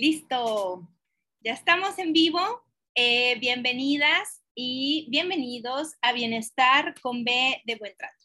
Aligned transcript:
Listo, 0.00 0.88
ya 1.40 1.52
estamos 1.52 1.98
en 1.98 2.14
vivo. 2.14 2.40
Eh, 2.94 3.34
bienvenidas 3.38 4.42
y 4.54 5.06
bienvenidos 5.10 5.92
a 6.00 6.14
Bienestar 6.14 6.98
con 7.02 7.22
B 7.22 7.60
de 7.66 7.74
Buen 7.76 7.94
Trato. 7.98 8.24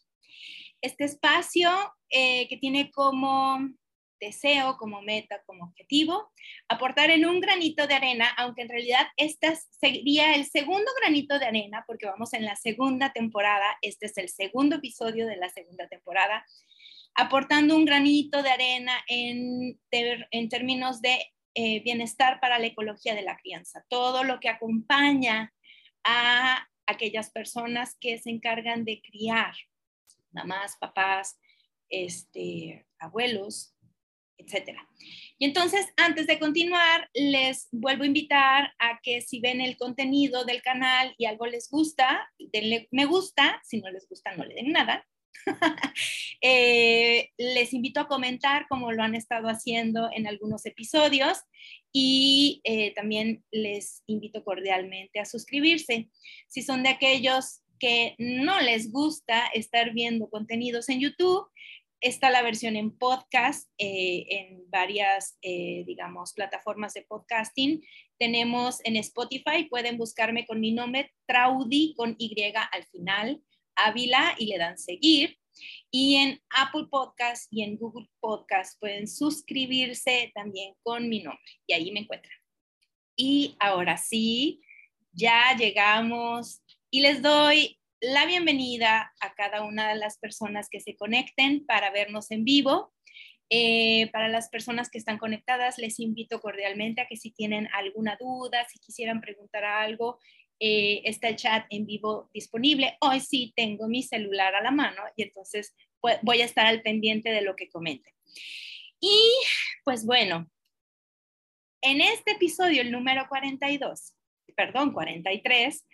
Este 0.80 1.04
espacio 1.04 1.68
eh, 2.08 2.48
que 2.48 2.56
tiene 2.56 2.90
como 2.90 3.58
deseo, 4.18 4.78
como 4.78 5.02
meta, 5.02 5.42
como 5.44 5.64
objetivo, 5.64 6.32
aportar 6.66 7.10
en 7.10 7.26
un 7.26 7.40
granito 7.40 7.86
de 7.86 7.92
arena, 7.92 8.30
aunque 8.38 8.62
en 8.62 8.70
realidad 8.70 9.08
este 9.18 9.54
sería 9.78 10.34
el 10.34 10.46
segundo 10.46 10.90
granito 11.02 11.38
de 11.38 11.44
arena, 11.44 11.84
porque 11.86 12.06
vamos 12.06 12.32
en 12.32 12.46
la 12.46 12.56
segunda 12.56 13.12
temporada, 13.12 13.76
este 13.82 14.06
es 14.06 14.16
el 14.16 14.30
segundo 14.30 14.76
episodio 14.76 15.26
de 15.26 15.36
la 15.36 15.50
segunda 15.50 15.86
temporada, 15.88 16.42
aportando 17.14 17.76
un 17.76 17.84
granito 17.84 18.42
de 18.42 18.48
arena 18.48 18.94
en, 19.08 19.78
en 19.90 20.48
términos 20.48 21.02
de 21.02 21.18
eh, 21.58 21.80
bienestar 21.82 22.38
para 22.38 22.58
la 22.58 22.66
ecología 22.66 23.14
de 23.14 23.22
la 23.22 23.38
crianza, 23.38 23.82
todo 23.88 24.24
lo 24.24 24.40
que 24.40 24.50
acompaña 24.50 25.54
a 26.04 26.68
aquellas 26.86 27.30
personas 27.30 27.96
que 27.98 28.18
se 28.18 28.28
encargan 28.28 28.84
de 28.84 29.00
criar, 29.00 29.54
mamás, 30.32 30.76
papás, 30.78 31.38
este, 31.88 32.86
abuelos, 32.98 33.74
etc. 34.36 34.78
Y 35.38 35.46
entonces, 35.46 35.86
antes 35.96 36.26
de 36.26 36.38
continuar, 36.38 37.08
les 37.14 37.68
vuelvo 37.72 38.02
a 38.02 38.08
invitar 38.08 38.74
a 38.78 39.00
que 39.02 39.22
si 39.22 39.40
ven 39.40 39.62
el 39.62 39.78
contenido 39.78 40.44
del 40.44 40.60
canal 40.60 41.14
y 41.16 41.24
algo 41.24 41.46
les 41.46 41.70
gusta, 41.70 42.30
denle 42.38 42.86
me 42.90 43.06
gusta, 43.06 43.62
si 43.64 43.80
no 43.80 43.90
les 43.90 44.06
gusta, 44.06 44.36
no 44.36 44.44
le 44.44 44.56
den 44.56 44.72
nada. 44.72 45.06
Eh, 46.42 47.30
les 47.38 47.72
invito 47.72 47.98
a 47.98 48.06
comentar 48.06 48.66
como 48.68 48.92
lo 48.92 49.02
han 49.02 49.14
estado 49.14 49.48
haciendo 49.48 50.10
en 50.12 50.26
algunos 50.26 50.66
episodios 50.66 51.38
y 51.92 52.60
eh, 52.62 52.92
también 52.94 53.42
les 53.50 54.02
invito 54.06 54.44
cordialmente 54.44 55.18
a 55.18 55.24
suscribirse. 55.24 56.08
Si 56.46 56.62
son 56.62 56.82
de 56.82 56.90
aquellos 56.90 57.62
que 57.80 58.14
no 58.18 58.60
les 58.60 58.92
gusta 58.92 59.46
estar 59.48 59.92
viendo 59.92 60.28
contenidos 60.28 60.88
en 60.88 61.00
YouTube, 61.00 61.48
está 62.00 62.30
la 62.30 62.42
versión 62.42 62.76
en 62.76 62.96
podcast 62.96 63.68
eh, 63.78 64.26
en 64.28 64.70
varias, 64.70 65.38
digamos, 65.42 66.34
plataformas 66.34 66.92
de 66.92 67.02
podcasting. 67.02 67.82
Tenemos 68.18 68.78
en 68.84 68.96
Spotify, 68.96 69.64
pueden 69.68 69.96
buscarme 69.96 70.46
con 70.46 70.60
mi 70.60 70.72
nombre, 70.72 71.12
Traudy, 71.26 71.94
con 71.96 72.14
Y 72.18 72.36
al 72.70 72.86
final. 72.86 73.42
Ávila 73.76 74.34
y 74.38 74.46
le 74.46 74.58
dan 74.58 74.78
seguir. 74.78 75.38
Y 75.90 76.16
en 76.16 76.40
Apple 76.50 76.86
Podcast 76.90 77.46
y 77.50 77.62
en 77.62 77.76
Google 77.76 78.08
Podcast 78.20 78.78
pueden 78.80 79.08
suscribirse 79.08 80.32
también 80.34 80.74
con 80.82 81.08
mi 81.08 81.22
nombre 81.22 81.50
y 81.66 81.72
ahí 81.72 81.92
me 81.92 82.00
encuentran. 82.00 82.36
Y 83.16 83.56
ahora 83.60 83.96
sí, 83.96 84.60
ya 85.12 85.56
llegamos 85.56 86.60
y 86.90 87.00
les 87.00 87.22
doy 87.22 87.78
la 88.00 88.26
bienvenida 88.26 89.12
a 89.20 89.34
cada 89.34 89.62
una 89.62 89.88
de 89.88 89.96
las 89.96 90.18
personas 90.18 90.68
que 90.68 90.80
se 90.80 90.96
conecten 90.96 91.64
para 91.64 91.90
vernos 91.90 92.30
en 92.30 92.44
vivo. 92.44 92.92
Eh, 93.48 94.10
para 94.12 94.28
las 94.28 94.48
personas 94.48 94.90
que 94.90 94.98
están 94.98 95.18
conectadas, 95.18 95.78
les 95.78 96.00
invito 96.00 96.40
cordialmente 96.40 97.00
a 97.00 97.06
que 97.06 97.16
si 97.16 97.30
tienen 97.30 97.68
alguna 97.72 98.16
duda, 98.20 98.66
si 98.68 98.78
quisieran 98.80 99.20
preguntar 99.20 99.64
algo, 99.64 100.18
eh, 100.58 101.02
está 101.04 101.28
el 101.28 101.36
chat 101.36 101.66
en 101.70 101.86
vivo 101.86 102.30
disponible. 102.32 102.96
Hoy 103.00 103.20
sí 103.20 103.52
tengo 103.54 103.88
mi 103.88 104.02
celular 104.02 104.54
a 104.54 104.62
la 104.62 104.70
mano 104.70 105.02
y 105.14 105.22
entonces 105.22 105.74
voy 106.22 106.40
a 106.40 106.44
estar 106.44 106.66
al 106.66 106.82
pendiente 106.82 107.30
de 107.30 107.42
lo 107.42 107.56
que 107.56 107.68
comenten. 107.68 108.12
Y 109.00 109.32
pues 109.84 110.06
bueno, 110.06 110.50
en 111.82 112.00
este 112.00 112.32
episodio, 112.32 112.80
el 112.82 112.90
número 112.90 113.26
42, 113.28 114.14
perdón, 114.56 114.92
43, 114.92 115.86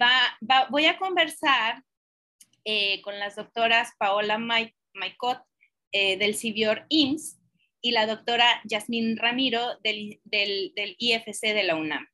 va, 0.00 0.66
voy 0.70 0.86
a 0.86 0.98
conversar 0.98 1.82
eh, 2.64 3.00
con 3.02 3.18
las 3.18 3.36
doctoras 3.36 3.92
Paola 3.98 4.38
Maicot 4.38 5.42
eh, 5.92 6.16
del 6.16 6.34
CIVIOR 6.34 6.86
IMSS 6.88 7.38
y 7.80 7.92
la 7.92 8.06
doctora 8.06 8.60
Yasmín 8.64 9.16
Ramiro 9.16 9.78
del, 9.82 10.20
del 10.24 10.96
IFC 10.98 11.54
de 11.54 11.62
la 11.62 11.76
UNAM 11.76 12.06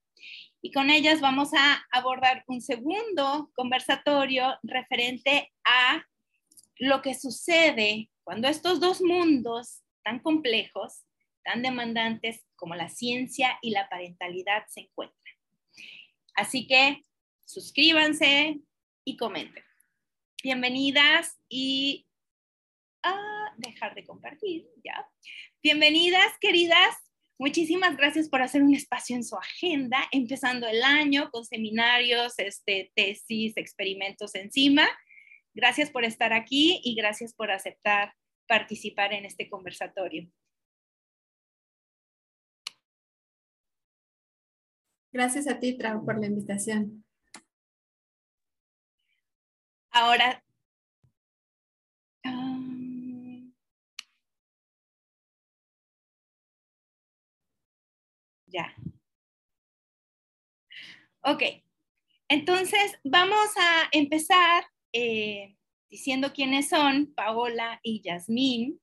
y 0.66 0.72
con 0.72 0.90
ellas 0.90 1.20
vamos 1.20 1.50
a 1.54 1.86
abordar 1.92 2.42
un 2.48 2.60
segundo 2.60 3.52
conversatorio 3.54 4.58
referente 4.64 5.52
a 5.64 6.04
lo 6.80 7.02
que 7.02 7.14
sucede 7.14 8.10
cuando 8.24 8.48
estos 8.48 8.80
dos 8.80 9.00
mundos 9.00 9.84
tan 10.02 10.18
complejos, 10.18 11.04
tan 11.44 11.62
demandantes 11.62 12.44
como 12.56 12.74
la 12.74 12.88
ciencia 12.88 13.56
y 13.62 13.70
la 13.70 13.88
parentalidad 13.88 14.64
se 14.66 14.80
encuentran. 14.80 15.36
Así 16.34 16.66
que 16.66 17.00
suscríbanse 17.44 18.58
y 19.04 19.16
comenten. 19.16 19.62
Bienvenidas 20.42 21.38
y 21.48 22.08
a 23.04 23.12
ah, 23.12 23.54
dejar 23.56 23.94
de 23.94 24.04
compartir, 24.04 24.66
ya. 24.82 25.08
Bienvenidas, 25.62 26.36
queridas 26.40 27.05
Muchísimas 27.38 27.96
gracias 27.96 28.30
por 28.30 28.40
hacer 28.40 28.62
un 28.62 28.74
espacio 28.74 29.14
en 29.14 29.22
su 29.22 29.36
agenda, 29.36 29.98
empezando 30.10 30.66
el 30.66 30.82
año 30.82 31.30
con 31.30 31.44
seminarios, 31.44 32.34
este, 32.38 32.92
tesis, 32.94 33.56
experimentos 33.56 34.34
encima. 34.34 34.88
Gracias 35.54 35.90
por 35.90 36.04
estar 36.04 36.32
aquí 36.32 36.80
y 36.82 36.94
gracias 36.94 37.34
por 37.34 37.50
aceptar 37.50 38.14
participar 38.46 39.12
en 39.12 39.24
este 39.24 39.48
conversatorio. 39.50 40.30
Gracias 45.12 45.48
a 45.48 45.58
ti, 45.58 45.76
Trau, 45.76 46.04
por 46.04 46.18
la 46.18 46.26
invitación. 46.26 47.04
Ahora, 49.90 50.44
Ya. 58.46 58.74
Ok, 61.22 61.42
entonces 62.28 62.98
vamos 63.02 63.48
a 63.58 63.88
empezar 63.92 64.64
eh, 64.92 65.56
diciendo 65.90 66.32
quiénes 66.32 66.68
son 66.68 67.12
Paola 67.14 67.80
y 67.82 68.00
Yasmín. 68.02 68.80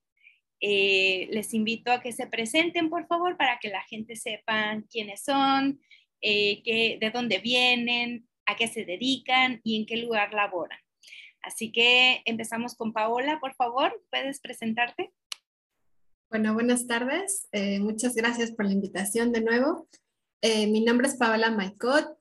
Eh, 0.60 1.28
les 1.32 1.54
invito 1.54 1.92
a 1.92 2.02
que 2.02 2.12
se 2.12 2.28
presenten, 2.28 2.90
por 2.90 3.08
favor, 3.08 3.38
para 3.38 3.60
que 3.60 3.70
la 3.70 3.82
gente 3.84 4.16
sepa 4.16 4.82
quiénes 4.90 5.24
son, 5.24 5.82
eh, 6.22 6.98
de 7.00 7.12
dónde 7.12 7.40
vienen, 7.40 8.28
a 8.46 8.56
qué 8.56 8.68
se 8.68 8.86
dedican 8.86 9.62
y 9.64 9.80
en 9.80 9.86
qué 9.86 9.98
lugar 9.98 10.34
laboran. 10.34 10.80
Así 11.42 11.72
que 11.72 12.22
empezamos 12.26 12.76
con 12.76 12.94
Paola, 12.94 13.40
por 13.40 13.54
favor, 13.56 14.02
¿puedes 14.10 14.40
presentarte? 14.40 15.12
Bueno, 16.34 16.56
buenas 16.56 16.88
tardes. 16.88 17.48
Eh, 17.52 17.80
muchas 17.80 18.16
gracias 18.16 18.52
por 18.52 18.66
la 18.66 18.72
invitación 18.72 19.32
de 19.32 19.42
nuevo. 19.42 19.88
Eh, 20.42 20.66
mi 20.66 20.84
nombre 20.84 21.08
es 21.08 21.14
Paola 21.14 21.52
Maicot. 21.52 22.18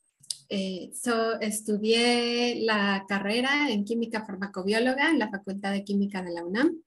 Eh, 0.51 0.93
estudié 1.41 2.61
la 2.61 3.07
carrera 3.09 3.71
en 3.71 3.87
química 3.87 4.23
farmacobióloga 4.27 5.09
en 5.09 5.19
la 5.19 5.31
Facultad 5.31 5.73
de 5.73 5.83
Química 5.83 6.23
de 6.23 6.31
la 6.31 6.45
UNAM. 6.45 6.83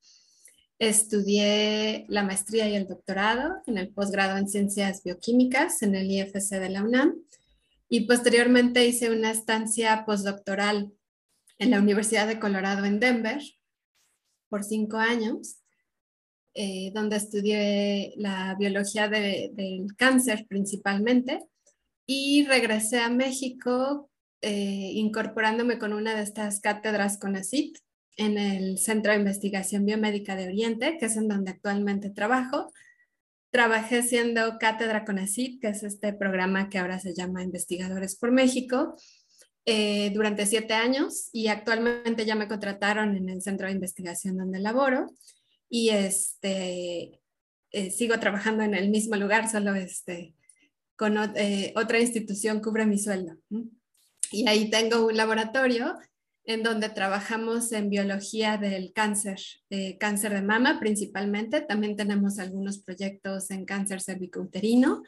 Estudié 0.78 2.06
la 2.10 2.22
maestría 2.22 2.70
y 2.70 2.76
el 2.76 2.88
doctorado 2.88 3.56
en 3.66 3.80
el 3.80 3.90
posgrado 3.90 4.38
en 4.38 4.48
ciencias 4.48 5.02
bioquímicas 5.02 5.82
en 5.82 5.96
el 5.96 6.12
IFC 6.12 6.60
de 6.60 6.70
la 6.70 6.84
UNAM. 6.84 7.16
y 7.90 8.02
posteriormente 8.02 8.86
hice 8.86 9.10
una 9.10 9.32
estancia 9.32 10.06
postdoctoral 10.06 10.94
en 11.58 11.72
la 11.72 11.80
Universidad 11.80 12.28
de 12.28 12.40
Colorado 12.40 12.86
en 12.86 13.00
Denver 13.00 13.42
por 14.48 14.64
cinco 14.64 14.98
años, 14.98 15.65
eh, 16.58 16.92
donde 16.94 17.18
estudié 17.18 18.14
la 18.16 18.56
biología 18.58 19.10
del 19.10 19.96
cáncer 19.98 20.46
principalmente 20.48 21.42
y 22.06 22.46
regresé 22.46 23.00
a 23.00 23.10
México 23.10 24.10
eh, 24.42 24.92
incorporándome 24.94 25.78
con 25.78 25.92
una 25.92 26.16
de 26.16 26.24
estas 26.24 26.62
cátedras 26.62 27.18
con 27.18 27.36
ACIT 27.36 27.78
en 28.16 28.38
el 28.38 28.78
Centro 28.78 29.12
de 29.12 29.20
Investigación 29.20 29.86
Biomédica 29.86 30.38
de 30.38 30.48
Oriente, 30.48 30.98
que 30.98 31.08
es 31.08 31.18
en 31.18 31.28
donde 31.28 31.52
actualmente 31.52 32.10
trabajo. 32.10 32.72
Trabajé 33.52 34.02
siendo 34.02 34.58
cátedra 34.58 35.04
con 35.04 35.20
ACIT, 35.20 35.60
que 35.60 35.68
es 35.68 35.84
este 35.84 36.14
programa 36.14 36.70
que 36.70 36.78
ahora 36.78 37.00
se 37.00 37.14
llama 37.14 37.44
Investigadores 37.44 38.16
por 38.16 38.32
México, 38.32 38.96
eh, 39.66 40.12
durante 40.14 40.46
siete 40.46 40.74
años 40.74 41.30
y 41.34 41.48
actualmente 41.48 42.24
ya 42.24 42.36
me 42.36 42.48
contrataron 42.48 43.18
en 43.18 43.30
el 43.30 43.42
centro 43.42 43.66
de 43.68 43.74
investigación 43.74 44.38
donde 44.38 44.60
laboro 44.60 45.08
y 45.70 45.90
este, 45.90 47.22
eh, 47.72 47.92
sigo 47.92 48.20
trabajando 48.20 48.64
en 48.64 48.74
el 48.74 48.90
mismo 48.90 49.16
lugar, 49.16 49.50
solo 49.50 49.76
este, 49.76 50.36
con 50.96 51.18
eh, 51.36 51.74
otra 51.76 52.00
institución 52.00 52.62
cubre 52.62 52.86
mi 52.86 52.98
sueldo. 52.98 53.38
Y 54.32 54.48
ahí 54.48 54.70
tengo 54.70 55.06
un 55.06 55.18
laboratorio 55.18 55.96
en 56.46 56.64
donde 56.64 56.90
trabajamos 56.90 57.72
en 57.72 57.90
biología 57.90 58.58
del 58.58 58.94
cáncer, 58.94 59.40
cáncer 60.00 60.34
de 60.34 60.44
mama 60.44 60.80
principalmente. 60.80 61.62
También 61.62 61.96
tenemos 61.96 62.38
algunos 62.38 62.78
proyectos 62.80 63.50
en 63.50 63.66
cáncer 63.66 64.02
cervicouterino 64.02 65.02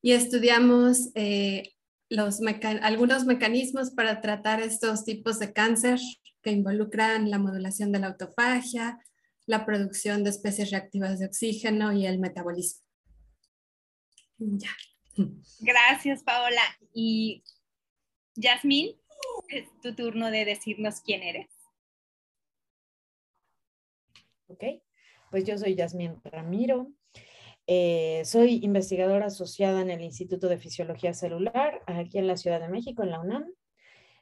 y 0.00 0.12
estudiamos 0.12 1.10
los 2.10 2.40
algunos 2.80 3.24
mecanismos 3.26 3.90
para 3.90 4.20
tratar 4.20 4.62
estos 4.62 5.04
tipos 5.04 5.38
de 5.38 5.52
cáncer 5.52 6.00
que 6.42 6.50
involucran 6.52 7.30
la 7.30 7.38
modulación 7.38 7.92
de 7.92 7.98
la 7.98 8.08
autofagia, 8.08 8.98
la 9.48 9.64
producción 9.64 10.24
de 10.24 10.30
especies 10.30 10.70
reactivas 10.70 11.18
de 11.18 11.26
oxígeno 11.26 11.90
y 11.92 12.06
el 12.06 12.18
metabolismo. 12.18 12.86
Ya. 14.36 14.70
Gracias, 15.60 16.22
Paola. 16.22 16.60
Y 16.92 17.42
Yasmín, 18.36 18.94
es 19.48 19.66
tu 19.82 19.94
turno 19.94 20.30
de 20.30 20.44
decirnos 20.44 21.00
quién 21.00 21.22
eres. 21.22 21.48
Ok, 24.48 24.64
pues 25.30 25.44
yo 25.44 25.56
soy 25.56 25.74
Yasmín 25.74 26.20
Ramiro, 26.24 26.92
eh, 27.66 28.22
soy 28.26 28.60
investigadora 28.62 29.26
asociada 29.26 29.80
en 29.80 29.90
el 29.90 30.02
Instituto 30.02 30.48
de 30.48 30.58
Fisiología 30.58 31.14
Celular, 31.14 31.82
aquí 31.86 32.18
en 32.18 32.26
la 32.26 32.36
Ciudad 32.36 32.60
de 32.60 32.68
México, 32.68 33.02
en 33.02 33.10
la 33.10 33.20
UNAM. 33.20 33.46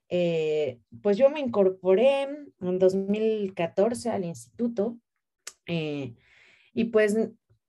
Eh, 0.08 0.78
pues 1.02 1.16
yo 1.16 1.30
me 1.30 1.40
incorporé 1.40 2.22
en 2.22 2.78
2014 2.78 4.10
al 4.10 4.24
instituto 4.24 4.98
eh, 5.66 6.14
y 6.72 6.84
pues 6.84 7.16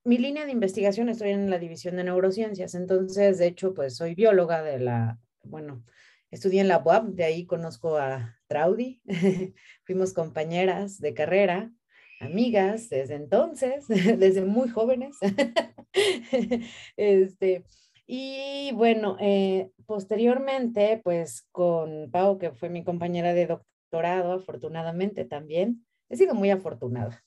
mi 0.04 0.18
línea 0.18 0.44
de 0.44 0.52
investigación 0.52 1.08
estoy 1.08 1.30
en 1.30 1.50
la 1.50 1.58
división 1.58 1.96
de 1.96 2.04
neurociencias, 2.04 2.74
entonces 2.74 3.38
de 3.38 3.46
hecho 3.46 3.74
pues 3.74 3.96
soy 3.96 4.14
bióloga 4.14 4.62
de 4.62 4.78
la, 4.78 5.18
bueno, 5.42 5.84
estudié 6.30 6.60
en 6.60 6.68
la 6.68 6.78
UAP, 6.78 7.08
de 7.08 7.24
ahí 7.24 7.46
conozco 7.46 7.96
a 7.96 8.38
Traudy, 8.46 9.02
fuimos 9.84 10.12
compañeras 10.12 10.98
de 10.98 11.14
carrera 11.14 11.72
amigas 12.20 12.88
desde 12.88 13.14
entonces, 13.14 13.86
desde 13.88 14.44
muy 14.44 14.68
jóvenes. 14.68 15.16
este, 16.96 17.64
y 18.06 18.70
bueno, 18.74 19.16
eh, 19.20 19.70
posteriormente, 19.86 21.00
pues 21.02 21.46
con 21.52 22.10
Pau, 22.10 22.38
que 22.38 22.52
fue 22.52 22.68
mi 22.68 22.84
compañera 22.84 23.34
de 23.34 23.46
doctorado, 23.46 24.32
afortunadamente 24.32 25.24
también, 25.24 25.84
he 26.08 26.16
sido 26.16 26.34
muy 26.34 26.50
afortunada. 26.50 27.22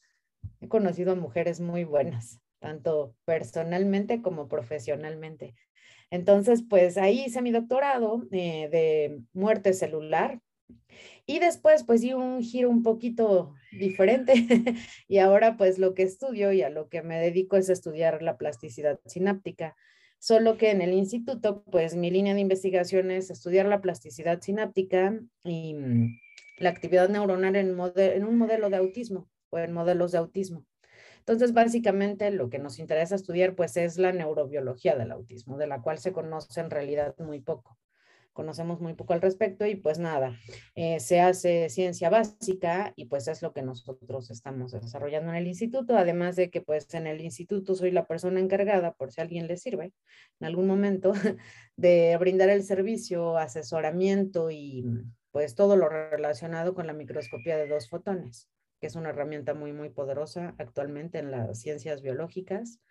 He 0.61 0.67
conocido 0.67 1.11
a 1.11 1.15
mujeres 1.15 1.59
muy 1.59 1.83
buenas, 1.83 2.39
tanto 2.59 3.15
personalmente 3.25 4.21
como 4.21 4.47
profesionalmente. 4.47 5.55
Entonces, 6.11 6.63
pues 6.69 6.97
ahí 6.97 7.23
hice 7.25 7.41
mi 7.41 7.51
doctorado 7.51 8.27
eh, 8.31 8.69
de 8.71 9.21
muerte 9.33 9.73
celular 9.73 10.39
y 11.25 11.39
después, 11.39 11.83
pues 11.83 12.01
di 12.01 12.13
un 12.13 12.41
giro 12.43 12.69
un 12.69 12.83
poquito 12.83 13.55
diferente 13.71 14.33
y 15.07 15.17
ahora 15.17 15.57
pues 15.57 15.79
lo 15.79 15.93
que 15.95 16.03
estudio 16.03 16.51
y 16.51 16.61
a 16.61 16.69
lo 16.69 16.89
que 16.89 17.01
me 17.01 17.19
dedico 17.19 17.57
es 17.57 17.69
estudiar 17.69 18.21
la 18.21 18.37
plasticidad 18.37 18.99
sináptica. 19.05 19.75
Solo 20.19 20.57
que 20.57 20.69
en 20.69 20.81
el 20.81 20.93
instituto, 20.93 21.63
pues 21.71 21.95
mi 21.95 22.11
línea 22.11 22.35
de 22.35 22.41
investigación 22.41 23.09
es 23.09 23.31
estudiar 23.31 23.65
la 23.65 23.81
plasticidad 23.81 24.41
sináptica 24.41 25.19
y 25.43 25.73
mm, 25.73 26.19
la 26.57 26.69
actividad 26.69 27.09
neuronal 27.09 27.55
en, 27.55 27.75
en 27.95 28.25
un 28.25 28.37
modelo 28.37 28.69
de 28.69 28.77
autismo 28.77 29.27
o 29.51 29.59
en 29.59 29.71
modelos 29.71 30.11
de 30.11 30.17
autismo. 30.17 30.65
Entonces, 31.19 31.53
básicamente 31.53 32.31
lo 32.31 32.49
que 32.49 32.57
nos 32.57 32.79
interesa 32.79 33.13
estudiar 33.15 33.55
pues 33.55 33.77
es 33.77 33.97
la 33.97 34.11
neurobiología 34.11 34.95
del 34.95 35.11
autismo, 35.11 35.57
de 35.57 35.67
la 35.67 35.81
cual 35.81 35.99
se 35.99 36.11
conoce 36.11 36.59
en 36.59 36.71
realidad 36.71 37.15
muy 37.19 37.39
poco. 37.39 37.77
Conocemos 38.33 38.79
muy 38.79 38.93
poco 38.93 39.13
al 39.13 39.21
respecto 39.21 39.65
y 39.65 39.75
pues 39.75 39.99
nada, 39.99 40.35
eh, 40.73 40.99
se 41.01 41.19
hace 41.19 41.69
ciencia 41.69 42.09
básica 42.09 42.93
y 42.95 43.05
pues 43.05 43.27
es 43.27 43.41
lo 43.41 43.51
que 43.53 43.61
nosotros 43.61 44.31
estamos 44.31 44.71
desarrollando 44.71 45.31
en 45.31 45.35
el 45.35 45.47
instituto, 45.47 45.97
además 45.97 46.37
de 46.37 46.49
que 46.49 46.61
pues 46.61 46.91
en 46.93 47.07
el 47.07 47.21
instituto 47.21 47.75
soy 47.75 47.91
la 47.91 48.07
persona 48.07 48.39
encargada, 48.39 48.93
por 48.93 49.11
si 49.11 49.19
a 49.19 49.25
alguien 49.25 49.47
le 49.47 49.57
sirve 49.57 49.93
en 50.39 50.47
algún 50.47 50.65
momento, 50.65 51.11
de 51.75 52.15
brindar 52.19 52.49
el 52.49 52.63
servicio, 52.63 53.37
asesoramiento 53.37 54.49
y 54.49 54.85
pues 55.31 55.53
todo 55.53 55.75
lo 55.75 55.89
relacionado 55.89 56.73
con 56.73 56.87
la 56.87 56.93
microscopía 56.93 57.57
de 57.57 57.67
dos 57.67 57.89
fotones, 57.89 58.49
que 58.81 58.87
es 58.87 58.95
una 58.95 59.09
herramienta 59.09 59.53
muy, 59.53 59.71
muy 59.71 59.89
poderosa 59.89 60.55
actualmente 60.57 61.19
en 61.19 61.29
las 61.29 61.61
ciencias 61.61 62.01
biológicas, 62.01 62.81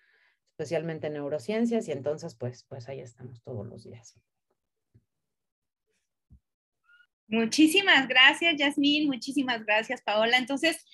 especialmente 0.53 1.09
en 1.09 1.15
neurociencias, 1.15 1.89
y 1.89 1.93
entonces 1.93 2.37
pues, 2.37 2.65
pues 2.69 2.89
ahí 2.89 3.01
estamos 3.01 3.43
todos 3.43 3.67
los 3.67 3.83
días. 3.83 4.17
Muchísimas 7.27 8.09
gracias, 8.09 8.57
Yasmín. 8.57 9.09
Muchísimas 9.09 9.65
gracias, 9.65 10.01
Paola. 10.03 10.37
Entonces, 10.37 10.85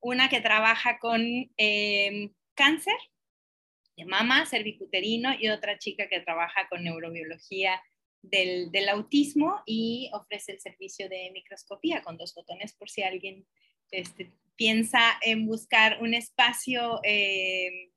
una 0.00 0.28
que 0.28 0.40
trabaja 0.40 0.98
con 0.98 1.22
em, 1.56 2.32
cáncer 2.54 2.96
de 3.96 4.04
mama, 4.04 4.46
cervicuterino, 4.46 5.30
y 5.38 5.48
otra 5.48 5.78
chica 5.78 6.08
que 6.08 6.20
trabaja 6.20 6.68
con 6.68 6.84
neurobiología 6.84 7.80
del, 8.22 8.88
autismo 8.88 9.62
y 9.66 10.10
ofrece 10.12 10.52
el 10.52 10.60
servicio 10.60 11.08
de 11.08 11.30
microscopía 11.32 12.02
con 12.02 12.16
dos 12.16 12.34
botones 12.34 12.74
por 12.74 12.90
si 12.90 13.02
alguien 13.02 13.46
este, 13.90 14.32
piensa 14.56 15.18
en 15.22 15.46
buscar 15.46 16.02
un 16.02 16.14
espacio 16.14 17.00
em, 17.02 17.90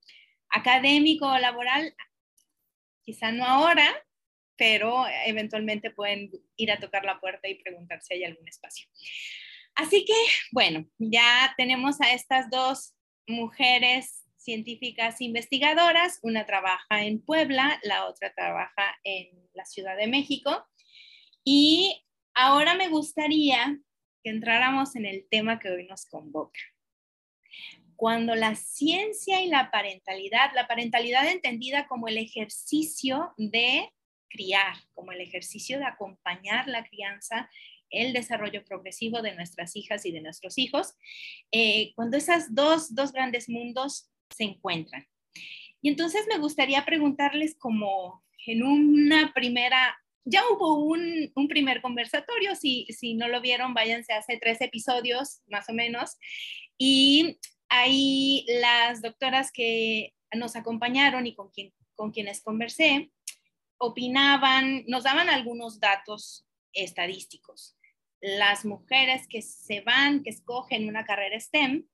académico 0.49 1.27
o 1.27 1.37
laboral, 1.37 1.93
quizá 3.03 3.31
no 3.31 3.45
ahora, 3.45 3.95
pero 4.57 5.05
eventualmente 5.25 5.91
pueden 5.91 6.31
ir 6.57 6.71
a 6.71 6.79
tocar 6.79 7.05
la 7.05 7.19
puerta 7.19 7.47
y 7.47 7.55
preguntar 7.55 8.01
si 8.01 8.15
hay 8.15 8.25
algún 8.25 8.47
espacio. 8.47 8.87
Así 9.75 10.03
que, 10.03 10.13
bueno, 10.51 10.85
ya 10.97 11.53
tenemos 11.57 12.01
a 12.01 12.11
estas 12.11 12.49
dos 12.49 12.93
mujeres 13.25 14.25
científicas 14.37 15.21
investigadoras. 15.21 16.19
Una 16.21 16.45
trabaja 16.45 17.03
en 17.03 17.23
Puebla, 17.23 17.79
la 17.83 18.07
otra 18.07 18.33
trabaja 18.33 18.97
en 19.03 19.29
la 19.53 19.63
Ciudad 19.65 19.95
de 19.95 20.07
México. 20.07 20.65
Y 21.45 22.03
ahora 22.33 22.75
me 22.75 22.89
gustaría 22.89 23.79
que 24.23 24.29
entráramos 24.29 24.95
en 24.95 25.05
el 25.05 25.27
tema 25.29 25.59
que 25.59 25.69
hoy 25.69 25.87
nos 25.87 26.05
convoca. 26.05 26.59
Cuando 27.95 28.35
la 28.35 28.55
ciencia 28.55 29.41
y 29.41 29.47
la 29.47 29.71
parentalidad, 29.71 30.51
la 30.55 30.67
parentalidad 30.67 31.27
entendida 31.27 31.87
como 31.87 32.07
el 32.07 32.17
ejercicio 32.17 33.33
de 33.37 33.89
criar, 34.29 34.75
como 34.93 35.11
el 35.11 35.21
ejercicio 35.21 35.79
de 35.79 35.85
acompañar 35.85 36.67
la 36.67 36.85
crianza, 36.85 37.49
el 37.89 38.13
desarrollo 38.13 38.63
progresivo 38.63 39.21
de 39.21 39.35
nuestras 39.35 39.75
hijas 39.75 40.05
y 40.05 40.11
de 40.11 40.21
nuestros 40.21 40.57
hijos, 40.57 40.93
eh, 41.51 41.91
cuando 41.95 42.17
esos 42.17 42.53
dos, 42.53 42.93
dos 42.93 43.11
grandes 43.11 43.49
mundos 43.49 44.09
se 44.29 44.43
encuentran. 44.43 45.07
Y 45.81 45.89
entonces 45.89 46.25
me 46.29 46.37
gustaría 46.37 46.85
preguntarles 46.85 47.55
como 47.57 48.23
en 48.45 48.63
una 48.63 49.33
primera, 49.33 49.97
ya 50.25 50.41
hubo 50.51 50.83
un, 50.85 51.31
primer 51.47 51.81
conversatorio, 51.81 52.55
si, 52.55 52.85
si 52.89 53.15
no 53.15 53.27
lo 53.27 53.41
vieron, 53.41 53.73
váyanse 53.73 54.13
hace 54.13 54.37
tres 54.37 54.61
episodios 54.61 55.41
más 55.47 55.69
o 55.69 55.73
menos, 55.73 56.17
y 56.77 57.39
ahí 57.69 58.45
las 58.61 59.01
doctoras 59.01 59.51
que 59.51 60.13
nos 60.33 60.55
acompañaron 60.55 61.25
y 61.27 61.35
con, 61.35 61.49
con 61.95 62.11
quienes 62.11 62.41
conversé, 62.41 63.11
opinaban, 63.77 64.83
nos 64.87 65.03
daban 65.03 65.29
algunos 65.29 65.79
datos 65.79 66.45
estadísticos. 66.73 67.77
Las 68.21 68.65
mujeres 68.65 69.27
que 69.27 69.41
se 69.41 69.81
van, 69.81 70.23
que 70.23 70.29
escogen 70.29 70.87
una 70.87 71.05
carrera 71.05 71.39
STEM, 71.39 71.87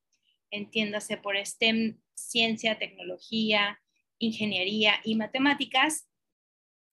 entiéndase 0.49 1.17
por 1.17 1.37
STEM, 1.37 1.99
ciencia, 2.15 2.79
tecnología, 2.79 3.79
ingeniería 4.17 4.95
y 5.03 5.15
matemáticas, 5.15 6.07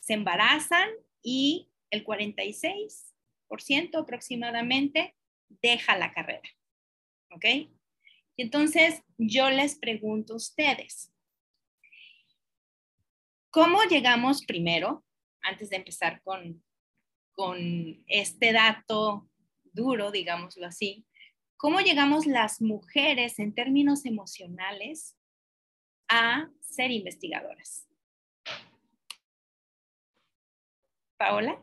se 0.00 0.14
embarazan 0.14 0.90
y 1.22 1.68
el 1.90 2.04
46% 2.04 4.00
aproximadamente 4.00 5.14
deja 5.48 5.96
la 5.96 6.12
carrera. 6.12 6.48
¿Ok? 7.30 7.44
Entonces, 8.36 9.02
yo 9.18 9.50
les 9.50 9.76
pregunto 9.78 10.32
a 10.32 10.36
ustedes, 10.36 11.12
¿cómo 13.50 13.82
llegamos 13.84 14.44
primero, 14.44 15.04
antes 15.42 15.70
de 15.70 15.76
empezar 15.76 16.22
con, 16.22 16.62
con 17.32 18.02
este 18.06 18.52
dato 18.52 19.28
duro, 19.64 20.10
digámoslo 20.10 20.66
así, 20.66 21.06
cómo 21.56 21.80
llegamos 21.80 22.26
las 22.26 22.60
mujeres 22.60 23.38
en 23.38 23.54
términos 23.54 24.06
emocionales 24.06 25.16
a 26.08 26.50
ser 26.60 26.90
investigadoras? 26.90 27.86
Paola. 31.22 31.56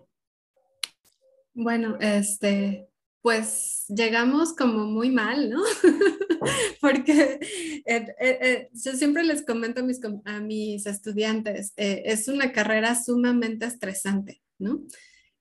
Bueno, 1.54 1.98
este, 2.00 2.88
pues 3.22 3.84
llegamos 3.90 4.54
como 4.56 4.86
muy 4.86 5.12
mal, 5.12 5.50
¿no? 5.50 5.62
Porque 6.82 7.40
eh, 7.42 7.84
eh, 7.86 8.16
eh, 8.20 8.70
yo 8.72 8.94
siempre 8.94 9.26
les 9.26 9.46
comento 9.46 9.82
a 9.82 9.84
mis, 9.84 10.00
a 10.24 10.40
mis 10.40 10.86
estudiantes, 10.86 11.74
es 11.76 12.30
una 12.30 12.54
carrera 12.54 12.96
sumamente 12.96 13.66
estresante, 13.66 14.42
¿no? 14.60 14.82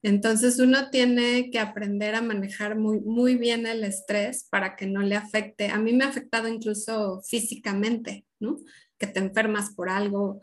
Entonces 0.02 0.58
uno 0.58 0.90
tiene 0.90 1.50
que 1.52 1.60
aprender 1.60 2.16
a 2.16 2.20
manejar 2.20 2.76
muy, 2.76 2.98
muy 2.98 3.36
bien 3.36 3.66
el 3.66 3.84
estrés 3.84 4.48
para 4.50 4.74
que 4.74 4.86
no 4.86 5.02
le 5.02 5.14
afecte. 5.14 5.68
A 5.68 5.78
mí 5.78 5.92
me 5.92 6.02
ha 6.02 6.08
afectado 6.08 6.48
incluso 6.48 7.22
físicamente, 7.22 8.26
¿no? 8.40 8.58
Que 8.98 9.06
te 9.06 9.20
enfermas 9.20 9.72
por 9.76 9.88
algo 9.88 10.40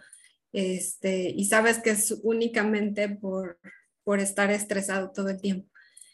este, 0.56 1.30
y 1.30 1.46
sabes 1.46 1.80
que 1.80 1.92
es 1.92 2.20
únicamente 2.24 3.10
por, 3.10 3.60
por 4.04 4.20
estar 4.20 4.52
estresado 4.52 5.12
todo 5.12 5.30
el 5.30 5.42
tiempo. 5.42 5.70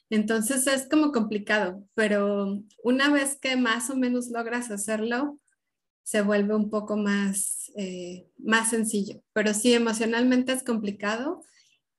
Entonces 0.10 0.67
es 0.67 0.89
como 0.89 1.12
complicado, 1.12 1.86
pero 1.93 2.62
una 2.83 3.10
vez 3.10 3.38
que 3.39 3.55
más 3.55 3.89
o 3.89 3.95
menos 3.95 4.29
logras 4.29 4.69
hacerlo, 4.71 5.39
se 6.03 6.21
vuelve 6.21 6.55
un 6.55 6.69
poco 6.69 6.98
más, 6.98 7.71
eh, 7.77 8.27
más 8.38 8.69
sencillo. 8.71 9.21
Pero 9.33 9.53
sí, 9.53 9.74
emocionalmente 9.74 10.51
es 10.51 10.63
complicado 10.63 11.41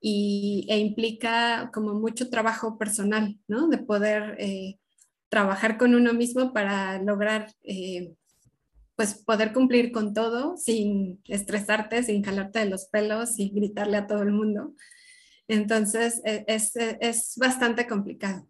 y, 0.01 0.67
e 0.69 0.79
implica 0.79 1.71
como 1.73 1.95
mucho 1.95 2.29
trabajo 2.29 2.77
personal, 2.77 3.39
¿no? 3.49 3.69
De 3.69 3.79
poder 3.79 4.37
eh, 4.39 4.79
trabajar 5.31 5.79
con 5.79 5.95
uno 5.95 6.13
mismo 6.13 6.53
para 6.53 7.01
lograr, 7.01 7.51
eh, 7.63 8.13
pues, 9.03 9.25
poder 9.25 9.53
cumplir 9.53 9.91
con 9.91 10.15
todo 10.15 10.57
sin 10.57 11.21
estresarte, 11.27 12.05
sin 12.05 12.23
jalarte 12.23 12.61
de 12.61 12.67
los 12.67 12.87
pelos 12.87 13.37
y 13.37 13.51
gritarle 13.51 13.97
a 13.97 14.07
todo 14.07 14.23
el 14.23 14.31
mundo. 14.31 14.77
Entonces, 15.49 16.23
e, 16.25 16.45
es, 16.47 16.77
e, 16.77 16.99
es 17.01 17.35
bastante 17.37 17.89
complicado. 17.89 18.47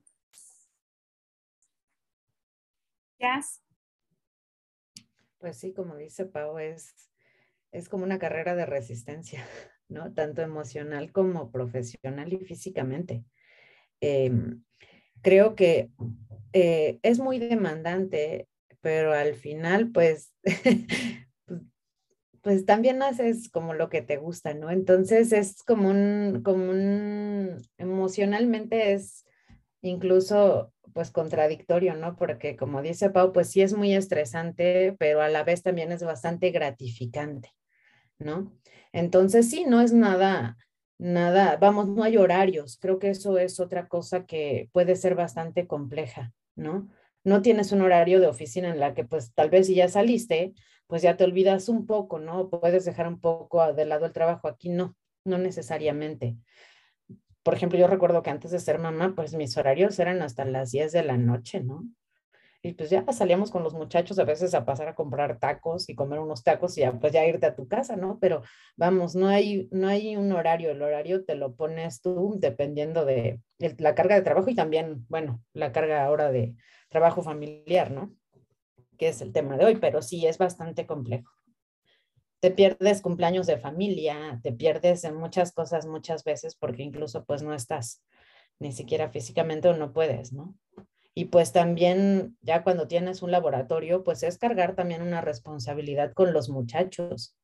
Pues 5.38 5.56
sí, 5.56 5.72
como 5.72 5.96
dice 5.96 6.26
Pau, 6.26 6.58
es, 6.58 6.94
es 7.70 7.88
como 7.88 8.04
una 8.04 8.18
carrera 8.18 8.54
de 8.54 8.66
resistencia, 8.66 9.46
¿no? 9.88 10.12
Tanto 10.12 10.42
emocional 10.42 11.12
como 11.12 11.50
profesional 11.50 12.30
y 12.30 12.44
físicamente. 12.44 13.24
Em, 14.02 14.62
creo 15.22 15.54
que 15.54 15.88
eh, 16.52 16.98
es 17.02 17.20
muy 17.20 17.38
demandante, 17.38 18.48
pero 18.82 19.14
al 19.14 19.34
final, 19.34 19.90
pues, 19.92 20.34
pues 22.42 22.66
también 22.66 23.02
haces 23.02 23.48
como 23.48 23.72
lo 23.72 23.88
que 23.88 24.02
te 24.02 24.18
gusta, 24.18 24.52
¿no? 24.52 24.70
Entonces 24.70 25.32
es 25.32 25.62
como 25.62 25.88
un, 25.88 26.42
como 26.44 26.70
un, 26.70 27.62
emocionalmente 27.78 28.92
es 28.92 29.24
incluso 29.80 30.72
pues 30.92 31.10
contradictorio, 31.10 31.94
¿no? 31.94 32.16
Porque 32.16 32.56
como 32.56 32.82
dice 32.82 33.10
Pau, 33.10 33.32
pues 33.32 33.50
sí 33.50 33.62
es 33.62 33.74
muy 33.74 33.94
estresante, 33.94 34.94
pero 34.98 35.22
a 35.22 35.28
la 35.28 35.44
vez 35.44 35.62
también 35.62 35.90
es 35.92 36.02
bastante 36.02 36.50
gratificante, 36.50 37.50
¿no? 38.18 38.52
Entonces 38.92 39.48
sí, 39.48 39.64
no 39.66 39.80
es 39.80 39.92
nada, 39.92 40.58
nada, 40.98 41.56
vamos, 41.56 41.88
no 41.88 42.02
hay 42.02 42.16
horarios, 42.16 42.78
creo 42.78 42.98
que 42.98 43.10
eso 43.10 43.38
es 43.38 43.58
otra 43.58 43.88
cosa 43.88 44.26
que 44.26 44.68
puede 44.72 44.96
ser 44.96 45.14
bastante 45.14 45.66
compleja, 45.66 46.32
¿no? 46.56 46.88
No 47.24 47.42
tienes 47.42 47.72
un 47.72 47.82
horario 47.82 48.20
de 48.20 48.26
oficina 48.26 48.70
en 48.70 48.80
la 48.80 48.94
que 48.94 49.04
pues 49.04 49.32
tal 49.34 49.50
vez 49.50 49.66
si 49.66 49.74
ya 49.74 49.88
saliste, 49.88 50.54
pues 50.86 51.02
ya 51.02 51.16
te 51.16 51.24
olvidas 51.24 51.68
un 51.68 51.86
poco, 51.86 52.18
¿no? 52.18 52.50
Puedes 52.50 52.84
dejar 52.84 53.08
un 53.08 53.20
poco 53.20 53.72
de 53.72 53.84
lado 53.84 54.06
el 54.06 54.12
trabajo. 54.12 54.48
Aquí 54.48 54.68
no, 54.68 54.96
no 55.24 55.38
necesariamente. 55.38 56.36
Por 57.42 57.54
ejemplo, 57.54 57.78
yo 57.78 57.86
recuerdo 57.86 58.22
que 58.22 58.30
antes 58.30 58.50
de 58.50 58.60
ser 58.60 58.78
mamá, 58.78 59.14
pues 59.16 59.34
mis 59.34 59.56
horarios 59.56 59.98
eran 59.98 60.22
hasta 60.22 60.44
las 60.44 60.70
10 60.70 60.92
de 60.92 61.02
la 61.02 61.16
noche, 61.16 61.60
¿no? 61.60 61.84
Y 62.64 62.74
pues 62.74 62.90
ya 62.90 63.04
salíamos 63.10 63.50
con 63.50 63.64
los 63.64 63.74
muchachos 63.74 64.20
a 64.20 64.24
veces 64.24 64.54
a 64.54 64.64
pasar 64.64 64.86
a 64.86 64.94
comprar 64.94 65.40
tacos 65.40 65.88
y 65.88 65.96
comer 65.96 66.20
unos 66.20 66.44
tacos 66.44 66.78
y 66.78 66.82
ya, 66.82 66.92
pues 66.92 67.12
ya 67.12 67.26
irte 67.26 67.44
a 67.46 67.56
tu 67.56 67.66
casa, 67.66 67.96
¿no? 67.96 68.18
Pero 68.20 68.42
vamos, 68.76 69.16
no 69.16 69.26
hay, 69.26 69.68
no 69.72 69.88
hay 69.88 70.14
un 70.16 70.30
horario, 70.30 70.70
el 70.70 70.80
horario 70.80 71.24
te 71.24 71.34
lo 71.34 71.56
pones 71.56 72.00
tú 72.00 72.36
dependiendo 72.38 73.04
de 73.04 73.40
la 73.58 73.96
carga 73.96 74.14
de 74.14 74.22
trabajo 74.22 74.48
y 74.48 74.54
también, 74.54 75.04
bueno, 75.08 75.42
la 75.52 75.72
carga 75.72 76.04
ahora 76.04 76.30
de 76.30 76.54
trabajo 76.92 77.22
familiar, 77.22 77.90
¿no? 77.90 78.14
que 79.02 79.08
es 79.08 79.20
el 79.20 79.32
tema 79.32 79.56
de 79.56 79.64
hoy, 79.64 79.76
pero 79.76 80.00
sí 80.00 80.26
es 80.26 80.38
bastante 80.38 80.86
complejo. 80.86 81.28
Te 82.38 82.52
pierdes 82.52 83.00
cumpleaños 83.00 83.48
de 83.48 83.58
familia, 83.58 84.38
te 84.44 84.52
pierdes 84.52 85.02
en 85.02 85.16
muchas 85.16 85.50
cosas 85.50 85.86
muchas 85.86 86.22
veces 86.22 86.54
porque 86.54 86.84
incluso 86.84 87.24
pues 87.24 87.42
no 87.42 87.52
estás 87.52 88.02
ni 88.60 88.70
siquiera 88.70 89.10
físicamente 89.10 89.68
o 89.68 89.76
no 89.76 89.92
puedes, 89.92 90.32
¿no? 90.32 90.54
Y 91.14 91.26
pues 91.26 91.50
también 91.50 92.36
ya 92.42 92.62
cuando 92.62 92.86
tienes 92.86 93.22
un 93.22 93.32
laboratorio, 93.32 94.04
pues 94.04 94.22
es 94.22 94.38
cargar 94.38 94.76
también 94.76 95.02
una 95.02 95.20
responsabilidad 95.20 96.12
con 96.12 96.32
los 96.32 96.48
muchachos, 96.48 97.36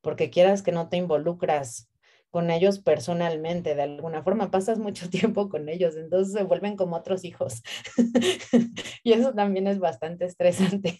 porque 0.00 0.30
quieras 0.30 0.62
que 0.62 0.72
no 0.72 0.88
te 0.88 0.96
involucras 0.96 1.88
con 2.30 2.50
ellos 2.50 2.80
personalmente, 2.80 3.74
de 3.74 3.82
alguna 3.82 4.22
forma 4.22 4.50
pasas 4.50 4.78
mucho 4.78 5.08
tiempo 5.10 5.48
con 5.48 5.68
ellos, 5.68 5.96
entonces 5.96 6.32
se 6.32 6.42
vuelven 6.42 6.76
como 6.76 6.96
otros 6.96 7.24
hijos. 7.24 7.62
y 9.02 9.12
eso 9.12 9.34
también 9.34 9.66
es 9.66 9.78
bastante 9.78 10.26
estresante. 10.26 10.98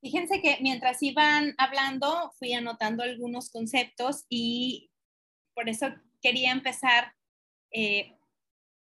Fíjense 0.00 0.40
que 0.40 0.58
mientras 0.60 1.02
iban 1.02 1.54
hablando, 1.58 2.32
fui 2.38 2.52
anotando 2.52 3.02
algunos 3.02 3.50
conceptos 3.50 4.24
y 4.28 4.90
por 5.54 5.68
eso 5.68 5.88
quería 6.22 6.52
empezar, 6.52 7.12
eh, 7.72 8.16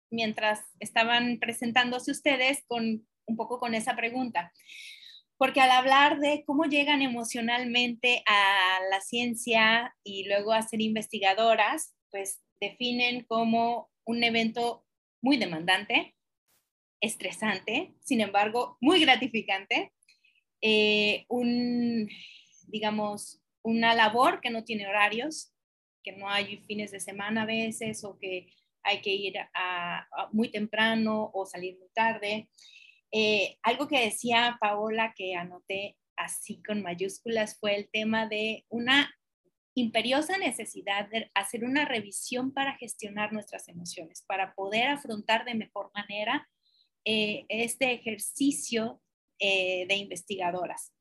mientras 0.09 0.61
estaban 0.79 1.39
presentándose 1.39 2.11
ustedes, 2.11 2.63
con 2.67 3.07
un 3.25 3.37
poco 3.37 3.59
con 3.59 3.73
esa 3.73 3.95
pregunta 3.95 4.51
porque 5.43 5.59
al 5.59 5.71
hablar 5.71 6.21
de 6.21 6.45
cómo 6.45 6.63
llegan 6.63 7.01
emocionalmente 7.01 8.23
a 8.25 8.79
la 8.89 9.01
ciencia 9.01 9.93
y 10.01 10.23
luego 10.23 10.53
a 10.53 10.61
ser 10.61 10.79
investigadoras, 10.79 11.93
pues 12.11 12.41
definen 12.61 13.25
como 13.25 13.91
un 14.05 14.23
evento 14.23 14.85
muy 15.21 15.35
demandante, 15.35 16.15
estresante, 17.01 17.93
sin 17.99 18.21
embargo, 18.21 18.77
muy 18.79 19.01
gratificante, 19.01 19.91
eh, 20.61 21.25
un, 21.27 22.07
digamos, 22.67 23.41
una 23.63 23.93
labor 23.95 24.39
que 24.39 24.49
no 24.49 24.63
tiene 24.63 24.87
horarios, 24.87 25.51
que 26.05 26.13
no 26.13 26.29
hay 26.29 26.63
fines 26.67 26.91
de 26.91 27.01
semana 27.01 27.41
a 27.41 27.47
veces 27.47 28.05
o 28.05 28.17
que 28.17 28.47
hay 28.81 29.01
que 29.01 29.11
ir 29.13 29.33
muy 30.31 30.49
temprano 30.51 31.31
o 31.33 31.45
salir 31.45 31.77
muy 31.79 31.89
tarde. 31.93 32.47
Eh, 33.15 33.59
algo 33.61 33.87
que 33.87 33.99
decía 33.99 34.57
Paola 34.59 35.13
que 35.15 35.35
anoté 35.35 35.95
así 36.15 36.63
con 36.63 36.81
mayúsculas 36.81 37.59
fue 37.59 37.75
el 37.75 37.87
tema 37.89 38.27
de 38.27 38.65
una 38.69 39.15
imperiosa 39.75 40.39
necesidad 40.39 41.07
de 41.09 41.29
hacer 41.35 41.63
una 41.63 41.85
revisión 41.85 42.51
para 42.51 42.75
gestionar 42.75 43.31
nuestras 43.31 43.67
emociones, 43.67 44.23
para 44.27 44.55
poder 44.55 44.87
afrontar 44.87 45.45
de 45.45 45.53
mejor 45.53 45.91
manera 45.93 46.49
eh, 47.05 47.45
este 47.49 47.91
ejercicio 47.91 48.99
eh, 49.37 49.85
de 49.87 49.95
investigadoras. 49.95 50.91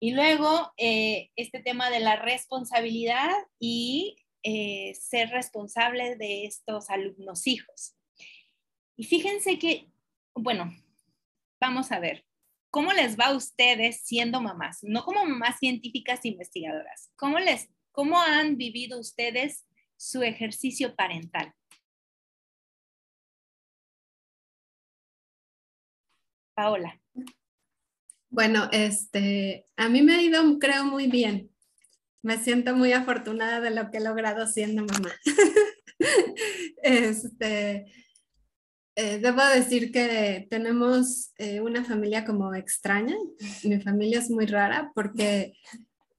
Y 0.00 0.12
luego, 0.12 0.72
este 0.78 1.60
tema 1.60 1.90
de 1.90 2.00
la 2.00 2.16
responsabilidad 2.16 3.36
y 3.58 4.16
ser 4.94 5.28
responsable 5.28 6.16
de 6.16 6.46
estos 6.46 6.88
alumnos 6.88 7.46
hijos. 7.46 7.98
Y 8.96 9.04
fíjense 9.04 9.58
que, 9.58 9.90
bueno, 10.34 10.72
vamos 11.60 11.92
a 11.92 12.00
ver, 12.00 12.24
¿cómo 12.70 12.92
les 12.92 13.18
va 13.18 13.26
a 13.26 13.36
ustedes 13.36 14.02
siendo 14.02 14.40
mamás? 14.40 14.78
No 14.82 15.04
como 15.04 15.24
mamás 15.24 15.58
científicas 15.58 16.24
investigadoras. 16.24 17.12
¿Cómo, 17.16 17.38
les, 17.38 17.68
cómo 17.92 18.20
han 18.20 18.56
vivido 18.56 18.98
ustedes 18.98 19.66
su 19.96 20.22
ejercicio 20.22 20.96
parental? 20.96 21.52
Paola. 26.54 27.00
Bueno, 28.30 28.68
este, 28.72 29.66
a 29.76 29.88
mí 29.88 30.02
me 30.02 30.14
ha 30.14 30.22
ido, 30.22 30.58
creo, 30.58 30.84
muy 30.84 31.08
bien. 31.08 31.50
me 32.22 32.36
siento 32.38 32.76
muy 32.76 32.92
afortunada 32.92 33.60
de 33.60 33.70
lo 33.70 33.90
que 33.90 33.98
he 33.98 34.00
logrado 34.00 34.46
siendo 34.46 34.84
mamá. 34.84 35.10
este, 36.82 37.86
eh, 39.00 39.18
debo 39.18 39.42
decir 39.54 39.92
que 39.92 40.46
tenemos 40.50 41.32
eh, 41.38 41.62
una 41.62 41.84
familia 41.84 42.26
como 42.26 42.54
extraña. 42.54 43.16
Mi 43.64 43.80
familia 43.80 44.18
es 44.18 44.30
muy 44.30 44.44
rara 44.44 44.92
porque 44.94 45.54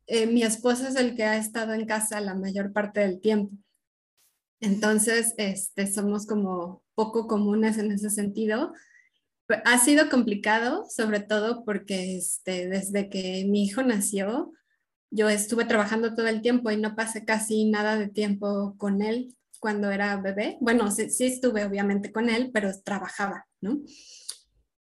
eh, 0.07 0.25
mi 0.25 0.41
esposo 0.41 0.87
es 0.87 0.95
el 0.95 1.15
que 1.15 1.25
ha 1.25 1.37
estado 1.37 1.73
en 1.73 1.85
casa 1.85 2.19
la 2.21 2.33
mayor 2.33 2.73
parte 2.73 3.01
del 3.01 3.21
tiempo. 3.21 3.55
Entonces, 4.59 5.35
este, 5.37 5.85
somos 5.85 6.25
como 6.25 6.83
poco 6.95 7.27
comunes 7.27 7.77
en 7.77 7.91
ese 7.91 8.09
sentido. 8.09 8.73
Ha 9.65 9.77
sido 9.77 10.09
complicado, 10.09 10.85
sobre 10.89 11.19
todo 11.19 11.63
porque 11.63 12.17
este, 12.17 12.67
desde 12.67 13.09
que 13.09 13.45
mi 13.47 13.63
hijo 13.63 13.83
nació, 13.83 14.53
yo 15.11 15.29
estuve 15.29 15.65
trabajando 15.65 16.15
todo 16.15 16.27
el 16.27 16.41
tiempo 16.41 16.71
y 16.71 16.77
no 16.77 16.95
pasé 16.95 17.25
casi 17.25 17.65
nada 17.65 17.95
de 17.97 18.07
tiempo 18.07 18.75
con 18.79 19.03
él 19.03 19.35
cuando 19.61 19.91
era 19.91 20.17
bebé. 20.17 20.57
Bueno, 20.59 20.91
sí, 20.91 21.07
estuve 21.19 21.63
obviamente 21.63 22.11
con 22.11 22.29
él, 22.29 22.49
pero 22.53 22.69
trabajaba, 22.83 23.47
¿no? 23.61 23.79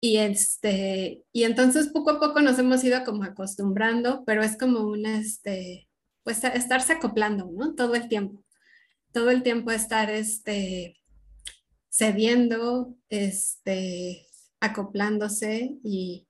Y, 0.01 0.17
este, 0.17 1.23
y 1.31 1.45
entonces 1.45 1.87
poco 1.87 2.11
a 2.11 2.19
poco 2.19 2.41
nos 2.41 2.59
hemos 2.59 2.83
ido 2.83 3.03
como 3.03 3.23
acostumbrando, 3.23 4.23
pero 4.25 4.43
es 4.43 4.57
como 4.57 4.81
un, 4.81 5.07
este, 5.07 5.87
pues 6.23 6.43
estarse 6.43 6.93
acoplando, 6.93 7.49
¿no? 7.51 7.73
Todo 7.73 7.95
el 7.95 8.07
tiempo. 8.07 8.43
Todo 9.11 9.31
el 9.31 9.41
tiempo 9.41 9.71
estar, 9.71 10.11
este, 10.11 10.99
cediendo, 11.89 12.95
este, 13.09 14.27
acoplándose 14.59 15.77
y, 15.83 16.27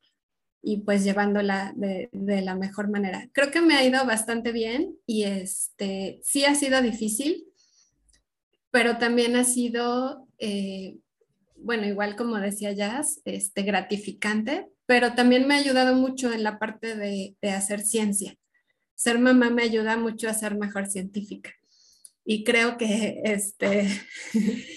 y 0.62 0.82
pues 0.82 1.04
llevándola 1.04 1.74
de, 1.76 2.10
de, 2.14 2.42
la 2.42 2.56
mejor 2.56 2.90
manera. 2.90 3.28
Creo 3.34 3.50
que 3.50 3.62
me 3.62 3.76
ha 3.76 3.84
ido 3.84 4.06
bastante 4.06 4.52
bien 4.52 4.96
y 5.08 5.24
este, 5.24 6.20
sí 6.24 6.46
ha 6.46 6.54
sido 6.54 6.82
difícil, 6.82 7.46
pero 8.76 8.98
también 8.98 9.38
ha 9.38 9.46
sido, 9.46 10.28
eh, 10.38 10.98
bueno, 11.56 11.88
igual 11.88 12.18
como 12.18 12.36
decía 12.36 12.74
Jazz, 12.74 13.22
este, 13.24 13.62
gratificante, 13.62 14.68
pero 14.86 15.16
también 15.16 15.48
me 15.48 15.54
ha 15.54 15.60
ayudado 15.60 15.96
mucho 15.96 16.34
en 16.34 16.44
la 16.44 16.60
parte 16.60 16.94
de, 16.94 17.38
de 17.42 17.52
hacer 17.52 17.80
ciencia. 17.80 18.36
Ser 18.94 19.18
mamá 19.18 19.50
me 19.50 19.64
ayuda 19.64 19.96
mucho 19.96 20.28
a 20.28 20.34
ser 20.34 20.58
mejor 20.58 20.88
científica. 20.88 21.54
Y 22.26 22.44
creo 22.44 22.76
que 22.78 23.22
este, 23.24 23.88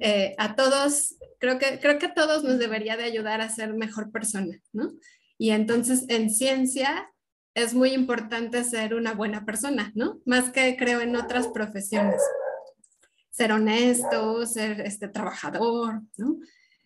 eh, 0.00 0.34
a 0.38 0.56
todos, 0.56 1.14
creo 1.38 1.60
que, 1.60 1.78
creo 1.78 2.00
que 2.00 2.06
a 2.06 2.14
todos 2.14 2.42
nos 2.42 2.58
debería 2.58 2.96
de 2.96 3.04
ayudar 3.04 3.42
a 3.42 3.48
ser 3.48 3.74
mejor 3.74 4.10
persona, 4.10 4.60
¿no? 4.72 4.90
Y 5.38 5.50
entonces 5.50 6.06
en 6.08 6.30
ciencia 6.30 7.12
es 7.54 7.74
muy 7.74 7.90
importante 7.90 8.64
ser 8.64 8.92
una 8.92 9.14
buena 9.14 9.44
persona, 9.46 9.92
¿no? 9.94 10.20
Más 10.24 10.50
que 10.50 10.76
creo 10.76 11.00
en 11.00 11.14
otras 11.14 11.46
profesiones. 11.46 12.20
Ser 13.36 13.52
honesto, 13.52 14.46
ser 14.46 14.80
este, 14.80 15.08
trabajador, 15.08 16.02
¿no? 16.16 16.38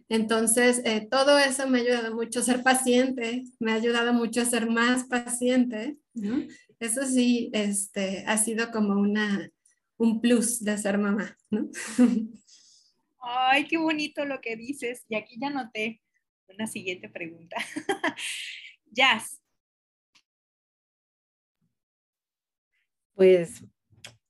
Entonces, 0.08 0.82
eh, 0.84 1.06
todo 1.08 1.38
eso 1.38 1.68
me 1.68 1.78
ha 1.78 1.82
ayudado 1.82 2.16
mucho 2.16 2.40
a 2.40 2.42
ser 2.42 2.64
paciente, 2.64 3.44
me 3.60 3.70
ha 3.70 3.76
ayudado 3.76 4.12
mucho 4.12 4.40
a 4.40 4.44
ser 4.44 4.68
más 4.68 5.04
paciente, 5.04 5.98
¿no? 6.14 6.42
Eso 6.80 7.06
sí, 7.06 7.50
este, 7.52 8.24
ha 8.26 8.36
sido 8.36 8.72
como 8.72 8.94
una, 9.00 9.48
un 9.98 10.20
plus 10.20 10.64
de 10.64 10.76
ser 10.78 10.98
mamá, 10.98 11.36
¿no? 11.50 11.70
Ay, 13.20 13.68
qué 13.68 13.78
bonito 13.78 14.24
lo 14.24 14.40
que 14.40 14.56
dices. 14.56 15.04
Y 15.08 15.14
aquí 15.14 15.36
ya 15.40 15.50
noté 15.50 16.00
una 16.48 16.66
siguiente 16.66 17.08
pregunta. 17.08 17.56
Jazz. 18.86 19.40
Pues, 23.14 23.62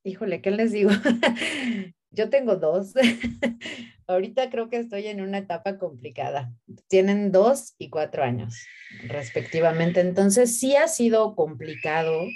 híjole, 0.04 0.42
¿qué 0.42 0.50
les 0.50 0.72
digo? 0.72 0.90
Yo 2.10 2.30
tengo 2.30 2.56
dos. 2.56 2.94
Ahorita 4.06 4.50
creo 4.50 4.68
que 4.68 4.78
estoy 4.78 5.06
en 5.06 5.20
una 5.20 5.38
etapa 5.38 5.78
complicada. 5.78 6.52
Tienen 6.88 7.30
dos 7.30 7.74
y 7.78 7.90
cuatro 7.90 8.24
años, 8.24 8.56
respectivamente. 9.06 10.00
Entonces, 10.00 10.58
sí 10.58 10.74
ha 10.74 10.88
sido 10.88 11.36
complicado, 11.36 12.26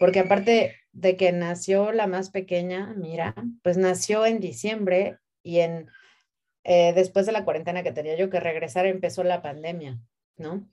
porque 0.00 0.20
aparte 0.20 0.76
de 0.92 1.16
que 1.16 1.32
nació 1.32 1.92
la 1.92 2.06
más 2.06 2.30
pequeña, 2.30 2.94
mira, 2.96 3.34
pues 3.62 3.76
nació 3.76 4.26
en 4.26 4.40
diciembre 4.40 5.18
y 5.42 5.60
en 5.60 5.88
eh, 6.64 6.94
después 6.94 7.26
de 7.26 7.32
la 7.32 7.44
cuarentena 7.44 7.82
que 7.82 7.92
tenía 7.92 8.16
yo 8.16 8.30
que 8.30 8.40
regresar, 8.40 8.86
empezó 8.86 9.22
la 9.22 9.42
pandemia, 9.42 10.00
¿no? 10.36 10.66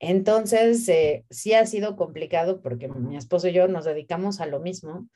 Entonces, 0.00 0.88
eh, 0.88 1.24
sí 1.30 1.54
ha 1.54 1.64
sido 1.64 1.96
complicado 1.96 2.60
porque 2.60 2.88
mi 2.88 3.16
esposo 3.16 3.48
y 3.48 3.52
yo 3.52 3.68
nos 3.68 3.84
dedicamos 3.84 4.40
a 4.40 4.46
lo 4.46 4.58
mismo. 4.60 5.08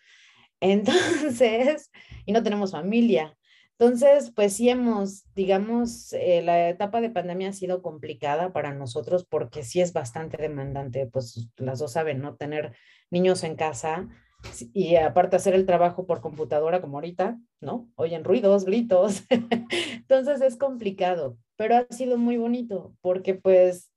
Entonces, 0.62 1.90
y 2.25 2.33
no 2.33 2.42
tenemos 2.42 2.70
familia. 2.70 3.37
Entonces, 3.79 4.31
pues 4.31 4.55
sí 4.55 4.68
hemos, 4.68 5.25
digamos, 5.35 6.12
eh, 6.12 6.40
la 6.42 6.68
etapa 6.68 7.01
de 7.01 7.11
pandemia 7.11 7.48
ha 7.48 7.53
sido 7.53 7.83
complicada 7.83 8.53
para 8.53 8.72
nosotros 8.72 9.27
porque 9.29 9.64
sí 9.64 9.81
es 9.81 9.92
bastante 9.92 10.37
demandante, 10.37 11.09
pues 11.09 11.51
las 11.57 11.81
dos 11.81 11.92
saben, 11.92 12.20
¿no? 12.20 12.37
Tener 12.37 12.75
niños 13.11 13.42
en 13.42 13.57
casa 13.57 14.09
y 14.72 14.94
aparte 14.96 15.35
hacer 15.35 15.55
el 15.55 15.66
trabajo 15.66 16.07
por 16.07 16.20
computadora 16.20 16.81
como 16.81 16.98
ahorita, 16.98 17.40
¿no? 17.61 17.90
Oyen 17.96 18.22
ruidos, 18.22 18.64
gritos. 18.64 19.25
Entonces 19.96 20.42
es 20.42 20.57
complicado, 20.57 21.37
pero 21.57 21.77
ha 21.77 21.87
sido 21.90 22.18
muy 22.18 22.37
bonito 22.37 22.94
porque 23.01 23.35
pues, 23.35 23.90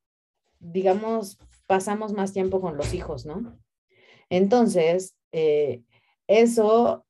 digamos, 0.60 1.38
pasamos 1.68 2.12
más 2.12 2.34
tiempo 2.34 2.60
con 2.60 2.76
los 2.76 2.92
hijos, 2.96 3.28
¿no? 3.28 3.56
Entonces, 4.30 5.16
eh, 5.32 5.84
eso, 6.28 7.06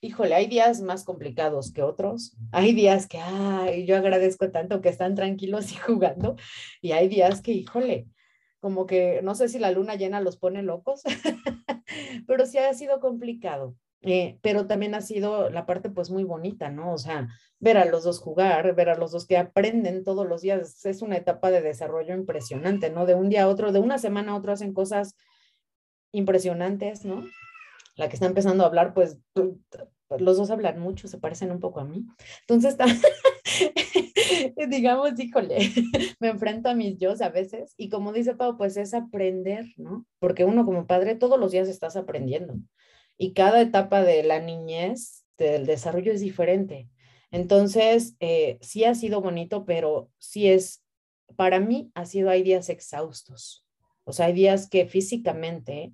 híjole, 0.00 0.34
hay 0.34 0.46
días 0.46 0.80
más 0.80 1.04
complicados 1.04 1.72
que 1.72 1.82
otros. 1.82 2.36
Hay 2.52 2.74
días 2.74 3.06
que, 3.06 3.18
ay, 3.18 3.86
yo 3.86 3.96
agradezco 3.96 4.50
tanto 4.50 4.80
que 4.80 4.88
están 4.88 5.14
tranquilos 5.14 5.72
y 5.72 5.76
jugando. 5.76 6.36
Y 6.80 6.92
hay 6.92 7.08
días 7.08 7.42
que, 7.42 7.52
híjole, 7.52 8.06
como 8.60 8.86
que 8.86 9.20
no 9.22 9.34
sé 9.34 9.48
si 9.48 9.58
la 9.58 9.70
luna 9.70 9.94
llena 9.94 10.20
los 10.20 10.36
pone 10.36 10.62
locos, 10.62 11.02
pero 12.26 12.46
sí 12.46 12.58
ha 12.58 12.72
sido 12.74 13.00
complicado. 13.00 13.76
Eh, 14.02 14.38
pero 14.42 14.68
también 14.68 14.94
ha 14.94 15.00
sido 15.00 15.50
la 15.50 15.66
parte 15.66 15.90
pues 15.90 16.10
muy 16.10 16.22
bonita, 16.22 16.70
¿no? 16.70 16.92
O 16.92 16.98
sea, 16.98 17.28
ver 17.58 17.78
a 17.78 17.84
los 17.84 18.04
dos 18.04 18.20
jugar, 18.20 18.74
ver 18.76 18.90
a 18.90 18.94
los 18.94 19.10
dos 19.10 19.26
que 19.26 19.36
aprenden 19.36 20.04
todos 20.04 20.26
los 20.28 20.42
días, 20.42 20.84
es 20.84 21.02
una 21.02 21.16
etapa 21.16 21.50
de 21.50 21.62
desarrollo 21.62 22.14
impresionante, 22.14 22.90
¿no? 22.90 23.06
De 23.06 23.14
un 23.14 23.28
día 23.28 23.44
a 23.44 23.48
otro, 23.48 23.72
de 23.72 23.80
una 23.80 23.98
semana 23.98 24.32
a 24.32 24.36
otro 24.36 24.52
hacen 24.52 24.72
cosas 24.72 25.16
impresionantes, 26.12 27.04
¿no? 27.04 27.24
La 27.98 28.08
que 28.08 28.14
está 28.14 28.26
empezando 28.26 28.62
a 28.64 28.68
hablar, 28.68 28.94
pues 28.94 29.18
los 30.18 30.36
dos 30.36 30.50
hablan 30.50 30.78
mucho, 30.78 31.08
se 31.08 31.18
parecen 31.18 31.50
un 31.50 31.60
poco 31.60 31.80
a 31.80 31.84
mí. 31.84 32.06
Entonces, 32.46 32.76
digamos, 34.68 35.18
híjole, 35.18 35.58
me 36.20 36.28
enfrento 36.28 36.68
a 36.68 36.74
mis 36.74 36.96
yo 36.96 37.12
a 37.20 37.28
veces 37.28 37.74
y 37.76 37.88
como 37.88 38.12
dice 38.12 38.34
Pau, 38.34 38.56
pues 38.56 38.76
es 38.76 38.94
aprender, 38.94 39.66
¿no? 39.76 40.06
Porque 40.20 40.44
uno 40.44 40.64
como 40.64 40.86
padre 40.86 41.16
todos 41.16 41.38
los 41.38 41.50
días 41.50 41.68
estás 41.68 41.96
aprendiendo 41.96 42.54
y 43.18 43.32
cada 43.32 43.60
etapa 43.60 44.02
de 44.02 44.22
la 44.22 44.38
niñez, 44.38 45.26
del 45.36 45.66
desarrollo 45.66 46.12
es 46.12 46.20
diferente. 46.20 46.88
Entonces, 47.30 48.16
eh, 48.20 48.58
sí 48.62 48.84
ha 48.84 48.94
sido 48.94 49.20
bonito, 49.20 49.64
pero 49.66 50.08
sí 50.18 50.48
es, 50.48 50.84
para 51.36 51.60
mí 51.60 51.90
ha 51.94 52.06
sido, 52.06 52.30
hay 52.30 52.42
días 52.42 52.68
exhaustos. 52.68 53.66
O 54.04 54.12
sea, 54.12 54.26
hay 54.26 54.32
días 54.32 54.70
que 54.70 54.86
físicamente 54.86 55.92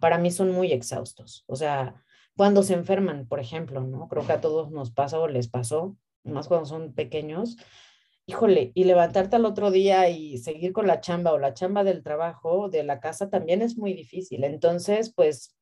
para 0.00 0.18
mí 0.18 0.30
son 0.30 0.50
muy 0.50 0.72
exhaustos. 0.72 1.44
O 1.46 1.56
sea, 1.56 2.02
cuando 2.36 2.62
se 2.62 2.74
enferman, 2.74 3.26
por 3.26 3.38
ejemplo, 3.38 3.82
¿no? 3.82 4.08
Creo 4.08 4.26
que 4.26 4.32
a 4.32 4.40
todos 4.40 4.70
nos 4.70 4.90
pasa 4.90 5.20
o 5.20 5.28
les 5.28 5.48
pasó, 5.48 5.96
más 6.24 6.48
cuando 6.48 6.66
son 6.66 6.94
pequeños, 6.94 7.56
híjole, 8.26 8.72
y 8.74 8.84
levantarte 8.84 9.36
al 9.36 9.44
otro 9.44 9.70
día 9.70 10.08
y 10.08 10.38
seguir 10.38 10.72
con 10.72 10.86
la 10.86 11.00
chamba 11.00 11.32
o 11.32 11.38
la 11.38 11.54
chamba 11.54 11.84
del 11.84 12.02
trabajo, 12.02 12.68
de 12.68 12.82
la 12.82 13.00
casa, 13.00 13.28
también 13.30 13.62
es 13.62 13.76
muy 13.76 13.92
difícil. 13.92 14.44
Entonces, 14.44 15.12
pues 15.14 15.56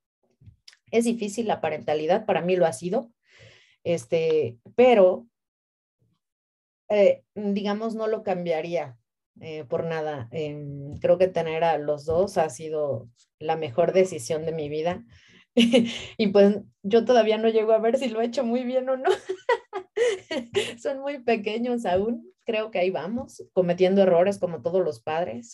es 0.90 1.04
difícil 1.04 1.46
la 1.46 1.60
parentalidad, 1.60 2.24
para 2.26 2.40
mí 2.40 2.56
lo 2.56 2.66
ha 2.66 2.72
sido, 2.72 3.10
este, 3.84 4.58
pero 4.74 5.26
eh, 6.88 7.24
digamos, 7.34 7.94
no 7.94 8.06
lo 8.06 8.22
cambiaría 8.22 8.96
eh, 9.40 9.64
por 9.64 9.84
nada. 9.84 10.28
Em, 10.30 10.96
creo 11.00 11.18
que 11.18 11.28
tener 11.28 11.64
a 11.64 11.78
los 11.78 12.04
dos 12.04 12.38
ha 12.38 12.48
sido 12.50 13.08
la 13.38 13.56
mejor 13.56 13.92
decisión 13.92 14.44
de 14.44 14.52
mi 14.52 14.68
vida. 14.68 15.04
y 16.16 16.26
pues 16.28 16.60
yo 16.82 17.04
todavía 17.04 17.38
no 17.38 17.48
llego 17.48 17.72
a 17.72 17.78
ver 17.78 17.98
si 17.98 18.08
lo 18.08 18.20
he 18.20 18.26
hecho 18.26 18.44
muy 18.44 18.64
bien 18.64 18.88
o 18.88 18.96
no. 18.96 19.10
Son 20.82 21.00
muy 21.00 21.18
pequeños 21.18 21.84
aún, 21.84 22.32
creo 22.44 22.70
que 22.70 22.78
ahí 22.78 22.90
vamos, 22.90 23.44
cometiendo 23.52 24.02
errores 24.02 24.38
como 24.38 24.62
todos 24.62 24.84
los 24.84 25.00
padres. 25.00 25.50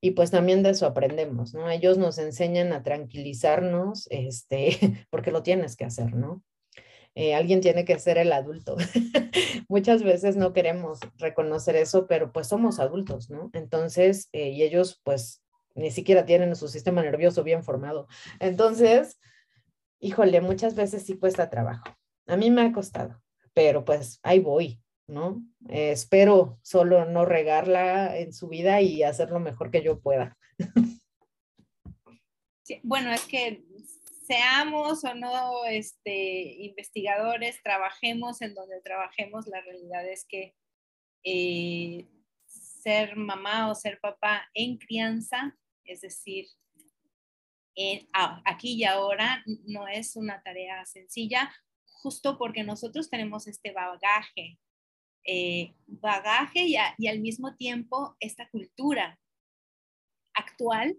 Y 0.00 0.12
pues 0.12 0.30
también 0.30 0.62
de 0.62 0.70
eso 0.70 0.86
aprendemos, 0.86 1.52
¿no? 1.52 1.68
Ellos 1.68 1.98
nos 1.98 2.16
enseñan 2.18 2.72
a 2.72 2.82
tranquilizarnos, 2.82 4.06
este, 4.10 4.70
porque 5.10 5.30
lo 5.30 5.42
tienes 5.42 5.76
que 5.76 5.84
hacer, 5.84 6.14
¿no? 6.14 6.42
Eh, 7.14 7.34
alguien 7.34 7.60
tiene 7.60 7.84
que 7.84 7.98
ser 7.98 8.18
el 8.18 8.32
adulto. 8.32 8.76
Muchas 9.68 10.02
veces 10.02 10.36
no 10.36 10.52
queremos 10.52 11.00
reconocer 11.18 11.76
eso, 11.76 12.06
pero 12.06 12.32
pues 12.32 12.46
somos 12.46 12.78
adultos, 12.78 13.30
¿no? 13.30 13.50
Entonces, 13.52 14.28
eh, 14.32 14.50
y 14.50 14.62
ellos 14.62 15.00
pues 15.02 15.42
ni 15.74 15.90
siquiera 15.90 16.24
tienen 16.24 16.54
su 16.56 16.68
sistema 16.68 17.02
nervioso 17.02 17.42
bien 17.42 17.64
formado. 17.64 18.06
Entonces, 18.38 19.18
híjole, 19.98 20.40
muchas 20.40 20.74
veces 20.74 21.04
sí 21.04 21.16
cuesta 21.18 21.50
trabajo. 21.50 21.84
A 22.26 22.36
mí 22.36 22.50
me 22.50 22.62
ha 22.62 22.72
costado, 22.72 23.20
pero 23.54 23.84
pues 23.84 24.20
ahí 24.22 24.38
voy, 24.38 24.80
¿no? 25.06 25.42
Eh, 25.68 25.90
espero 25.92 26.58
solo 26.62 27.04
no 27.06 27.24
regarla 27.24 28.16
en 28.18 28.32
su 28.32 28.48
vida 28.48 28.80
y 28.80 29.02
hacer 29.02 29.30
lo 29.30 29.40
mejor 29.40 29.70
que 29.70 29.82
yo 29.82 30.00
pueda. 30.00 30.36
bueno, 32.84 33.12
es 33.12 33.24
que 33.26 33.64
seamos 34.30 35.02
o 35.02 35.12
no 35.12 35.64
este, 35.64 36.54
investigadores, 36.62 37.60
trabajemos 37.64 38.40
en 38.42 38.54
donde 38.54 38.80
trabajemos, 38.80 39.48
la 39.48 39.60
realidad 39.60 40.08
es 40.08 40.24
que 40.24 40.54
eh, 41.24 42.06
ser 42.46 43.16
mamá 43.16 43.68
o 43.68 43.74
ser 43.74 43.98
papá 44.00 44.48
en 44.54 44.78
crianza, 44.78 45.58
es 45.84 46.02
decir, 46.02 46.46
aquí 48.44 48.74
y 48.74 48.84
ahora 48.84 49.42
no 49.66 49.88
es 49.88 50.14
una 50.14 50.40
tarea 50.44 50.86
sencilla, 50.86 51.52
justo 51.84 52.38
porque 52.38 52.62
nosotros 52.62 53.10
tenemos 53.10 53.48
este 53.48 53.72
bagaje, 53.72 54.60
eh, 55.26 55.74
bagaje 55.88 56.66
y, 56.66 56.76
y, 56.98 57.08
al 57.08 57.18
mismo 57.18 57.56
tiempo 57.56 58.16
esta 58.20 58.48
cultura 58.50 59.18
actual 60.34 60.96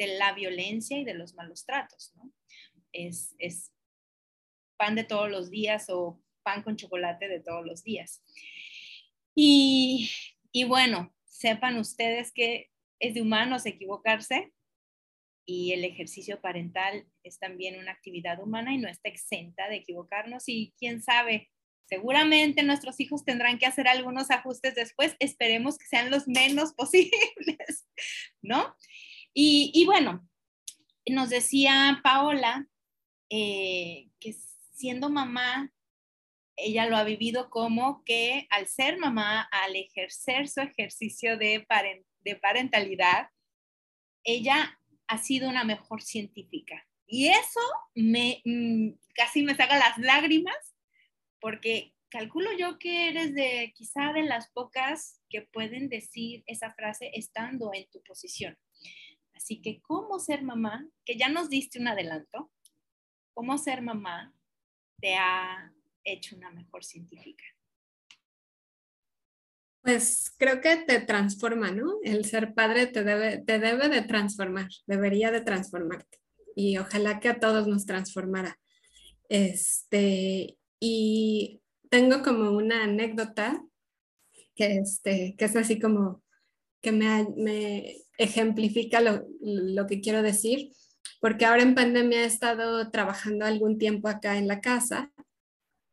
de 0.00 0.18
la 0.18 0.32
violencia 0.32 0.98
y 0.98 1.04
de 1.04 1.14
los 1.14 1.34
malos 1.34 1.64
tratos, 1.64 2.12
¿no? 2.16 2.32
Es, 2.92 3.34
es 3.38 3.72
pan 4.76 4.94
de 4.94 5.04
todos 5.04 5.30
los 5.30 5.50
días 5.50 5.86
o 5.88 6.20
pan 6.42 6.62
con 6.62 6.76
chocolate 6.76 7.28
de 7.28 7.40
todos 7.40 7.64
los 7.64 7.82
días. 7.84 8.22
Y, 9.34 10.10
y 10.50 10.64
bueno, 10.64 11.14
sepan 11.24 11.78
ustedes 11.78 12.32
que 12.32 12.70
es 13.00 13.14
de 13.14 13.22
humanos 13.22 13.66
equivocarse 13.66 14.52
y 15.44 15.72
el 15.72 15.84
ejercicio 15.84 16.40
parental 16.40 17.06
es 17.22 17.38
también 17.38 17.78
una 17.78 17.92
actividad 17.92 18.40
humana 18.40 18.72
y 18.72 18.78
no 18.78 18.88
está 18.88 19.08
exenta 19.08 19.68
de 19.68 19.76
equivocarnos 19.76 20.44
y 20.48 20.72
quién 20.78 21.02
sabe, 21.02 21.50
seguramente 21.86 22.62
nuestros 22.62 23.00
hijos 23.00 23.24
tendrán 23.24 23.58
que 23.58 23.66
hacer 23.66 23.88
algunos 23.88 24.30
ajustes 24.30 24.74
después, 24.74 25.16
esperemos 25.18 25.78
que 25.78 25.86
sean 25.86 26.10
los 26.10 26.28
menos 26.28 26.72
posibles, 26.76 27.88
¿no? 28.40 28.74
Y, 29.34 29.84
bueno, 29.86 30.28
nos 31.06 31.30
decía 31.30 32.00
Paola 32.04 32.68
eh, 33.34 34.10
que 34.20 34.34
siendo 34.74 35.08
mamá, 35.08 35.72
ella 36.54 36.84
lo 36.84 36.98
ha 36.98 37.02
vivido 37.02 37.48
como 37.48 38.04
que 38.04 38.46
al 38.50 38.66
ser 38.66 38.98
mamá, 38.98 39.48
al 39.50 39.74
ejercer 39.74 40.48
su 40.48 40.60
ejercicio 40.60 41.38
de, 41.38 41.66
de 42.20 42.36
parentalidad, 42.36 43.30
ella 44.22 44.78
ha 45.06 45.16
sido 45.16 45.48
una 45.48 45.64
mejor 45.64 46.02
científica. 46.02 46.86
Y 47.06 47.28
eso 47.28 47.60
me 47.94 48.42
mm, 48.44 48.90
casi 49.14 49.42
me 49.42 49.56
saca 49.56 49.78
las 49.78 49.96
lágrimas 49.96 50.74
porque 51.40 51.94
calculo 52.10 52.50
yo 52.58 52.78
que 52.78 53.08
eres 53.08 53.34
de 53.34 53.72
quizá 53.74 54.12
de 54.12 54.24
las 54.24 54.50
pocas 54.50 55.22
que 55.30 55.40
pueden 55.40 55.88
decir 55.88 56.44
esa 56.46 56.74
frase 56.74 57.10
estando 57.14 57.70
en 57.72 57.88
tu 57.90 58.02
posición. 58.02 58.58
Así 59.32 59.62
que, 59.62 59.80
¿cómo 59.80 60.18
ser 60.18 60.42
mamá? 60.42 60.86
Que 61.06 61.16
ya 61.16 61.30
nos 61.30 61.48
diste 61.48 61.78
un 61.78 61.88
adelanto. 61.88 62.50
¿Cómo 63.34 63.58
ser 63.58 63.82
mamá 63.82 64.34
te 65.00 65.14
ha 65.14 65.72
hecho 66.04 66.36
una 66.36 66.50
mejor 66.50 66.84
científica? 66.84 67.44
Pues 69.82 70.32
creo 70.38 70.60
que 70.60 70.76
te 70.76 71.00
transforma, 71.00 71.72
¿no? 71.72 71.98
El 72.04 72.24
ser 72.24 72.54
padre 72.54 72.86
te 72.86 73.02
debe, 73.02 73.38
te 73.38 73.58
debe 73.58 73.88
de 73.88 74.02
transformar, 74.02 74.68
debería 74.86 75.32
de 75.32 75.40
transformarte. 75.40 76.18
Y 76.54 76.78
ojalá 76.78 77.18
que 77.18 77.28
a 77.28 77.40
todos 77.40 77.66
nos 77.66 77.84
transformara. 77.84 78.58
Este, 79.28 80.58
y 80.78 81.62
tengo 81.88 82.22
como 82.22 82.52
una 82.52 82.84
anécdota 82.84 83.64
que, 84.54 84.76
este, 84.78 85.34
que 85.36 85.44
es 85.46 85.56
así 85.56 85.80
como 85.80 86.22
que 86.80 86.92
me, 86.92 87.26
me 87.36 87.96
ejemplifica 88.18 89.00
lo, 89.00 89.24
lo, 89.40 89.86
que 89.86 90.00
quiero 90.00 90.22
decir, 90.22 90.72
porque 91.22 91.44
ahora 91.44 91.62
en 91.62 91.76
pandemia 91.76 92.24
he 92.24 92.26
estado 92.26 92.90
trabajando 92.90 93.44
algún 93.46 93.78
tiempo 93.78 94.08
acá 94.08 94.38
en 94.38 94.48
la 94.48 94.60
casa. 94.60 95.12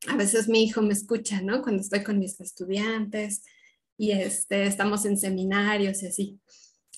A 0.07 0.15
veces 0.15 0.49
mi 0.49 0.63
hijo 0.63 0.81
me 0.81 0.93
escucha, 0.93 1.39
¿no? 1.43 1.61
Cuando 1.61 1.83
estoy 1.83 2.03
con 2.03 2.17
mis 2.17 2.41
estudiantes 2.41 3.43
y 3.95 4.09
este, 4.09 4.63
estamos 4.63 5.05
en 5.05 5.19
seminarios 5.19 6.01
y 6.01 6.07
así. 6.07 6.39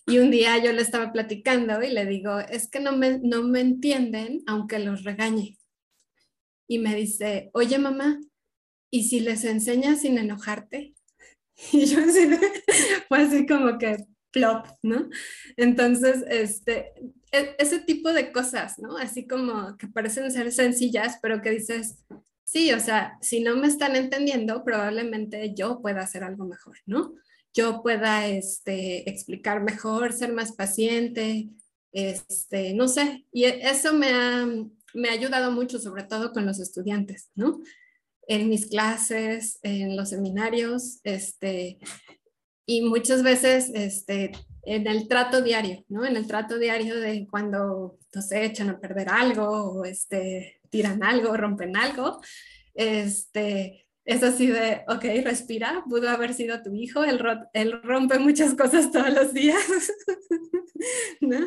Y 0.08 0.20
un 0.20 0.32
día 0.32 0.58
yo 0.64 0.72
le 0.72 0.82
estaba 0.82 1.12
platicando 1.12 1.84
y 1.84 1.90
le 1.90 2.06
digo, 2.06 2.40
es 2.40 2.70
que 2.70 2.80
no 2.80 2.96
me, 2.96 3.20
no 3.20 3.44
me 3.44 3.60
entienden 3.60 4.44
aunque 4.48 4.80
los 4.80 5.04
regañe. 5.04 5.58
Y 6.70 6.80
me 6.80 6.96
dice, 6.96 7.52
oye 7.54 7.80
mamá, 7.80 8.18
¿y 8.90 9.10
si 9.10 9.20
les 9.20 9.44
enseñas 9.44 10.02
sin 10.02 10.18
enojarte? 10.18 10.96
Y 11.74 11.86
yo 11.86 12.00
así, 12.00 12.30
fue 13.10 13.24
así 13.24 13.46
como 13.46 13.78
que, 13.78 13.98
plop, 14.32 14.68
¿no? 14.82 15.10
Entonces, 15.58 16.24
este, 16.30 16.94
ese 17.32 17.80
tipo 17.80 18.12
de 18.12 18.32
cosas, 18.32 18.78
¿no? 18.80 18.98
Así 18.98 19.26
como 19.28 19.78
que 19.78 19.88
parecen 19.88 20.32
ser 20.32 20.52
sencillas, 20.52 21.18
pero 21.22 21.42
que 21.42 21.52
dices, 21.52 22.00
sí, 22.44 22.74
o 22.74 22.80
sea, 22.80 23.18
si 23.22 23.42
no 23.42 23.56
me 23.56 23.68
están 23.68 23.96
entendiendo, 23.96 24.64
probablemente 24.64 25.54
yo 25.56 25.82
pueda 25.82 26.02
hacer 26.02 26.24
algo 26.24 26.46
mejor, 26.46 26.78
¿no? 26.86 27.16
Yo 27.54 27.82
pueda 27.82 28.28
este, 28.28 29.10
explicar 29.10 29.62
mejor, 29.62 30.14
ser 30.14 30.34
más 30.34 30.52
paciente, 30.54 31.50
este, 31.94 32.74
no 32.74 32.88
sé, 32.88 33.26
y 33.32 33.46
eso 33.46 33.94
me 33.94 34.10
ha, 34.10 34.46
me 34.94 35.10
ha 35.10 35.14
ayudado 35.14 35.52
mucho, 35.52 35.80
sobre 35.80 36.04
todo 36.04 36.32
con 36.34 36.46
los 36.46 36.60
estudiantes, 36.60 37.32
¿no? 37.36 37.62
En 38.28 38.50
mis 38.50 38.68
clases, 38.68 39.60
en 39.64 39.96
los 39.96 40.10
seminarios, 40.10 41.00
este, 41.04 41.80
y 42.66 42.82
muchas 42.82 43.24
veces 43.24 43.72
este, 43.74 44.32
en 44.64 44.88
el 44.88 45.08
trato 45.08 45.42
diario, 45.42 45.84
¿no? 45.90 46.06
En 46.06 46.16
el 46.16 46.28
trato 46.28 46.58
diario 46.58 47.00
de 47.00 47.28
cuando 47.30 47.98
se 48.10 48.46
echan 48.46 48.70
a 48.70 48.80
perder 48.80 49.10
algo 49.10 49.48
o 49.50 49.86
este, 49.86 50.60
tiran 50.70 51.04
algo, 51.04 51.36
rompen 51.36 51.76
algo, 51.76 52.22
este, 52.74 53.88
es 54.06 54.24
así 54.24 54.48
de, 54.48 54.84
ok, 54.88 55.04
respira, 55.24 55.84
pudo 55.88 56.10
haber 56.10 56.34
sido 56.34 56.62
tu 56.62 56.74
hijo, 56.74 57.04
él, 57.04 57.22
él 57.54 57.82
rompe 57.84 58.20
muchas 58.20 58.56
cosas 58.56 58.92
todos 58.92 59.14
los 59.14 59.34
días, 59.34 59.62
¿no? 61.22 61.40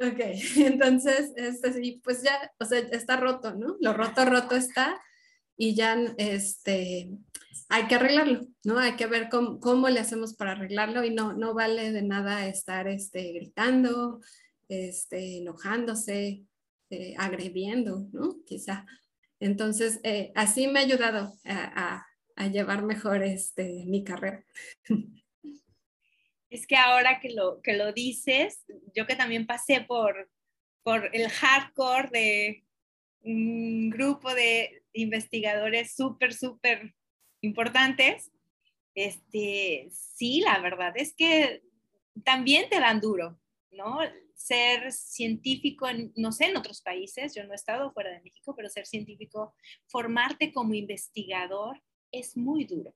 Ok, 0.00 0.20
entonces, 0.56 1.32
es 1.36 1.64
así, 1.64 2.00
pues 2.02 2.22
ya, 2.22 2.52
o 2.58 2.64
sea, 2.64 2.78
está 2.78 3.16
roto, 3.16 3.54
¿no? 3.54 3.76
Lo 3.80 3.92
roto, 3.92 4.24
roto 4.24 4.56
está 4.56 5.00
y 5.56 5.74
ya, 5.74 5.96
este, 6.18 7.10
hay 7.68 7.86
que 7.86 7.94
arreglarlo, 7.94 8.46
¿no? 8.64 8.78
Hay 8.78 8.96
que 8.96 9.06
ver 9.06 9.28
cómo, 9.30 9.60
cómo, 9.60 9.88
le 9.88 10.00
hacemos 10.00 10.34
para 10.34 10.52
arreglarlo 10.52 11.04
y 11.04 11.10
no, 11.10 11.32
no 11.32 11.54
vale 11.54 11.92
de 11.92 12.02
nada 12.02 12.46
estar 12.46 12.88
este, 12.88 13.32
gritando, 13.32 14.20
este, 14.68 15.38
enojándose, 15.38 16.44
eh, 16.90 17.14
agrediendo, 17.18 18.06
¿no? 18.12 18.36
Quizá. 18.46 18.86
Entonces, 19.40 20.00
eh, 20.04 20.32
así 20.34 20.68
me 20.68 20.80
ha 20.80 20.82
ayudado 20.82 21.34
a, 21.44 22.06
a, 22.36 22.48
llevar 22.48 22.82
mejor 22.82 23.22
este, 23.22 23.84
mi 23.86 24.04
carrera. 24.04 24.44
Es 26.50 26.66
que 26.66 26.76
ahora 26.76 27.18
que 27.20 27.30
lo, 27.30 27.60
que 27.62 27.72
lo 27.72 27.92
dices, 27.92 28.64
yo 28.94 29.06
que 29.06 29.16
también 29.16 29.46
pasé 29.46 29.80
por, 29.80 30.30
por 30.84 31.10
el 31.12 31.28
hardcore 31.28 32.10
de 32.12 32.64
un 33.22 33.90
grupo 33.90 34.32
de 34.34 34.84
investigadores 34.92 35.96
súper, 35.96 36.32
súper 36.32 36.94
importantes, 37.44 38.32
este, 38.94 39.88
sí, 39.90 40.40
la 40.40 40.60
verdad 40.60 40.92
es 40.96 41.14
que 41.14 41.62
también 42.24 42.68
te 42.68 42.80
dan 42.80 43.00
duro, 43.00 43.38
¿no? 43.70 43.98
Ser 44.34 44.92
científico, 44.92 45.88
en, 45.88 46.12
no 46.16 46.32
sé, 46.32 46.46
en 46.46 46.56
otros 46.56 46.80
países, 46.80 47.34
yo 47.34 47.44
no 47.44 47.52
he 47.52 47.56
estado 47.56 47.92
fuera 47.92 48.10
de 48.10 48.22
México, 48.22 48.54
pero 48.56 48.68
ser 48.68 48.86
científico, 48.86 49.54
formarte 49.86 50.52
como 50.52 50.74
investigador 50.74 51.82
es 52.12 52.36
muy 52.36 52.64
duro. 52.64 52.94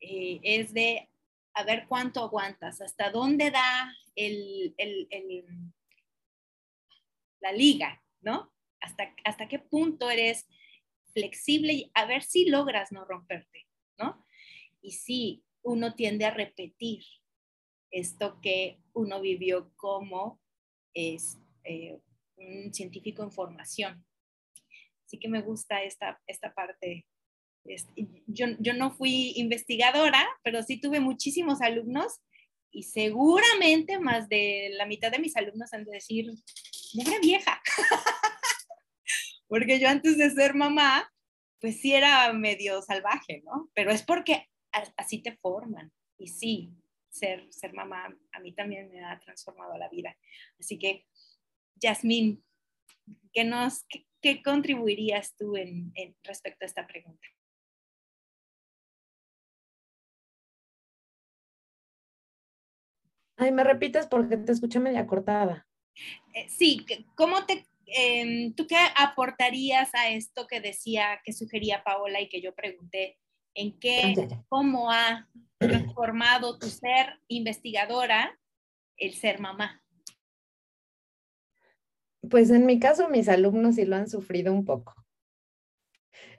Eh, 0.00 0.40
es 0.42 0.72
de 0.72 1.08
a 1.54 1.64
ver 1.64 1.86
cuánto 1.88 2.20
aguantas, 2.20 2.80
hasta 2.80 3.10
dónde 3.10 3.50
da 3.50 3.92
el, 4.16 4.74
el, 4.76 5.08
la 7.40 7.52
liga, 7.52 8.02
¿no? 8.20 8.52
Hasta, 8.80 9.14
hasta 9.24 9.48
qué 9.48 9.58
punto 9.58 10.10
eres 10.10 10.46
flexible 11.12 11.72
y 11.72 11.90
a 11.94 12.06
ver 12.06 12.22
si 12.22 12.46
logras 12.46 12.92
no 12.92 13.04
romperte. 13.04 13.66
Y 14.84 14.92
sí, 14.92 15.42
uno 15.62 15.94
tiende 15.94 16.26
a 16.26 16.30
repetir 16.30 17.02
esto 17.90 18.38
que 18.42 18.78
uno 18.92 19.22
vivió 19.22 19.72
como 19.76 20.42
es, 20.92 21.38
eh, 21.64 21.98
un 22.36 22.74
científico 22.74 23.22
en 23.22 23.32
formación. 23.32 24.04
Así 25.06 25.18
que 25.18 25.28
me 25.28 25.40
gusta 25.40 25.82
esta, 25.82 26.20
esta 26.26 26.52
parte. 26.52 27.06
Yo, 28.26 28.46
yo 28.58 28.74
no 28.74 28.90
fui 28.90 29.32
investigadora, 29.36 30.28
pero 30.42 30.62
sí 30.62 30.78
tuve 30.78 31.00
muchísimos 31.00 31.62
alumnos 31.62 32.20
y 32.70 32.82
seguramente 32.82 33.98
más 33.98 34.28
de 34.28 34.68
la 34.74 34.84
mitad 34.84 35.10
de 35.10 35.18
mis 35.18 35.34
alumnos 35.34 35.72
han 35.72 35.86
de 35.86 35.92
decir, 35.92 36.30
mujer 36.92 37.22
vieja, 37.22 37.62
porque 39.48 39.80
yo 39.80 39.88
antes 39.88 40.18
de 40.18 40.30
ser 40.30 40.52
mamá, 40.54 41.10
pues 41.58 41.80
sí 41.80 41.94
era 41.94 42.30
medio 42.34 42.82
salvaje, 42.82 43.40
¿no? 43.46 43.70
Pero 43.72 43.90
es 43.90 44.02
porque 44.02 44.46
así 44.96 45.22
te 45.22 45.36
forman. 45.36 45.92
Y 46.18 46.28
sí, 46.28 46.72
ser, 47.14 47.46
ser 47.52 47.72
mamá 47.72 48.16
a 48.32 48.40
mí 48.40 48.52
también 48.52 48.90
me 48.90 49.04
ha 49.04 49.18
transformado 49.20 49.78
la 49.78 49.88
vida. 49.88 50.16
Así 50.58 50.78
que, 50.78 51.06
Yasmín, 51.76 52.44
¿qué, 53.32 53.44
nos, 53.44 53.84
qué, 54.20 54.42
contribuirías 54.42 55.36
tú 55.36 55.56
en, 55.56 55.92
respecto 56.22 56.64
a 56.64 56.66
esta 56.66 56.86
pregunta? 56.86 57.26
Ay, 63.36 63.50
me 63.50 63.64
repites 63.64 64.06
porque 64.06 64.36
te 64.36 64.52
escuché 64.52 64.78
media 64.78 65.06
cortada. 65.06 65.66
Eh, 66.34 66.48
sí, 66.48 66.84
¿cómo 67.16 67.46
te, 67.46 67.66
em, 67.86 68.54
tú 68.54 68.66
qué 68.66 68.76
aportarías 68.96 69.92
a 69.94 70.08
esto 70.10 70.46
que 70.46 70.60
decía, 70.60 71.20
que 71.24 71.32
sugería 71.32 71.82
Paola 71.84 72.20
y 72.20 72.28
que 72.28 72.40
yo 72.40 72.54
pregunté? 72.54 73.18
¿En 73.54 73.78
qué, 73.78 74.28
cómo 74.48 74.90
ha 74.90 75.28
transformado 75.58 76.58
tu 76.58 76.68
ser 76.68 77.20
investigadora 77.28 78.38
el 78.96 79.14
ser 79.14 79.40
mamá? 79.40 79.82
Pues 82.28 82.50
en 82.50 82.66
mi 82.66 82.78
caso, 82.78 83.08
mis 83.08 83.28
alumnos 83.28 83.76
sí 83.76 83.84
lo 83.84 83.96
han 83.96 84.08
sufrido 84.08 84.52
un 84.52 84.64
poco. 84.64 84.94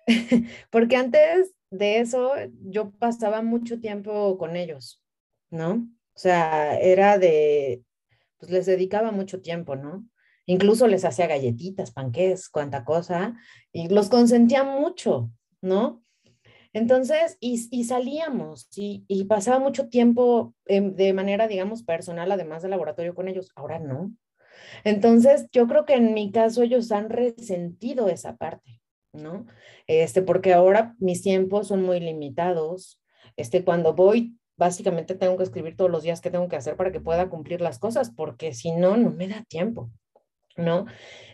Porque 0.69 0.95
antes 0.95 1.55
de 1.69 1.99
eso, 1.99 2.33
yo 2.61 2.91
pasaba 2.91 3.41
mucho 3.41 3.79
tiempo 3.79 4.37
con 4.37 4.55
ellos, 4.55 5.03
¿no? 5.49 5.87
O 6.13 6.19
sea, 6.19 6.77
era 6.79 7.17
de, 7.17 7.83
pues 8.37 8.51
les 8.51 8.65
dedicaba 8.65 9.11
mucho 9.11 9.41
tiempo, 9.41 9.75
¿no? 9.75 10.07
Incluso 10.45 10.87
les 10.87 11.05
hacía 11.05 11.27
galletitas, 11.27 11.91
panqués, 11.91 12.49
cuanta 12.49 12.85
cosa, 12.85 13.35
y 13.71 13.89
los 13.89 14.09
consentía 14.09 14.63
mucho, 14.63 15.31
¿no? 15.61 16.04
Entonces, 16.75 17.37
y, 17.39 17.85
salíamos 17.85 18.67
y, 18.75 19.23
pasaba 19.29 19.59
mucho 19.59 19.87
tiempo 19.87 20.53
de 20.65 21.13
manera, 21.13 21.47
digamos, 21.47 21.83
personal, 21.83 22.29
además 22.33 22.63
del 22.63 22.71
laboratorio 22.71 23.15
con 23.15 23.29
ellos. 23.29 23.49
Ahora 23.55 23.79
no. 23.79 24.11
Entonces, 24.83 25.47
yo 25.53 25.67
creo 25.67 25.85
que 25.85 25.93
en 25.93 26.13
mi 26.13 26.33
caso 26.33 26.63
ellos 26.63 26.91
han 26.91 27.09
resentido 27.09 28.09
esa 28.09 28.35
parte, 28.35 28.81
¿no? 29.13 29.45
Este, 29.87 30.21
porque 30.21 30.53
ahora 30.53 30.95
mis 30.99 31.21
tiempos 31.21 31.69
son 31.69 31.81
muy 31.81 32.01
limitados. 32.01 33.01
Este, 33.37 33.63
cuando 33.63 33.93
voy, 33.93 34.37
básicamente 34.57 35.15
tengo 35.15 35.37
que 35.37 35.43
escribir 35.43 35.77
todos 35.77 35.89
los 35.89 36.03
días 36.03 36.19
que 36.19 36.29
tengo 36.29 36.49
que 36.49 36.57
hacer 36.57 36.75
para 36.75 36.91
que 36.91 36.99
pueda 36.99 37.29
cumplir 37.29 37.61
las 37.61 37.79
cosas, 37.79 38.11
porque 38.11 38.53
si 38.53 38.71
no, 38.71 38.97
no 38.97 39.11
me 39.11 39.29
da 39.29 39.45
tiempo. 39.47 39.91
¿No? 40.55 40.85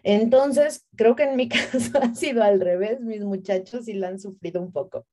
Entonces, 0.04 0.88
creo 0.96 1.16
que 1.16 1.24
en 1.24 1.36
mi 1.36 1.50
caso 1.50 2.00
ha 2.02 2.14
sido 2.16 2.44
al 2.44 2.60
revés, 2.60 3.02
mis 3.02 3.22
muchachos 3.22 3.86
sí 3.86 3.94
la 3.94 4.10
han 4.10 4.20
sufrido 4.20 4.62
un 4.62 4.72
poco, 4.72 5.08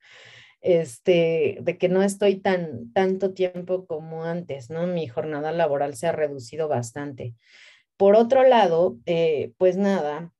este, 0.60 1.58
de 1.60 1.78
que 1.78 1.88
no 1.88 2.02
estoy 2.02 2.36
tan 2.36 2.92
tanto 2.92 3.32
tiempo 3.32 3.86
como 3.86 4.24
antes, 4.24 4.70
¿no? 4.70 4.86
Mi 4.86 5.06
jornada 5.06 5.52
laboral 5.52 5.94
se 5.94 6.06
ha 6.08 6.12
reducido 6.12 6.68
bastante. 6.68 7.34
Por 7.96 8.16
otro 8.16 8.44
lado, 8.44 8.96
eh, 9.06 9.52
pues 9.58 9.76
nada, 9.76 10.32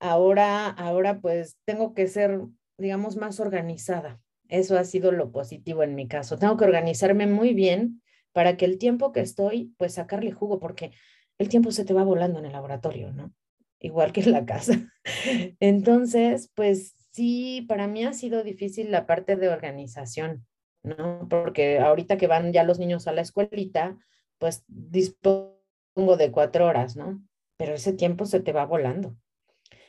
ahora, 0.00 0.68
ahora 0.68 1.20
pues 1.20 1.56
tengo 1.64 1.94
que 1.94 2.08
ser, 2.08 2.40
digamos, 2.76 3.16
más 3.16 3.40
organizada. 3.40 4.20
Eso 4.48 4.78
ha 4.78 4.84
sido 4.84 5.12
lo 5.12 5.30
positivo 5.30 5.82
en 5.82 5.94
mi 5.94 6.08
caso. 6.08 6.38
Tengo 6.38 6.56
que 6.56 6.64
organizarme 6.64 7.26
muy 7.26 7.52
bien 7.52 8.02
para 8.32 8.56
que 8.56 8.64
el 8.64 8.78
tiempo 8.78 9.12
que 9.12 9.20
estoy, 9.20 9.74
pues 9.78 9.94
sacarle 9.94 10.32
jugo, 10.32 10.58
porque 10.58 10.92
el 11.38 11.48
tiempo 11.48 11.70
se 11.70 11.84
te 11.84 11.94
va 11.94 12.04
volando 12.04 12.38
en 12.38 12.46
el 12.46 12.52
laboratorio, 12.52 13.12
¿no? 13.12 13.32
Igual 13.80 14.12
que 14.12 14.20
en 14.20 14.32
la 14.32 14.44
casa. 14.44 14.92
Entonces, 15.60 16.50
pues 16.54 16.94
sí, 17.12 17.64
para 17.68 17.86
mí 17.86 18.04
ha 18.04 18.12
sido 18.12 18.42
difícil 18.42 18.90
la 18.90 19.06
parte 19.06 19.36
de 19.36 19.48
organización, 19.48 20.46
¿no? 20.82 21.26
Porque 21.28 21.78
ahorita 21.78 22.16
que 22.16 22.26
van 22.26 22.52
ya 22.52 22.64
los 22.64 22.78
niños 22.78 23.06
a 23.06 23.12
la 23.12 23.22
escuelita, 23.22 23.96
pues 24.38 24.64
dispongo 24.66 26.16
de 26.18 26.30
cuatro 26.30 26.66
horas, 26.66 26.96
¿no? 26.96 27.22
Pero 27.56 27.74
ese 27.74 27.92
tiempo 27.92 28.26
se 28.26 28.40
te 28.40 28.52
va 28.52 28.66
volando. 28.66 29.16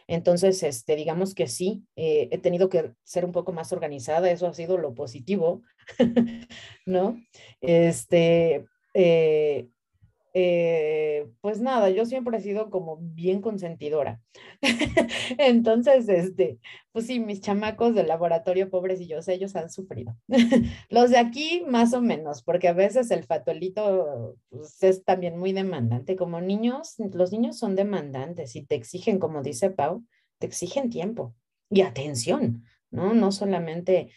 Entonces, 0.08 0.64
este, 0.64 0.96
digamos 0.96 1.36
que 1.36 1.48
sí, 1.48 1.84
eh, 1.96 2.30
he 2.32 2.40
tenido 2.40 2.68
que 2.68 2.94
ser 3.04 3.26
un 3.26 3.32
poco 3.32 3.54
más 3.54 3.72
organizada, 3.72 4.32
eso 4.32 4.48
ha 4.48 4.54
sido 4.56 4.80
lo 4.80 4.96
positivo, 4.96 5.62
¿no? 6.88 7.22
Este, 7.62 8.66
eh, 8.96 9.70
eh, 10.34 11.28
pues 11.42 11.60
nada, 11.60 11.90
yo 11.90 12.06
siempre 12.06 12.38
he 12.38 12.42
sido 12.42 12.70
como 12.70 12.98
bien 12.98 13.42
consentidora. 13.42 14.22
Entonces, 15.38 16.08
este, 16.08 16.60
pues 16.92 17.08
sí, 17.08 17.20
mis 17.20 17.42
chamacos 17.42 17.96
del 17.96 18.08
laboratorio, 18.08 18.70
pobres 18.70 19.02
y 19.02 19.08
yo, 19.08 19.20
ellos 19.28 19.56
han 19.56 19.70
sufrido. 19.70 20.16
Los 20.90 21.10
de 21.10 21.18
aquí, 21.18 21.64
más 21.68 21.94
o 21.94 22.02
menos, 22.02 22.44
porque 22.44 22.68
a 22.68 22.74
veces 22.74 23.10
el 23.12 23.24
fatuelito 23.24 24.38
pues, 24.50 24.82
es 24.84 25.04
también 25.04 25.38
muy 25.38 25.54
demandante. 25.54 26.16
Como 26.16 26.42
niños, 26.42 26.96
los 27.14 27.32
niños 27.32 27.58
son 27.58 27.76
demandantes 27.76 28.56
y 28.56 28.64
te 28.66 28.76
exigen, 28.76 29.20
como 29.20 29.42
dice 29.42 29.72
Pau, 29.72 30.04
te 30.38 30.48
exigen 30.48 30.90
tiempo 30.90 31.34
y 31.70 31.82
atención, 31.82 32.64
¿no? 32.92 33.14
No 33.14 33.32
solamente 33.32 34.12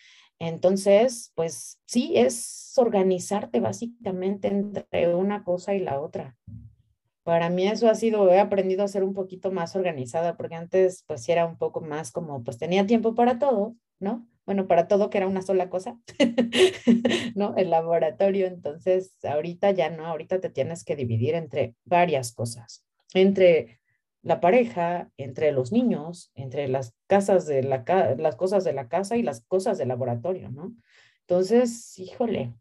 entonces, 0.49 1.31
pues 1.37 1.79
sí, 1.85 2.15
es 2.17 2.73
organizarte 2.77 3.61
básicamente 3.61 4.49
entre 4.49 5.15
una 5.15 5.45
cosa 5.45 5.73
y 5.75 5.79
la 5.79 6.01
otra. 6.01 6.37
Para 7.23 7.49
mí 7.49 7.69
eso 7.69 7.89
ha 7.89 7.95
sido, 7.95 8.29
he 8.33 8.41
aprendido 8.41 8.83
a 8.83 8.89
ser 8.89 9.05
un 9.05 9.15
poquito 9.15 9.53
más 9.53 9.77
organizada, 9.77 10.37
porque 10.37 10.57
antes 10.57 11.05
pues 11.07 11.29
era 11.29 11.47
un 11.47 11.59
poco 11.59 11.81
más 11.81 12.11
como, 12.11 12.43
pues 12.43 12.59
tenía 12.59 12.89
tiempo 12.89 13.15
para 13.15 13.39
todo, 13.39 13.77
¿no? 14.01 14.27
Bueno, 14.45 14.67
para 14.67 14.89
todo 14.89 15.11
que 15.11 15.19
era 15.19 15.29
una 15.29 15.43
sola 15.43 15.71
cosa, 15.71 16.01
¿no? 17.37 17.55
El 17.57 17.71
laboratorio, 17.71 18.49
entonces 18.49 19.15
ahorita 19.23 19.71
ya 19.71 19.91
no, 19.91 20.07
ahorita 20.07 20.41
te 20.41 20.51
tienes 20.51 20.83
que 20.83 20.97
dividir 20.97 21.37
entre 21.37 21.77
varias 21.85 22.33
cosas, 22.33 22.85
entre 23.15 23.81
la 24.23 24.41
pareja, 24.41 25.11
entre 25.17 25.53
los 25.53 25.73
niños, 25.73 26.31
entre 26.35 26.69
las 26.69 26.95
casas 27.09 27.47
de 27.47 27.63
la 27.63 27.85
las 28.19 28.37
cosas 28.37 28.65
de 28.65 28.73
la 28.73 28.89
casa 28.89 29.17
y 29.17 29.23
las 29.23 29.45
cosas 29.45 29.79
del 29.79 29.89
laboratorio, 29.89 30.51
¿no? 30.51 30.75
Entonces, 31.27 31.99
híjole, 31.99 32.55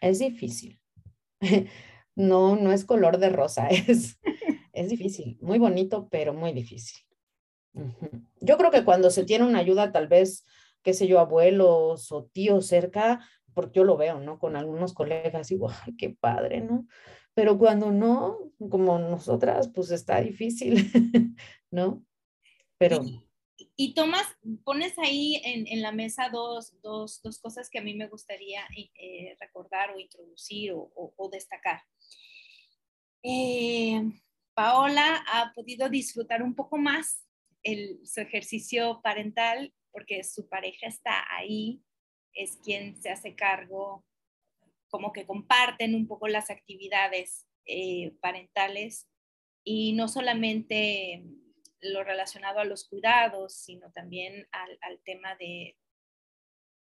es 0.00 0.18
difícil. 0.18 0.80
No, 2.18 2.56
no 2.56 2.72
es 2.72 2.86
color 2.86 3.18
de 3.18 3.28
rosa, 3.28 3.68
es, 3.68 4.18
es 4.72 4.88
difícil, 4.88 5.36
muy 5.42 5.58
bonito, 5.58 6.08
pero 6.10 6.32
muy 6.32 6.54
difícil. 6.54 6.98
Yo 8.40 8.56
creo 8.56 8.70
que 8.70 8.86
cuando 8.86 9.10
se 9.10 9.24
tiene 9.24 9.44
una 9.44 9.58
ayuda, 9.58 9.92
tal 9.92 10.08
vez, 10.08 10.42
qué 10.82 10.94
sé 10.94 11.06
yo, 11.08 11.20
abuelos 11.20 12.10
o 12.12 12.24
tíos 12.24 12.68
cerca, 12.68 13.20
porque 13.52 13.80
yo 13.80 13.84
lo 13.84 13.98
veo, 13.98 14.18
¿no? 14.18 14.38
Con 14.38 14.56
algunos 14.56 14.94
colegas, 14.94 15.48
digo, 15.48 15.68
ay, 15.70 15.94
qué 15.96 16.16
padre, 16.18 16.62
¿no? 16.62 16.86
Pero 17.36 17.58
cuando 17.58 17.92
no, 17.92 18.50
como 18.70 18.98
nosotras, 18.98 19.68
pues 19.68 19.90
está 19.90 20.22
difícil, 20.22 20.90
¿no? 21.70 22.02
Pero... 22.78 23.02
Y, 23.76 23.92
tomas, 23.92 24.26
pones 24.64 24.98
ahí 24.98 25.42
en, 25.44 25.82
la 25.82 25.92
mesa 25.92 26.30
dos, 26.30 26.72
cosas 27.42 27.68
que 27.68 27.78
a 27.78 27.82
mí 27.82 27.94
me 27.94 28.08
gustaría 28.08 28.66
eh, 28.74 29.36
recordar 29.38 29.90
o 29.90 30.00
introducir 30.00 30.72
o, 30.74 31.28
destacar. 31.30 31.82
Eh, 33.22 34.02
Paola 34.54 35.22
ha 35.30 35.52
podido 35.54 35.90
disfrutar 35.90 36.42
un 36.42 36.54
poco 36.54 36.78
más 36.78 37.26
el, 37.62 38.00
su 38.06 38.22
ejercicio 38.22 39.00
parental 39.02 39.74
porque 39.92 40.24
su 40.24 40.48
pareja 40.48 40.86
está 40.86 41.26
ahí, 41.36 41.82
es 42.32 42.56
quien 42.64 42.96
se 43.02 43.10
hace 43.10 43.34
cargo 43.34 44.06
como 44.88 45.12
que 45.12 45.26
comparten 45.26 45.94
un 45.94 46.06
poco 46.06 46.28
las 46.28 46.50
actividades 46.50 47.46
eh, 47.66 48.14
parentales 48.20 49.08
y 49.64 49.92
no 49.94 50.08
solamente 50.08 51.24
lo 51.80 52.04
relacionado 52.04 52.60
a 52.60 52.64
los 52.64 52.88
cuidados, 52.88 53.54
sino 53.54 53.90
también 53.92 54.48
al, 54.52 55.00
tema 55.04 55.34
de 55.36 55.76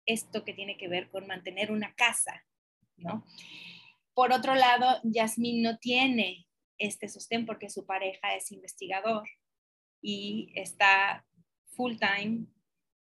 esto 0.05 0.43
que 0.43 0.53
tiene 0.53 0.77
que 0.77 0.87
ver 0.87 1.09
con 1.09 1.27
mantener 1.27 1.71
una 1.71 1.93
casa, 1.95 2.45
¿no? 2.97 3.25
Por 4.13 4.31
otro 4.31 4.55
lado, 4.55 4.99
Yasmín 5.03 5.63
no 5.63 5.77
tiene 5.77 6.47
este 6.77 7.07
sostén 7.07 7.45
porque 7.45 7.69
su 7.69 7.85
pareja 7.85 8.35
es 8.35 8.51
investigador 8.51 9.27
y 10.01 10.51
está 10.55 11.25
full 11.75 11.97
time 11.97 12.45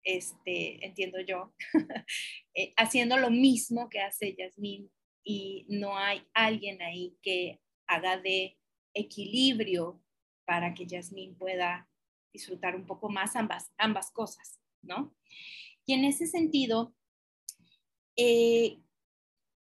este, 0.03 0.85
entiendo 0.85 1.19
yo, 1.21 1.53
eh, 2.53 2.73
haciendo 2.77 3.17
lo 3.17 3.31
mismo 3.31 3.89
que 3.89 3.99
hace 3.99 4.35
Yasmín 4.35 4.91
y 5.23 5.65
no 5.69 5.97
hay 5.97 6.23
alguien 6.33 6.81
ahí 6.81 7.17
que 7.21 7.61
haga 7.87 8.17
de 8.17 8.57
equilibrio 8.93 10.01
para 10.45 10.73
que 10.73 10.85
Yasmín 10.85 11.35
pueda 11.35 11.89
disfrutar 12.33 12.75
un 12.75 12.85
poco 12.85 13.09
más 13.09 13.35
ambas, 13.35 13.71
ambas 13.77 14.11
cosas, 14.11 14.59
¿no? 14.81 15.15
Y 15.85 15.93
en 15.93 16.05
ese 16.05 16.27
sentido, 16.27 16.93
eh, 18.15 18.79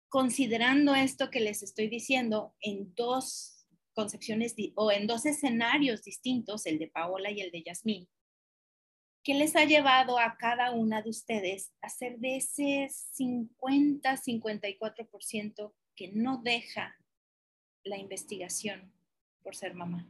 considerando 0.08 0.94
esto 0.94 1.30
que 1.30 1.40
les 1.40 1.62
estoy 1.62 1.88
diciendo 1.88 2.54
en 2.60 2.94
dos 2.94 3.66
concepciones 3.94 4.54
o 4.74 4.90
en 4.90 5.06
dos 5.06 5.26
escenarios 5.26 6.02
distintos, 6.02 6.66
el 6.66 6.78
de 6.78 6.88
Paola 6.88 7.30
y 7.30 7.40
el 7.40 7.50
de 7.50 7.62
Yasmín, 7.62 8.08
¿qué 9.22 9.34
les 9.34 9.54
ha 9.56 9.64
llevado 9.64 10.18
a 10.18 10.36
cada 10.36 10.72
una 10.72 11.00
de 11.02 11.10
ustedes 11.10 11.72
a 11.80 11.88
ser 11.88 12.18
de 12.18 12.36
ese 12.36 12.88
50-54% 13.18 15.72
que 15.94 16.10
no 16.12 16.42
deja 16.42 16.96
la 17.84 17.98
investigación 17.98 18.92
por 19.42 19.56
ser 19.56 19.74
mamá? 19.74 20.08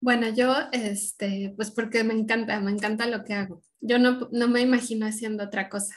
Bueno, 0.00 0.28
yo, 0.28 0.54
este, 0.72 1.54
pues 1.56 1.70
porque 1.70 2.04
me 2.04 2.12
encanta, 2.12 2.60
me 2.60 2.70
encanta 2.70 3.06
lo 3.06 3.24
que 3.24 3.32
hago. 3.32 3.62
Yo 3.80 3.98
no, 3.98 4.28
no 4.32 4.48
me 4.48 4.60
imagino 4.60 5.06
haciendo 5.06 5.44
otra 5.44 5.70
cosa. 5.70 5.96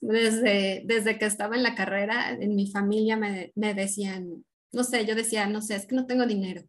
Desde, 0.00 0.82
desde 0.84 1.18
que 1.18 1.26
estaba 1.26 1.56
en 1.56 1.62
la 1.62 1.74
carrera, 1.74 2.32
en 2.32 2.54
mi 2.54 2.70
familia 2.70 3.16
me, 3.16 3.52
me, 3.54 3.74
decían, 3.74 4.44
no 4.72 4.84
sé, 4.84 5.06
yo 5.06 5.14
decía, 5.14 5.46
no 5.48 5.62
sé, 5.62 5.76
es 5.76 5.86
que 5.86 5.94
no 5.94 6.06
tengo 6.06 6.26
dinero. 6.26 6.62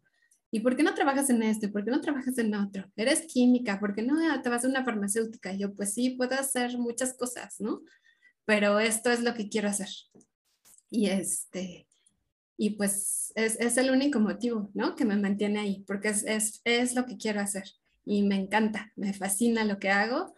¿Y 0.50 0.60
por 0.60 0.76
qué 0.76 0.82
no 0.82 0.94
trabajas 0.94 1.28
en 1.28 1.42
esto? 1.42 1.70
¿Por 1.70 1.84
qué 1.84 1.90
no 1.90 2.00
trabajas 2.00 2.38
en 2.38 2.54
otro? 2.54 2.90
Eres 2.96 3.26
química, 3.26 3.78
¿por 3.78 3.94
qué 3.94 4.02
no 4.02 4.16
te 4.40 4.48
vas 4.48 4.64
a 4.64 4.68
una 4.68 4.84
farmacéutica? 4.84 5.52
Yo, 5.54 5.74
pues 5.74 5.92
sí, 5.92 6.10
puedo 6.10 6.34
hacer 6.34 6.78
muchas 6.78 7.14
cosas, 7.14 7.56
¿no? 7.58 7.82
Pero 8.46 8.80
esto 8.80 9.10
es 9.10 9.22
lo 9.22 9.34
que 9.34 9.50
quiero 9.50 9.68
hacer. 9.68 9.88
Y 10.90 11.08
este, 11.10 11.86
y 12.56 12.70
pues 12.70 13.32
es, 13.34 13.60
es, 13.60 13.76
el 13.76 13.90
único 13.90 14.20
motivo, 14.20 14.70
¿no? 14.72 14.96
Que 14.96 15.04
me 15.04 15.16
mantiene 15.16 15.60
ahí, 15.60 15.84
porque 15.86 16.08
es, 16.08 16.24
es, 16.24 16.62
es, 16.64 16.94
lo 16.94 17.04
que 17.04 17.18
quiero 17.18 17.40
hacer 17.40 17.64
y 18.04 18.22
me 18.22 18.36
encanta, 18.36 18.90
me 18.96 19.12
fascina 19.12 19.64
lo 19.64 19.78
que 19.78 19.90
hago 19.90 20.34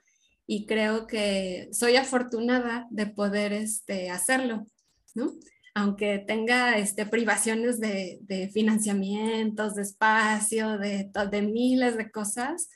y 0.53 0.67
creo 0.67 1.07
que 1.07 1.69
soy 1.71 1.95
afortunada 1.95 2.89
de 2.91 3.07
poder 3.07 3.53
este, 3.53 4.11
hacerlo, 4.11 4.67
¿no? 5.15 5.31
Aunque 5.77 6.19
tenga 6.19 6.77
este, 6.77 7.07
privaciones 7.07 7.79
de, 7.79 8.19
de 8.23 8.49
financiamientos, 8.49 9.77
de 9.77 9.83
espacio, 9.83 10.77
de, 10.77 11.09
de 11.31 11.43
miles 11.43 11.97
de 11.97 12.11
cosas, 12.11 12.69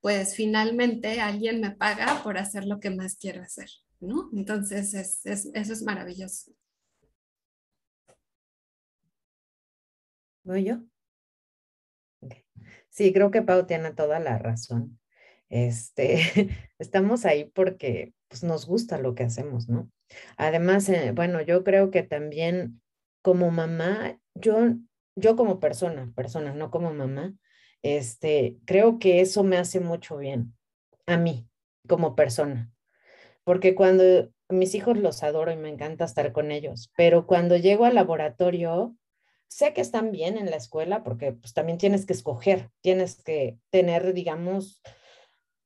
pues 0.00 0.34
finalmente 0.34 1.20
alguien 1.20 1.60
me 1.60 1.72
paga 1.72 2.22
por 2.22 2.38
hacer 2.38 2.64
lo 2.64 2.80
que 2.80 2.88
más 2.88 3.18
quiero 3.18 3.42
hacer, 3.42 3.68
¿no? 4.00 4.30
Entonces, 4.32 4.94
es, 4.94 5.26
es, 5.26 5.50
eso 5.52 5.72
es 5.74 5.82
maravilloso. 5.82 6.50
¿Voy 10.44 10.64
yo? 10.64 10.80
Sí, 12.88 13.12
creo 13.12 13.30
que 13.30 13.42
Pau 13.42 13.66
tiene 13.66 13.92
toda 13.92 14.18
la 14.18 14.38
razón. 14.38 14.98
Este, 15.52 16.16
estamos 16.78 17.26
ahí 17.26 17.44
porque 17.44 18.14
pues, 18.28 18.42
nos 18.42 18.66
gusta 18.66 18.96
lo 18.96 19.14
que 19.14 19.24
hacemos, 19.24 19.68
¿no? 19.68 19.90
Además, 20.38 20.88
eh, 20.88 21.12
bueno, 21.14 21.42
yo 21.42 21.62
creo 21.62 21.90
que 21.90 22.02
también 22.02 22.80
como 23.20 23.50
mamá, 23.50 24.18
yo, 24.34 24.56
yo 25.14 25.36
como 25.36 25.60
persona, 25.60 26.10
persona, 26.16 26.54
no 26.54 26.70
como 26.70 26.94
mamá, 26.94 27.34
este, 27.82 28.56
creo 28.64 28.98
que 28.98 29.20
eso 29.20 29.44
me 29.44 29.58
hace 29.58 29.78
mucho 29.78 30.16
bien 30.16 30.54
a 31.06 31.18
mí 31.18 31.46
como 31.86 32.16
persona. 32.16 32.72
Porque 33.44 33.74
cuando 33.74 34.30
mis 34.48 34.74
hijos 34.74 34.96
los 34.96 35.22
adoro 35.22 35.52
y 35.52 35.56
me 35.56 35.68
encanta 35.68 36.06
estar 36.06 36.32
con 36.32 36.50
ellos, 36.50 36.90
pero 36.96 37.26
cuando 37.26 37.58
llego 37.58 37.84
al 37.84 37.96
laboratorio, 37.96 38.96
sé 39.48 39.74
que 39.74 39.82
están 39.82 40.12
bien 40.12 40.38
en 40.38 40.50
la 40.50 40.56
escuela 40.56 41.02
porque 41.02 41.32
pues 41.32 41.52
también 41.52 41.76
tienes 41.76 42.06
que 42.06 42.14
escoger, 42.14 42.70
tienes 42.80 43.22
que 43.22 43.58
tener, 43.70 44.14
digamos, 44.14 44.80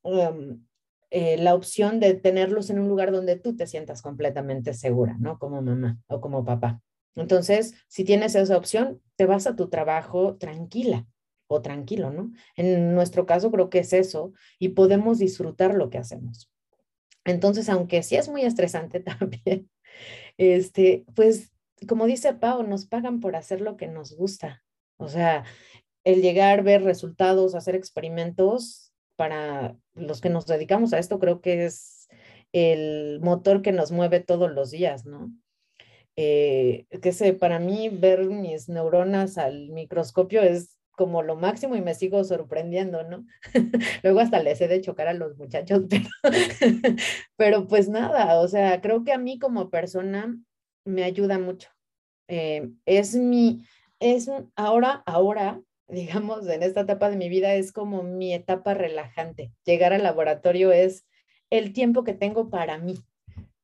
em, 0.07 0.67
eh, 1.11 1.37
la 1.39 1.55
opción 1.55 2.01
de 2.01 2.15
tenerlos 2.15 2.71
en 2.71 2.79
un 2.79 2.89
lugar 2.89 3.13
donde 3.13 3.37
tú 3.37 3.57
te 3.57 3.67
sientas 3.67 4.03
completamente 4.03 4.75
segura, 4.75 5.17
¿no? 5.19 5.39
Como 5.39 5.63
mamá 5.63 5.99
o 6.09 6.21
como 6.21 6.45
papá. 6.45 6.81
Entonces, 7.15 7.75
si 7.89 8.05
tienes 8.05 8.35
esa 8.35 8.57
opción, 8.57 9.01
te 9.17 9.27
vas 9.27 9.47
a 9.47 9.57
tu 9.57 9.69
trabajo 9.69 10.37
tranquila 10.37 11.07
o 11.49 11.63
tranquilo, 11.63 12.11
¿no? 12.11 12.33
En 12.57 12.95
nuestro 12.95 13.25
caso 13.25 13.51
creo 13.51 13.71
que 13.71 13.79
es 13.81 13.93
eso 13.93 14.33
y 14.59 14.71
podemos 14.71 15.19
disfrutar 15.19 15.75
lo 15.75 15.91
que 15.91 15.99
hacemos. 15.99 16.51
Entonces, 17.25 17.69
aunque 17.69 18.03
sí 18.03 18.17
es 18.17 18.29
muy 18.29 18.43
estresante 18.43 19.01
también, 19.01 19.71
este, 20.37 21.05
pues 21.15 21.53
como 21.89 22.07
dice 22.07 22.35
Pau, 22.35 22.63
nos 22.63 22.87
pagan 22.87 23.21
por 23.21 23.37
hacer 23.37 23.61
lo 23.61 23.77
que 23.77 23.87
nos 23.87 24.17
gusta. 24.17 24.63
O 24.99 25.09
sea, 25.09 25.45
el 26.05 26.23
llegar, 26.23 26.63
ver 26.63 26.83
resultados, 26.83 27.55
hacer 27.55 27.75
experimentos, 27.75 28.86
para 29.17 29.77
los 29.95 30.21
que 30.21 30.31
nos 30.31 30.47
dedicamos 30.47 30.93
a 30.93 30.99
esto, 30.99 31.19
creo 31.19 31.41
que 31.41 31.65
es 31.67 32.09
el 32.53 33.21
motor 33.23 33.63
que 33.63 33.73
nos 33.73 33.93
mueve 33.93 34.21
todos 34.21 34.51
los 34.51 34.71
días, 34.71 35.05
¿no? 35.05 35.33
Eh, 36.17 36.87
que 37.03 37.13
sé, 37.13 37.35
para 37.35 37.59
mí 37.59 37.91
ver 37.91 38.25
mis 38.25 38.69
neuronas 38.69 39.37
al 39.37 39.69
microscopio 39.71 40.43
es 40.43 40.77
como 40.93 41.23
lo 41.23 41.37
máximo 41.37 41.77
y 41.77 41.83
me 41.83 41.95
sigo 41.95 42.25
sorprendiendo, 42.25 43.05
¿no? 43.05 43.27
Luego 44.03 44.21
hasta 44.21 44.43
les 44.43 44.61
he 44.61 44.69
de 44.69 44.81
chocar 44.81 45.09
a 45.09 45.13
los 45.13 45.37
muchachos, 45.37 45.83
pero, 47.37 47.69
pues 47.69 47.89
nada, 47.89 48.41
o 48.41 48.49
sea, 48.49 48.81
creo 48.81 49.05
que 49.05 49.13
a 49.13 49.19
mí 49.19 49.39
como 49.39 49.69
persona 49.69 50.35
me 50.87 51.05
ayuda 51.05 51.39
mucho. 51.39 51.69
Eh, 52.29 52.71
es 52.87 53.15
mi, 53.15 53.63
es 54.01 54.31
ahora, 54.57 55.03
ahora, 55.05 55.61
digamos, 55.89 56.47
en 56.49 56.63
esta 56.63 56.81
etapa 56.81 57.11
de 57.11 57.17
mi 57.17 57.29
vida 57.29 57.55
es 57.55 57.73
como 57.73 58.03
mi 58.03 58.35
etapa 58.35 58.75
relajante. 58.75 59.53
Llegar 59.65 59.93
al 59.93 60.03
laboratorio 60.03 60.73
es 60.73 61.07
el 61.51 61.73
tiempo 61.73 62.05
que 62.05 62.13
tengo 62.13 62.51
para 62.51 62.79
mí, 62.79 62.97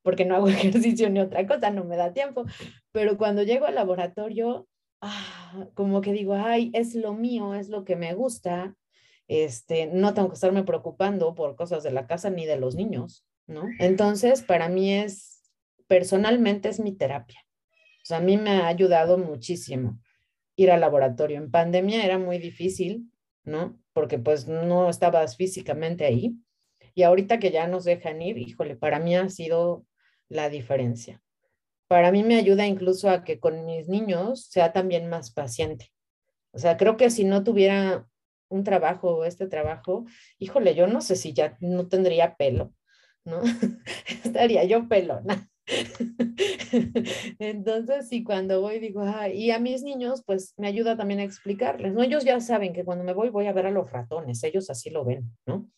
porque 0.02 0.24
no 0.24 0.36
hago 0.36 0.48
ejercicio 0.48 1.10
ni 1.10 1.20
otra 1.20 1.46
cosa, 1.46 1.70
no 1.70 1.84
me 1.84 1.96
da 1.96 2.12
tiempo. 2.12 2.44
Pero 2.92 3.18
cuando 3.18 3.42
llego 3.42 3.66
al 3.66 3.74
laboratorio, 3.74 4.68
ah, 5.00 5.66
como 5.74 6.00
que 6.00 6.12
digo, 6.12 6.34
ay, 6.34 6.70
es 6.74 6.94
lo 6.94 7.14
mío, 7.14 7.54
es 7.54 7.68
lo 7.68 7.84
que 7.84 7.96
me 7.96 8.14
gusta. 8.14 8.76
Este, 9.28 9.86
no 9.86 10.14
tengo 10.14 10.28
que 10.28 10.34
estarme 10.34 10.64
preocupando 10.64 11.34
por 11.34 11.56
cosas 11.56 11.82
de 11.82 11.90
la 11.90 12.06
casa 12.06 12.30
ni 12.30 12.44
de 12.44 12.56
los 12.56 12.74
niños, 12.74 13.24
¿no? 13.46 13.64
Entonces, 13.78 14.42
para 14.42 14.68
mí 14.68 14.92
es 14.92 15.42
personalmente 15.86 16.68
es 16.68 16.80
mi 16.80 16.92
terapia. 16.92 17.40
O 18.02 18.04
sea, 18.04 18.18
a 18.18 18.20
mí 18.20 18.36
me 18.36 18.50
ha 18.50 18.66
ayudado 18.66 19.18
muchísimo 19.18 19.98
ir 20.62 20.70
al 20.70 20.80
laboratorio. 20.80 21.38
En 21.38 21.50
pandemia 21.50 22.04
era 22.04 22.18
muy 22.18 22.38
difícil, 22.38 23.10
¿no? 23.44 23.78
Porque 23.92 24.18
pues 24.18 24.48
no 24.48 24.88
estabas 24.88 25.36
físicamente 25.36 26.04
ahí. 26.04 26.36
Y 26.94 27.02
ahorita 27.02 27.38
que 27.38 27.50
ya 27.50 27.66
nos 27.66 27.84
dejan 27.84 28.20
ir, 28.22 28.38
híjole, 28.38 28.76
para 28.76 28.98
mí 28.98 29.16
ha 29.16 29.28
sido 29.28 29.86
la 30.28 30.48
diferencia. 30.48 31.22
Para 31.88 32.10
mí 32.10 32.22
me 32.22 32.36
ayuda 32.36 32.66
incluso 32.66 33.10
a 33.10 33.24
que 33.24 33.38
con 33.38 33.64
mis 33.64 33.88
niños 33.88 34.46
sea 34.46 34.72
también 34.72 35.08
más 35.08 35.30
paciente. 35.30 35.92
O 36.52 36.58
sea, 36.58 36.76
creo 36.76 36.96
que 36.96 37.10
si 37.10 37.24
no 37.24 37.44
tuviera 37.44 38.06
un 38.48 38.64
trabajo 38.64 39.24
este 39.24 39.46
trabajo, 39.46 40.04
híjole, 40.38 40.74
yo 40.74 40.86
no 40.86 41.00
sé 41.00 41.16
si 41.16 41.32
ya 41.32 41.56
no 41.60 41.88
tendría 41.88 42.36
pelo, 42.36 42.74
¿no? 43.24 43.40
Estaría 44.24 44.64
yo 44.64 44.88
pelona. 44.88 45.50
Entonces, 47.38 48.08
sí, 48.08 48.24
cuando 48.24 48.60
voy 48.60 48.78
digo, 48.80 49.04
y 49.32 49.50
a 49.50 49.58
mis 49.58 49.82
niños, 49.82 50.22
pues 50.26 50.54
me 50.56 50.68
ayuda 50.68 50.96
también 50.96 51.20
a 51.20 51.24
explicarles, 51.24 51.92
¿no? 51.92 52.02
Ellos 52.02 52.24
ya 52.24 52.40
saben 52.40 52.72
que 52.72 52.84
cuando 52.84 53.04
me 53.04 53.12
voy 53.12 53.30
voy 53.30 53.46
a 53.46 53.52
ver 53.52 53.66
a 53.66 53.70
los 53.70 53.90
ratones, 53.90 54.42
ellos 54.44 54.70
así 54.70 54.90
lo 54.90 55.04
ven, 55.04 55.30
¿no? 55.46 55.68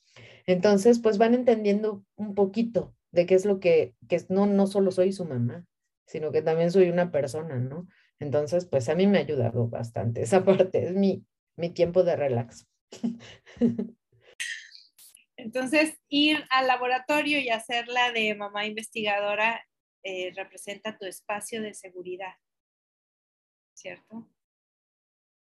Entonces, 0.47 0.99
pues 1.01 1.19
van 1.19 1.35
entendiendo 1.35 2.05
un 2.17 2.35
poquito 2.35 2.95
de 3.13 3.27
qué 3.27 3.35
es 3.35 3.45
lo 3.45 3.61
que, 3.61 3.95
que 4.09 4.21
no, 4.29 4.47
no 4.47 4.67
solo 4.67 4.91
soy 4.91 5.13
su 5.13 5.25
mamá, 5.25 5.65
sino 6.07 6.33
que 6.33 6.43
también 6.43 6.71
soy 6.71 6.91
una 6.91 7.11
persona, 7.11 7.59
¿no? 7.59 7.87
Entonces, 8.19 8.67
pues 8.67 8.89
a 8.89 8.95
mí 8.95 9.07
me 9.07 9.19
ha 9.19 9.23
ayudado 9.23 9.69
bastante. 9.69 10.23
Esa 10.23 10.45
parte 10.45 10.87
es 10.87 10.95
mi, 10.95 11.25
mi 11.57 11.71
tiempo 11.71 12.05
de 12.05 12.17
relax. 12.17 12.67
Entonces, 15.37 15.99
ir 16.09 16.45
al 16.51 16.69
laboratorio 16.69 17.39
y 17.39 17.51
hacerla 17.51 18.13
de 18.13 18.35
mamá 18.35 18.67
investigadora 18.67 19.63
eh, 20.05 20.33
representa 20.37 20.97
tu 20.97 21.07
espacio 21.07 21.63
de 21.63 21.75
seguridad, 21.75 22.35
¿cierto? 23.73 24.29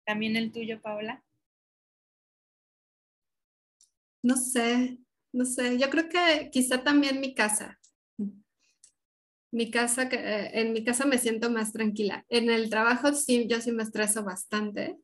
¿También 0.05 0.37
el 0.37 0.53
tuyo, 0.53 0.81
Paola? 0.81 1.23
No 4.23 4.37
sé, 4.37 4.99
no 5.33 5.45
sé. 5.45 5.79
Yo 5.79 5.91
creo 5.91 6.09
que 6.09 6.51
quizá 6.51 6.83
también 6.85 7.21
mi 7.21 7.35
casa. 7.35 7.79
Mi 9.51 9.71
casa, 9.71 10.05
eh, 10.05 10.51
en 10.55 10.73
mi 10.73 10.85
casa 10.85 11.07
me 11.07 11.19
siento 11.19 11.51
más 11.51 11.73
tranquila. 11.73 12.25
En 12.29 12.49
el 12.49 12.71
trabajo 12.71 13.13
sí, 13.13 13.47
yo 13.49 13.61
sí 13.61 13.73
me 13.73 13.83
estreso 13.83 14.25
bastante. 14.25 14.97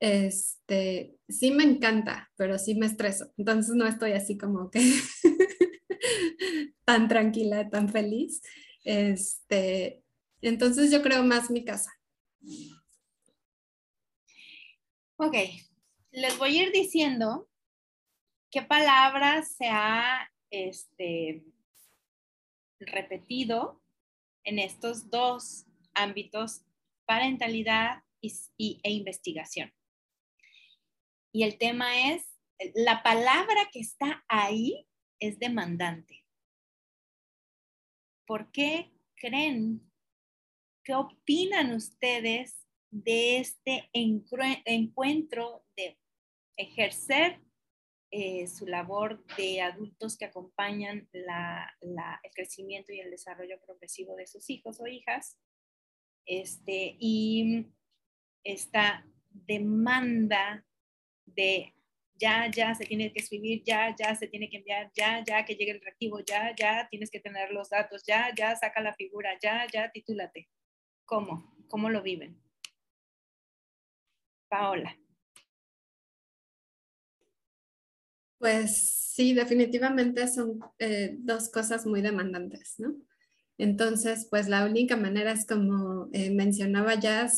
Este, 0.00 1.16
sí 1.28 1.50
me 1.52 1.64
encanta, 1.64 2.30
pero 2.36 2.58
sí 2.58 2.74
me 2.74 2.86
estreso. 2.86 3.32
Entonces 3.36 3.74
no 3.74 3.86
estoy 3.86 4.12
así 4.12 4.36
como 4.36 4.70
que 4.70 4.80
tan 6.84 7.08
tranquila, 7.08 7.68
tan 7.68 7.88
feliz. 7.88 8.42
Este, 8.84 10.02
entonces 10.40 10.90
yo 10.90 11.02
creo 11.02 11.22
más 11.22 11.50
mi 11.50 11.64
casa. 11.64 11.92
Ok, 15.16 15.34
les 16.12 16.38
voy 16.38 16.58
a 16.58 16.62
ir 16.62 16.72
diciendo 16.72 17.48
¿qué 18.50 18.62
palabra 18.62 19.42
se 19.42 19.66
ha 19.66 20.30
este, 20.50 21.44
repetido 22.80 23.82
en 24.44 24.58
estos 24.58 25.10
dos 25.10 25.66
ámbitos, 25.94 26.62
parentalidad 27.06 28.02
y, 28.20 28.80
e 28.82 28.90
investigación? 28.90 29.72
Y 31.32 31.42
el 31.42 31.58
tema 31.58 32.12
es, 32.12 32.24
la 32.74 33.02
palabra 33.02 33.68
que 33.72 33.80
está 33.80 34.24
ahí 34.28 34.87
es 35.20 35.38
demandante. 35.38 36.24
¿Por 38.26 38.50
qué 38.52 38.92
creen? 39.16 39.90
¿Qué 40.84 40.94
opinan 40.94 41.74
ustedes 41.74 42.66
de 42.90 43.38
este 43.38 43.90
encuentro 43.92 45.64
de 45.76 45.98
ejercer 46.56 47.40
eh, 48.10 48.46
su 48.46 48.66
labor 48.66 49.24
de 49.36 49.60
adultos 49.60 50.16
que 50.16 50.24
acompañan 50.24 51.08
el 51.12 52.32
crecimiento 52.34 52.92
y 52.92 53.00
el 53.00 53.10
desarrollo 53.10 53.60
progresivo 53.60 54.16
de 54.16 54.26
sus 54.26 54.48
hijos 54.50 54.80
o 54.80 54.86
hijas? 54.86 55.38
Este, 56.26 56.96
y 56.98 57.66
esta 58.44 59.06
demanda 59.30 60.66
de 61.24 61.74
ya, 62.18 62.50
ya 62.50 62.74
se 62.74 62.84
tiene 62.84 63.12
que 63.12 63.20
escribir, 63.20 63.62
ya, 63.64 63.94
ya 63.96 64.14
se 64.14 64.26
tiene 64.26 64.50
que 64.50 64.58
enviar, 64.58 64.90
ya, 64.94 65.24
ya 65.24 65.44
que 65.44 65.54
llegue 65.54 65.72
el 65.72 65.80
reactivo, 65.80 66.20
ya, 66.20 66.54
ya 66.56 66.88
tienes 66.90 67.10
que 67.10 67.20
tener 67.20 67.50
los 67.52 67.70
datos, 67.70 68.02
ya, 68.06 68.32
ya 68.36 68.56
saca 68.56 68.80
la 68.80 68.94
figura, 68.94 69.30
ya, 69.42 69.66
ya 69.72 69.90
titúlate. 69.90 70.48
¿Cómo? 71.04 71.54
¿Cómo 71.68 71.90
lo 71.90 72.02
viven? 72.02 72.40
Paola. 74.48 74.96
Pues 78.38 79.10
sí, 79.14 79.34
definitivamente 79.34 80.28
son 80.28 80.60
eh, 80.78 81.16
dos 81.18 81.50
cosas 81.50 81.86
muy 81.86 82.02
demandantes, 82.02 82.76
¿no? 82.78 82.94
Entonces, 83.58 84.28
pues 84.30 84.48
la 84.48 84.64
única 84.64 84.96
manera 84.96 85.32
es 85.32 85.44
como 85.44 86.08
eh, 86.12 86.30
mencionaba 86.30 86.94
ya, 86.94 87.28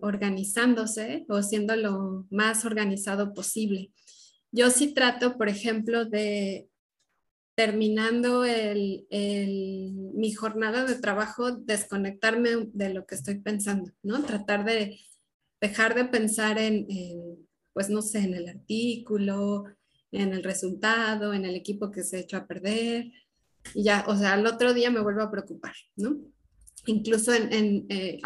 organizándose 0.00 1.24
o 1.28 1.42
siendo 1.42 1.76
lo 1.76 2.26
más 2.30 2.64
organizado 2.64 3.32
posible. 3.32 3.92
Yo 4.52 4.70
sí 4.70 4.94
trato, 4.94 5.36
por 5.36 5.48
ejemplo, 5.48 6.04
de 6.04 6.68
terminando 7.54 8.44
mi 9.12 10.32
jornada 10.32 10.86
de 10.86 10.94
trabajo, 10.94 11.52
desconectarme 11.52 12.68
de 12.72 12.94
lo 12.94 13.06
que 13.06 13.14
estoy 13.14 13.38
pensando, 13.40 13.92
¿no? 14.02 14.22
Tratar 14.24 14.64
de 14.64 14.98
dejar 15.60 15.94
de 15.94 16.06
pensar 16.06 16.58
en, 16.58 16.86
pues 17.74 17.90
no 17.90 18.00
sé, 18.00 18.20
en 18.20 18.34
el 18.34 18.48
artículo, 18.48 19.64
en 20.10 20.32
el 20.32 20.42
resultado, 20.42 21.34
en 21.34 21.44
el 21.44 21.54
equipo 21.54 21.90
que 21.90 22.02
se 22.02 22.16
ha 22.16 22.20
hecho 22.20 22.38
a 22.38 22.46
perder. 22.46 23.12
Y 23.74 23.84
ya, 23.84 24.04
o 24.08 24.16
sea, 24.16 24.32
al 24.32 24.46
otro 24.46 24.72
día 24.72 24.90
me 24.90 25.02
vuelvo 25.02 25.22
a 25.22 25.30
preocupar, 25.30 25.74
¿no? 25.96 26.16
Incluso 26.86 27.34
en, 27.34 27.52
en 27.52 27.86
eh, 27.90 28.20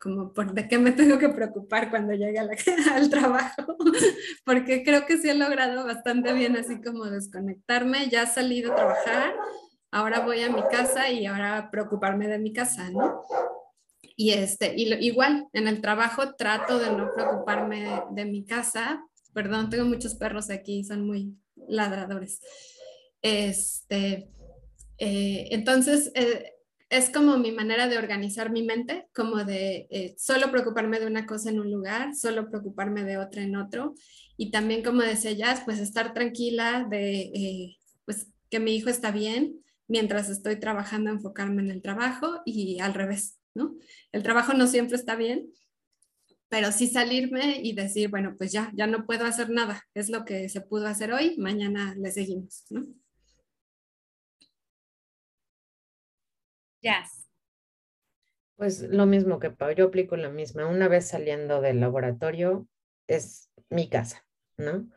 como 0.00 0.32
por 0.32 0.54
de 0.54 0.66
qué 0.66 0.78
me 0.78 0.92
tengo 0.92 1.18
que 1.18 1.28
preocupar 1.28 1.90
cuando 1.90 2.14
llegue 2.14 2.38
al 2.92 3.10
trabajo, 3.10 3.76
porque 4.44 4.82
creo 4.82 5.04
que 5.06 5.18
sí 5.18 5.28
he 5.28 5.34
logrado 5.34 5.84
bastante 5.84 6.32
bien 6.32 6.56
así 6.56 6.80
como 6.80 7.04
desconectarme, 7.04 8.08
ya 8.08 8.26
salido 8.26 8.72
a 8.72 8.76
trabajar, 8.76 9.34
ahora 9.90 10.20
voy 10.20 10.40
a 10.42 10.50
mi 10.50 10.62
casa 10.70 11.10
y 11.10 11.26
ahora 11.26 11.70
preocuparme 11.70 12.28
de 12.28 12.38
mi 12.38 12.52
casa, 12.52 12.90
¿no? 12.90 13.22
Y, 14.16 14.32
este, 14.32 14.74
y 14.76 14.92
igual, 15.06 15.48
en 15.52 15.68
el 15.68 15.80
trabajo 15.80 16.34
trato 16.34 16.78
de 16.78 16.92
no 16.92 17.10
preocuparme 17.14 18.02
de, 18.10 18.24
mi 18.26 18.44
casa, 18.44 19.02
perdón, 19.32 19.70
tengo 19.70 19.84
muchos 19.84 20.14
perros 20.14 20.50
aquí, 20.50 20.84
son 20.84 21.06
muy 21.06 21.34
ladradores. 21.56 22.40
Este, 23.22 24.30
eh, 24.98 25.48
entonces, 25.50 26.12
eh, 26.14 26.52
es 26.90 27.08
como 27.08 27.38
mi 27.38 27.52
manera 27.52 27.88
de 27.88 27.98
organizar 27.98 28.50
mi 28.50 28.64
mente, 28.64 29.06
como 29.14 29.44
de 29.44 29.86
eh, 29.90 30.14
solo 30.18 30.50
preocuparme 30.50 30.98
de 30.98 31.06
una 31.06 31.24
cosa 31.24 31.48
en 31.48 31.60
un 31.60 31.70
lugar, 31.70 32.16
solo 32.16 32.50
preocuparme 32.50 33.04
de 33.04 33.16
otra 33.16 33.42
en 33.42 33.54
otro. 33.54 33.94
Y 34.36 34.50
también, 34.50 34.82
como 34.82 35.00
decía 35.02 35.30
Jazz, 35.32 35.62
pues 35.64 35.78
estar 35.78 36.12
tranquila 36.12 36.86
de 36.90 37.20
eh, 37.32 37.76
pues 38.04 38.26
que 38.50 38.58
mi 38.58 38.74
hijo 38.74 38.90
está 38.90 39.12
bien 39.12 39.60
mientras 39.86 40.28
estoy 40.30 40.58
trabajando, 40.58 41.10
enfocarme 41.10 41.62
en 41.62 41.70
el 41.70 41.80
trabajo 41.80 42.42
y 42.44 42.80
al 42.80 42.94
revés, 42.94 43.38
¿no? 43.54 43.76
El 44.10 44.24
trabajo 44.24 44.52
no 44.52 44.66
siempre 44.66 44.96
está 44.96 45.14
bien, 45.14 45.52
pero 46.48 46.72
sí 46.72 46.88
salirme 46.88 47.60
y 47.62 47.72
decir, 47.72 48.08
bueno, 48.08 48.34
pues 48.36 48.50
ya, 48.50 48.72
ya 48.74 48.88
no 48.88 49.06
puedo 49.06 49.24
hacer 49.24 49.50
nada, 49.50 49.84
es 49.94 50.10
lo 50.10 50.24
que 50.24 50.48
se 50.48 50.60
pudo 50.60 50.88
hacer 50.88 51.12
hoy, 51.12 51.36
mañana 51.38 51.94
le 51.96 52.10
seguimos, 52.10 52.64
¿no? 52.70 52.86
Jazz. 56.82 57.28
Pues 58.56 58.82
lo 58.82 59.06
mismo 59.06 59.38
que 59.38 59.50
Pau, 59.50 59.72
yo 59.72 59.86
aplico 59.86 60.16
la 60.16 60.28
misma. 60.28 60.66
Una 60.66 60.88
vez 60.88 61.08
saliendo 61.08 61.60
del 61.60 61.80
laboratorio 61.80 62.68
es 63.06 63.50
mi 63.70 63.88
casa, 63.88 64.24
¿no? 64.56 64.88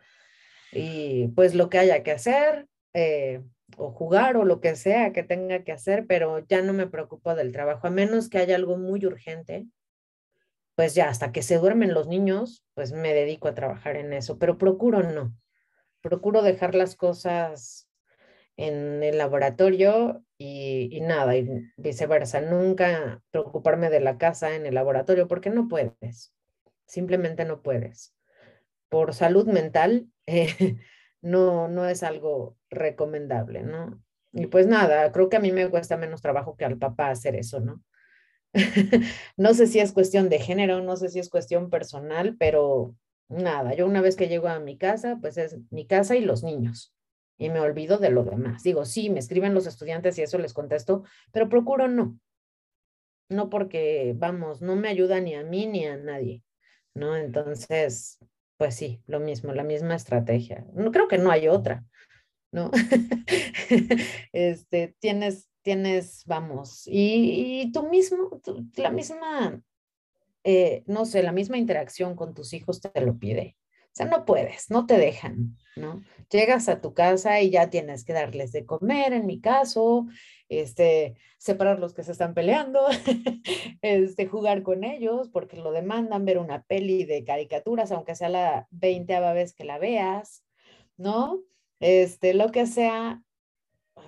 Y 0.72 1.30
pues 1.30 1.56
lo 1.56 1.70
que 1.70 1.80
haya 1.80 2.04
que 2.04 2.12
hacer, 2.12 2.68
eh, 2.94 3.42
o 3.78 3.92
jugar 3.92 4.38
o 4.38 4.46
lo 4.46 4.60
que 4.60 4.76
sea 4.76 5.14
que 5.14 5.24
tenga 5.24 5.64
que 5.64 5.72
hacer, 5.72 6.06
pero 6.08 6.40
ya 6.40 6.62
no 6.62 6.74
me 6.74 6.88
preocupo 6.88 7.36
del 7.36 7.52
trabajo, 7.52 7.88
a 7.88 7.92
menos 7.92 8.30
que 8.30 8.38
haya 8.38 8.56
algo 8.56 8.78
muy 8.78 9.06
urgente, 9.06 9.66
pues 10.76 10.96
ya 10.96 11.10
hasta 11.10 11.32
que 11.32 11.42
se 11.42 11.58
duermen 11.58 11.94
los 11.94 12.08
niños, 12.08 12.64
pues 12.74 12.92
me 12.92 13.14
dedico 13.14 13.48
a 13.48 13.56
trabajar 13.56 13.96
en 13.96 14.14
eso, 14.14 14.38
pero 14.38 14.58
procuro 14.58 15.04
no, 15.04 15.36
procuro 16.02 16.42
dejar 16.42 16.76
las 16.76 16.96
cosas 16.96 17.88
en 18.58 19.04
el 19.04 19.18
laboratorio 19.18 20.24
y, 20.38 21.00
nada, 21.02 21.36
y 21.38 21.48
viceversa, 21.78 22.42
nunca 22.42 23.22
preocuparme 23.32 23.90
de 23.90 24.02
la 24.02 24.18
casa 24.18 24.56
en 24.56 24.66
el 24.66 24.76
laboratorio 24.76 25.28
porque 25.28 25.50
no 25.50 25.68
puedes, 25.68 26.34
simplemente 26.86 27.46
no 27.46 27.62
puedes. 27.62 28.14
Por 28.90 29.14
salud 29.14 29.48
mental, 29.48 30.08
eh, 30.28 30.78
no, 31.22 31.68
no 31.68 31.88
es 31.88 32.04
algo 32.04 32.58
recomendable, 32.70 33.64
¿no? 33.64 34.02
Y 34.34 34.48
pues 34.48 34.68
nada, 34.68 35.12
creo 35.12 35.30
que 35.30 35.38
a 35.38 35.40
mí 35.40 35.52
me 35.52 35.70
cuesta 35.70 35.96
menos 35.96 36.22
trabajo 36.22 36.56
que 36.58 36.66
al 36.66 36.78
papá 36.78 37.10
hacer 37.10 37.36
eso, 37.36 37.60
¿no? 37.60 37.82
no 39.38 39.54
sé 39.54 39.68
si 39.68 39.80
es 39.80 39.94
cuestión 39.94 40.30
de 40.30 40.40
género, 40.40 40.82
no 40.82 40.96
sé 40.96 41.10
si 41.10 41.20
es 41.20 41.30
cuestión 41.30 41.70
personal, 41.70 42.36
pero 42.38 42.96
nada, 43.30 43.74
yo 43.74 43.88
una 43.88 44.02
vez 44.02 44.16
que 44.16 44.28
llego 44.28 44.48
a 44.48 44.60
mi 44.60 44.78
casa, 44.78 45.18
pues 45.22 45.38
es 45.38 45.58
mi 45.72 45.88
casa 45.88 46.16
y 46.16 46.22
los 46.22 46.44
niños 46.44 46.94
y 47.44 47.50
me 47.50 47.60
olvido 47.60 47.98
de 47.98 48.10
lo 48.10 48.24
demás. 48.24 48.64
Digo, 48.64 48.86
sí, 48.86 49.10
me 49.10 49.20
escriben 49.20 49.54
los 49.54 49.68
estudiantes 49.68 50.18
y 50.18 50.22
eso 50.22 50.38
les 50.38 50.54
contesto, 50.54 51.04
pero 51.34 51.50
procuro 51.50 51.90
no. 51.90 52.18
No 53.28 53.50
porque, 53.50 54.14
vamos, 54.16 54.62
no 54.62 54.78
me 54.78 54.88
ayuda 54.88 55.20
ni 55.20 55.36
a 55.36 55.44
mí 55.44 55.66
ni 55.66 55.86
a 55.86 55.98
nadie, 55.98 56.42
¿no? 56.94 57.18
Entonces, 57.18 58.18
pues 58.56 58.76
sí, 58.76 59.02
lo 59.08 59.20
mismo, 59.20 59.52
la 59.52 59.66
misma 59.66 59.96
estrategia. 59.96 60.66
No 60.74 60.92
creo 60.94 61.10
que 61.10 61.18
no 61.18 61.32
hay 61.32 61.50
otra, 61.50 61.84
¿no? 62.54 62.72
este, 64.32 64.96
tienes, 65.00 65.50
tienes, 65.64 66.24
vamos, 66.26 66.84
y, 66.86 67.70
tú 67.74 67.90
mismo, 67.90 68.40
la 68.78 68.90
misma, 68.90 69.62
eh, 70.46 70.84
no 70.86 71.06
sé, 71.06 71.24
la 71.24 71.34
misma 71.34 71.58
interacción 71.58 72.16
con 72.16 72.34
tus 72.34 72.54
hijos 72.54 72.80
te 72.80 73.02
lo 73.02 73.18
pide. 73.18 73.58
Sea, 73.94 74.08
no 74.08 74.26
puedes, 74.26 74.72
no 74.72 74.88
te 74.88 74.98
dejan, 74.98 75.56
¿no? 75.76 76.02
Llegas 76.32 76.68
a 76.68 76.82
tu 76.82 76.96
casa 76.96 77.40
y 77.42 77.52
ya 77.52 77.70
tienes 77.70 78.04
que 78.04 78.14
darles 78.14 78.52
de 78.52 78.66
comer, 78.66 79.14
en 79.14 79.28
mi 79.28 79.40
caso, 79.40 80.08
este, 80.50 81.16
separar 81.38 81.80
los 81.80 81.94
que 81.94 82.04
se 82.04 82.12
están 82.12 82.34
peleando, 82.34 82.82
este, 83.82 84.26
jugar 84.26 84.64
con 84.64 84.84
ellos 84.84 85.30
porque 85.30 85.58
lo 85.58 85.72
demandan, 85.72 86.26
ver 86.26 86.40
una 86.40 86.64
peli 86.64 87.06
de 87.06 87.24
caricaturas, 87.24 87.92
aunque 87.92 88.16
sea 88.16 88.30
la 88.30 88.68
veinteava 88.72 89.32
vez 89.34 89.54
que 89.54 89.64
la 89.64 89.78
veas, 89.78 90.44
¿no? 90.98 91.42
Este, 91.80 92.34
lo 92.34 92.52
que 92.52 92.66
sea, 92.66 93.22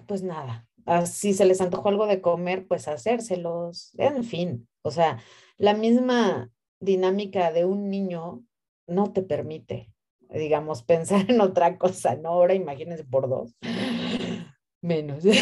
pues 0.07 0.23
nada, 0.23 0.67
si 1.05 1.33
se 1.33 1.45
les 1.45 1.61
antojó 1.61 1.89
algo 1.89 2.07
de 2.07 2.21
comer, 2.21 2.67
pues 2.67 2.87
hacérselos, 2.87 3.93
en 3.99 4.23
fin, 4.23 4.67
o 4.81 4.91
sea, 4.91 5.19
la 5.57 5.73
misma 5.73 6.49
dinámica 6.79 7.51
de 7.51 7.65
un 7.65 7.89
niño 7.89 8.43
no 8.87 9.11
te 9.11 9.21
permite, 9.21 9.91
digamos, 10.29 10.83
pensar 10.83 11.25
en 11.29 11.41
otra 11.41 11.77
cosa, 11.77 12.15
¿no? 12.15 12.29
Ahora 12.29 12.53
imagínense 12.53 13.03
por 13.03 13.29
dos. 13.29 13.55
Menos. 14.81 15.23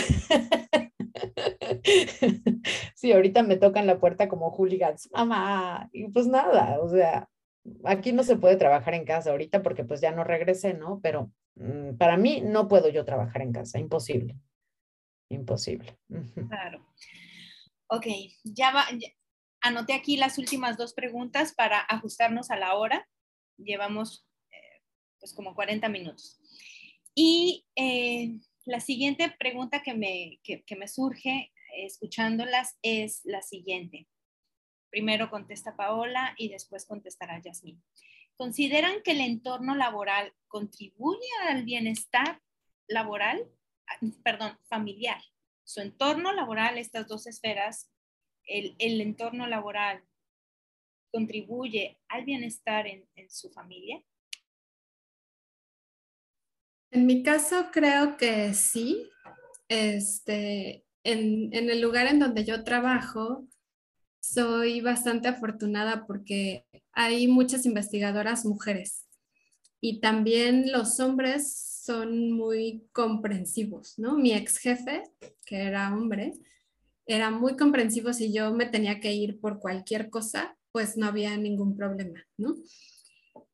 Sí, 2.96 3.12
ahorita 3.12 3.44
me 3.44 3.58
tocan 3.58 3.88
la 3.88 4.00
puerta 4.00 4.30
como 4.30 4.52
hooligans, 4.52 5.10
mamá, 5.12 5.90
y 5.92 6.08
pues 6.08 6.28
nada, 6.28 6.80
o 6.80 6.88
sea, 6.88 7.30
aquí 7.84 8.14
no 8.14 8.24
se 8.24 8.38
puede 8.38 8.56
trabajar 8.56 8.94
en 8.94 9.06
casa 9.06 9.32
ahorita 9.32 9.62
porque 9.62 9.84
pues 9.84 10.02
ya 10.02 10.12
no 10.12 10.24
regresé, 10.24 10.74
¿no? 10.74 11.00
Pero 11.02 11.32
mm, 11.56 11.98
para 11.98 12.18
mí 12.18 12.42
no 12.42 12.68
puedo 12.68 12.90
yo 12.90 13.06
trabajar 13.06 13.42
en 13.42 13.52
casa, 13.52 13.80
imposible, 13.80 14.38
imposible. 15.30 15.98
Claro. 16.48 16.86
Ok, 17.88 18.08
ya 18.44 18.72
va, 18.72 18.86
anoté 19.62 19.94
aquí 19.94 20.18
las 20.18 20.38
últimas 20.38 20.78
dos 20.78 20.94
preguntas 20.94 21.54
para 21.54 21.80
ajustarnos 21.80 22.52
a 22.52 22.56
la 22.56 22.76
hora 22.76 23.08
llevamos 23.64 24.28
eh, 24.52 24.82
pues 25.20 25.34
como 25.34 25.56
40 25.56 25.90
minutos. 25.90 26.40
Y 27.16 27.66
eh, 27.76 28.40
la 28.66 28.80
siguiente 28.80 29.34
pregunta 29.38 29.84
que 29.84 29.94
me, 29.94 30.40
que, 30.44 30.76
me 30.76 30.88
surge 30.88 31.52
escuchándolas 31.76 32.78
es 32.82 33.22
la 33.24 33.42
siguiente. 33.42 34.08
Primero 34.90 35.30
contesta 35.30 35.76
Paola 35.76 36.34
y 36.38 36.50
después 36.50 36.86
contestará 36.86 37.42
Yasmín. 37.42 37.84
¿Consideran 38.36 39.02
que 39.04 39.12
el 39.12 39.22
entorno 39.22 39.76
laboral 39.76 40.34
contribuye 40.48 41.28
al 41.50 41.64
bienestar 41.64 42.42
laboral, 42.88 43.48
perdón, 44.24 44.58
familiar? 44.68 45.22
Su 45.64 45.82
entorno 45.82 46.34
laboral, 46.34 46.78
estas 46.78 47.08
dos 47.08 47.28
esferas, 47.28 47.92
el, 48.46 49.02
entorno 49.02 49.48
laboral 49.48 50.04
contribuye 51.14 52.00
al 52.10 52.26
bienestar 52.26 52.88
en, 52.88 53.06
en 53.16 53.30
su 53.30 53.52
familia? 53.52 54.04
En 56.92 57.06
mi 57.06 57.24
caso 57.24 57.70
creo 57.72 58.18
que 58.18 58.54
sí. 58.54 59.10
Este, 59.68 60.84
en, 61.04 61.52
el 61.54 61.82
lugar 61.82 62.08
en 62.08 62.20
donde 62.20 62.46
yo 62.46 62.64
trabajo, 62.64 63.48
soy 64.20 64.82
bastante 64.82 65.28
afortunada 65.28 66.06
porque 66.06 66.66
hay 66.94 67.28
muchas 67.28 67.66
investigadoras 67.66 68.46
mujeres 68.46 69.08
y 69.82 70.00
también 70.00 70.72
los 70.72 71.00
hombres 71.00 71.82
son 71.84 72.32
muy 72.32 72.88
comprensivos, 72.94 73.96
¿no? 73.98 74.18
Mi 74.18 74.34
ex 74.34 74.58
jefe, 74.58 75.04
que 75.46 75.64
era 75.64 75.94
hombre, 75.94 76.34
era 77.06 77.32
muy 77.32 77.58
comprensivo 77.58 78.14
si 78.14 78.32
yo 78.32 78.54
me 78.54 78.66
tenía 78.66 79.02
que 79.02 79.14
ir 79.14 79.42
por 79.42 79.60
cualquier 79.60 80.10
cosa, 80.10 80.56
pues 80.74 80.98
no 80.98 81.06
había 81.06 81.38
ningún 81.38 81.78
problema, 81.78 82.22
¿no? 82.36 82.56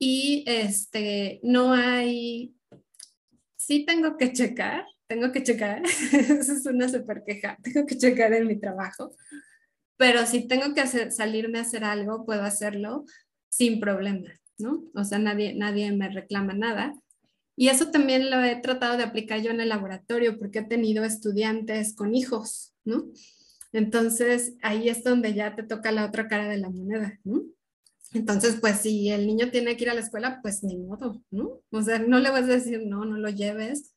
Y 0.00 0.42
este, 0.48 1.38
no 1.44 1.72
hay 1.72 2.56
sí 3.70 3.84
tengo 3.84 4.16
que 4.16 4.32
checar, 4.32 4.84
tengo 5.06 5.30
que 5.30 5.44
checar, 5.44 5.82
eso 6.12 6.52
es 6.54 6.66
una 6.66 6.88
super 6.88 7.22
queja, 7.24 7.56
tengo 7.62 7.86
que 7.86 7.96
checar 7.96 8.32
en 8.32 8.48
mi 8.48 8.58
trabajo, 8.58 9.14
pero 9.96 10.26
si 10.26 10.48
tengo 10.48 10.74
que 10.74 10.80
hacer, 10.80 11.12
salirme 11.12 11.58
a 11.58 11.62
hacer 11.62 11.84
algo, 11.84 12.24
puedo 12.24 12.42
hacerlo 12.42 13.04
sin 13.48 13.78
problema, 13.78 14.30
¿no? 14.58 14.82
O 14.94 15.04
sea, 15.04 15.18
nadie, 15.18 15.54
nadie 15.54 15.92
me 15.92 16.08
reclama 16.08 16.54
nada. 16.54 16.94
Y 17.54 17.68
eso 17.68 17.90
también 17.90 18.30
lo 18.30 18.42
he 18.42 18.56
tratado 18.56 18.96
de 18.96 19.04
aplicar 19.04 19.42
yo 19.42 19.50
en 19.50 19.60
el 19.60 19.68
laboratorio 19.68 20.38
porque 20.38 20.60
he 20.60 20.64
tenido 20.64 21.04
estudiantes 21.04 21.94
con 21.94 22.14
hijos, 22.14 22.74
¿no? 22.84 23.04
Entonces, 23.72 24.54
ahí 24.62 24.88
es 24.88 25.04
donde 25.04 25.34
ya 25.34 25.54
te 25.54 25.62
toca 25.62 25.92
la 25.92 26.06
otra 26.06 26.28
cara 26.28 26.48
de 26.48 26.58
la 26.58 26.70
moneda, 26.70 27.18
¿no? 27.24 27.42
Entonces, 28.12 28.58
pues 28.60 28.80
si 28.80 29.10
el 29.10 29.26
niño 29.26 29.50
tiene 29.50 29.76
que 29.76 29.84
ir 29.84 29.90
a 29.90 29.94
la 29.94 30.00
escuela, 30.00 30.40
pues 30.42 30.64
ni 30.64 30.76
modo, 30.76 31.22
¿no? 31.30 31.60
O 31.70 31.82
sea, 31.82 32.00
no 32.00 32.18
le 32.18 32.30
vas 32.30 32.44
a 32.44 32.54
decir, 32.54 32.82
no, 32.84 33.04
no 33.04 33.16
lo 33.16 33.30
lleves 33.30 33.94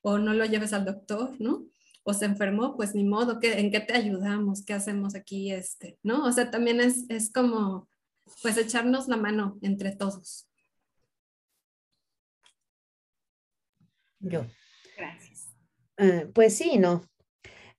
o 0.00 0.18
no 0.18 0.32
lo 0.32 0.46
lleves 0.46 0.72
al 0.72 0.86
doctor, 0.86 1.38
¿no? 1.38 1.66
O 2.02 2.14
se 2.14 2.24
enfermó, 2.24 2.74
pues 2.76 2.94
ni 2.94 3.04
modo, 3.04 3.38
¿en 3.42 3.70
qué 3.70 3.80
te 3.80 3.92
ayudamos? 3.92 4.64
¿Qué 4.64 4.72
hacemos 4.72 5.14
aquí? 5.14 5.52
Este, 5.52 5.98
¿no? 6.02 6.24
O 6.24 6.32
sea, 6.32 6.50
también 6.50 6.80
es, 6.80 7.04
es 7.10 7.30
como, 7.30 7.86
pues 8.42 8.56
echarnos 8.56 9.08
la 9.08 9.18
mano 9.18 9.58
entre 9.60 9.94
todos. 9.94 10.48
Yo. 14.20 14.46
Gracias. 14.96 15.48
Eh, 15.98 16.30
pues 16.34 16.56
sí, 16.56 16.78
no. 16.78 17.04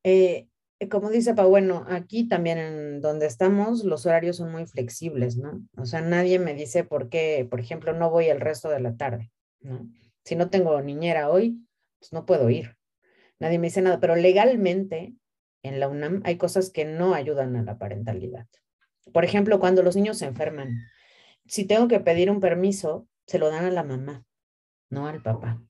Eh, 0.03 0.47
como 0.89 1.09
dice 1.09 1.33
Pa, 1.33 1.45
bueno, 1.45 1.85
aquí 1.87 2.27
también 2.27 2.57
en 2.57 3.01
donde 3.01 3.25
estamos 3.25 3.83
los 3.83 4.05
horarios 4.05 4.37
son 4.37 4.51
muy 4.51 4.65
flexibles, 4.65 5.37
¿no? 5.37 5.61
O 5.77 5.85
sea, 5.85 6.01
nadie 6.01 6.39
me 6.39 6.53
dice 6.53 6.83
por 6.83 7.09
qué, 7.09 7.47
por 7.49 7.59
ejemplo, 7.59 7.93
no 7.93 8.09
voy 8.09 8.25
el 8.27 8.39
resto 8.39 8.69
de 8.69 8.79
la 8.79 8.95
tarde, 8.95 9.31
¿no? 9.59 9.87
Si 10.23 10.35
no 10.35 10.49
tengo 10.49 10.81
niñera 10.81 11.29
hoy, 11.29 11.65
pues 11.99 12.13
no 12.13 12.25
puedo 12.25 12.49
ir. 12.49 12.77
Nadie 13.39 13.59
me 13.59 13.67
dice 13.67 13.81
nada, 13.81 13.99
pero 13.99 14.15
legalmente 14.15 15.15
en 15.63 15.79
la 15.79 15.87
UNAM 15.87 16.21
hay 16.25 16.37
cosas 16.37 16.69
que 16.69 16.85
no 16.85 17.13
ayudan 17.13 17.55
a 17.55 17.63
la 17.63 17.77
parentalidad. 17.77 18.47
Por 19.13 19.25
ejemplo, 19.25 19.59
cuando 19.59 19.83
los 19.83 19.95
niños 19.95 20.17
se 20.17 20.25
enferman, 20.25 20.77
si 21.45 21.65
tengo 21.65 21.87
que 21.87 21.99
pedir 21.99 22.29
un 22.29 22.39
permiso, 22.39 23.07
se 23.27 23.39
lo 23.39 23.49
dan 23.49 23.65
a 23.65 23.71
la 23.71 23.83
mamá, 23.83 24.23
no 24.89 25.07
al 25.07 25.21
papá. 25.21 25.61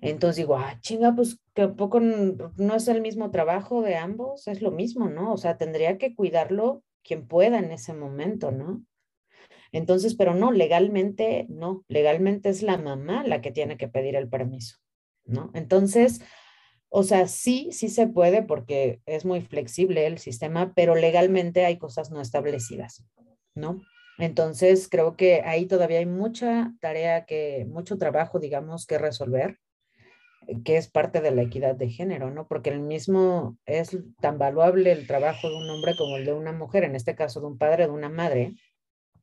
Entonces 0.00 0.36
digo, 0.36 0.56
ah, 0.56 0.78
chinga, 0.80 1.14
pues 1.14 1.40
que 1.54 1.68
poco 1.68 2.00
no 2.00 2.74
es 2.74 2.88
el 2.88 3.00
mismo 3.00 3.30
trabajo 3.30 3.82
de 3.82 3.96
ambos, 3.96 4.46
es 4.48 4.62
lo 4.62 4.70
mismo, 4.70 5.08
¿no? 5.08 5.32
O 5.32 5.36
sea, 5.36 5.56
tendría 5.56 5.98
que 5.98 6.14
cuidarlo 6.14 6.82
quien 7.02 7.26
pueda 7.26 7.58
en 7.58 7.72
ese 7.72 7.92
momento, 7.92 8.50
¿no? 8.50 8.84
Entonces, 9.72 10.14
pero 10.14 10.34
no, 10.34 10.52
legalmente 10.52 11.46
no, 11.48 11.84
legalmente 11.88 12.48
es 12.48 12.62
la 12.62 12.76
mamá 12.76 13.24
la 13.24 13.40
que 13.40 13.52
tiene 13.52 13.76
que 13.76 13.88
pedir 13.88 14.16
el 14.16 14.28
permiso, 14.28 14.76
¿no? 15.24 15.50
Entonces, 15.54 16.20
o 16.88 17.04
sea, 17.04 17.28
sí, 17.28 17.68
sí 17.70 17.88
se 17.88 18.08
puede 18.08 18.42
porque 18.42 19.00
es 19.06 19.24
muy 19.24 19.40
flexible 19.40 20.06
el 20.06 20.18
sistema, 20.18 20.72
pero 20.74 20.96
legalmente 20.96 21.64
hay 21.64 21.78
cosas 21.78 22.10
no 22.10 22.20
establecidas, 22.20 23.04
¿no? 23.54 23.80
Entonces, 24.20 24.88
creo 24.88 25.16
que 25.16 25.40
ahí 25.42 25.66
todavía 25.66 25.98
hay 25.98 26.06
mucha 26.06 26.74
tarea 26.80 27.24
que, 27.24 27.66
mucho 27.68 27.96
trabajo, 27.96 28.38
digamos, 28.38 28.86
que 28.86 28.98
resolver, 28.98 29.58
eh, 30.46 30.62
que 30.62 30.76
es 30.76 30.90
parte 30.90 31.22
de 31.22 31.30
la 31.30 31.42
equidad 31.42 31.74
de 31.74 31.88
género, 31.88 32.30
¿no? 32.30 32.46
Porque 32.46 32.68
el 32.68 32.80
mismo 32.80 33.56
es 33.64 33.96
tan 34.20 34.38
valuable 34.38 34.92
el 34.92 35.06
trabajo 35.06 35.48
de 35.48 35.56
un 35.56 35.70
hombre 35.70 35.96
como 35.96 36.18
el 36.18 36.26
de 36.26 36.34
una 36.34 36.52
mujer, 36.52 36.84
en 36.84 36.96
este 36.96 37.14
caso 37.14 37.40
de 37.40 37.46
un 37.46 37.56
padre, 37.56 37.86
de 37.86 37.92
una 37.92 38.10
madre, 38.10 38.56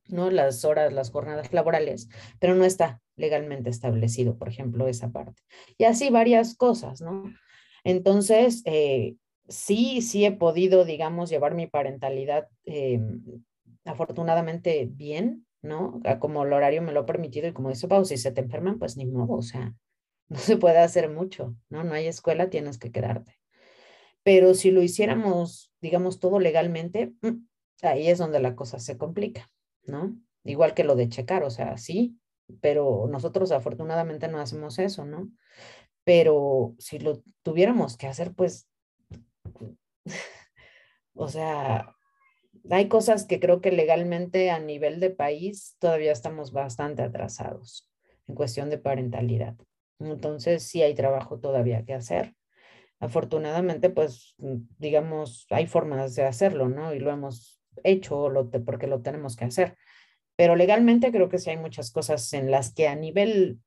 ¿no? 0.08 0.30
Las 0.30 0.64
horas, 0.64 0.92
las 0.92 1.10
jornadas 1.10 1.52
laborales, 1.52 2.08
pero 2.40 2.56
no 2.56 2.64
está 2.64 3.00
legalmente 3.14 3.70
establecido, 3.70 4.36
por 4.36 4.48
ejemplo, 4.48 4.88
esa 4.88 5.12
parte. 5.12 5.42
Y 5.76 5.84
así 5.84 6.10
varias 6.10 6.56
cosas, 6.56 7.00
¿no? 7.00 7.32
Entonces, 7.84 8.62
eh, 8.64 9.14
sí, 9.48 10.02
sí 10.02 10.24
he 10.24 10.32
podido, 10.32 10.84
digamos, 10.84 11.30
llevar 11.30 11.54
mi 11.54 11.68
parentalidad 11.68 12.48
em, 12.64 13.22
afortunadamente 13.88 14.88
bien, 14.90 15.46
¿no? 15.62 16.00
Como 16.20 16.44
el 16.44 16.52
horario 16.52 16.82
me 16.82 16.92
lo 16.92 17.00
ha 17.00 17.06
permitido 17.06 17.48
y 17.48 17.52
como 17.52 17.70
dice 17.70 17.88
Pau, 17.88 18.04
si 18.04 18.16
se 18.16 18.32
te 18.32 18.40
enferman, 18.40 18.78
pues 18.78 18.96
ni 18.96 19.06
modo, 19.06 19.34
o 19.34 19.42
sea, 19.42 19.74
no 20.28 20.38
se 20.38 20.56
puede 20.56 20.78
hacer 20.78 21.10
mucho, 21.10 21.56
¿no? 21.68 21.84
No 21.84 21.94
hay 21.94 22.06
escuela, 22.06 22.50
tienes 22.50 22.78
que 22.78 22.92
quedarte. 22.92 23.38
Pero 24.22 24.54
si 24.54 24.70
lo 24.70 24.82
hiciéramos, 24.82 25.72
digamos, 25.80 26.20
todo 26.20 26.38
legalmente, 26.38 27.14
mm, 27.22 27.46
ahí 27.82 28.08
es 28.08 28.18
donde 28.18 28.40
la 28.40 28.54
cosa 28.54 28.78
se 28.78 28.98
complica, 28.98 29.50
¿no? 29.84 30.16
Igual 30.44 30.74
que 30.74 30.84
lo 30.84 30.96
de 30.96 31.08
checar, 31.08 31.44
o 31.44 31.50
sea, 31.50 31.76
sí, 31.78 32.18
pero 32.60 33.06
nosotros 33.10 33.52
afortunadamente 33.52 34.28
no 34.28 34.38
hacemos 34.38 34.78
eso, 34.78 35.04
¿no? 35.04 35.30
Pero 36.04 36.74
si 36.78 36.98
lo 36.98 37.22
tuviéramos 37.42 37.96
que 37.96 38.06
hacer, 38.06 38.34
pues, 38.34 38.68
o 41.14 41.28
sea, 41.28 41.94
hay 42.70 42.88
cosas 42.88 43.24
que 43.24 43.40
creo 43.40 43.60
que 43.60 43.72
legalmente 43.72 44.50
a 44.50 44.58
nivel 44.58 45.00
de 45.00 45.10
país 45.10 45.76
todavía 45.78 46.12
estamos 46.12 46.52
bastante 46.52 47.02
atrasados 47.02 47.90
en 48.26 48.34
cuestión 48.34 48.70
de 48.70 48.78
parentalidad. 48.78 49.56
Entonces 49.98 50.62
sí 50.62 50.82
hay 50.82 50.94
trabajo 50.94 51.38
todavía 51.40 51.84
que 51.84 51.94
hacer. 51.94 52.34
Afortunadamente, 53.00 53.90
pues 53.90 54.34
digamos, 54.38 55.46
hay 55.50 55.66
formas 55.66 56.14
de 56.14 56.24
hacerlo, 56.24 56.68
¿no? 56.68 56.94
Y 56.94 56.98
lo 56.98 57.10
hemos 57.10 57.62
hecho 57.84 58.28
porque 58.64 58.86
lo 58.86 59.02
tenemos 59.02 59.36
que 59.36 59.44
hacer. 59.44 59.76
Pero 60.36 60.56
legalmente 60.56 61.10
creo 61.10 61.28
que 61.28 61.38
sí 61.38 61.50
hay 61.50 61.56
muchas 61.56 61.90
cosas 61.90 62.32
en 62.32 62.50
las 62.50 62.74
que 62.74 62.88
a 62.88 62.96
nivel 62.96 63.60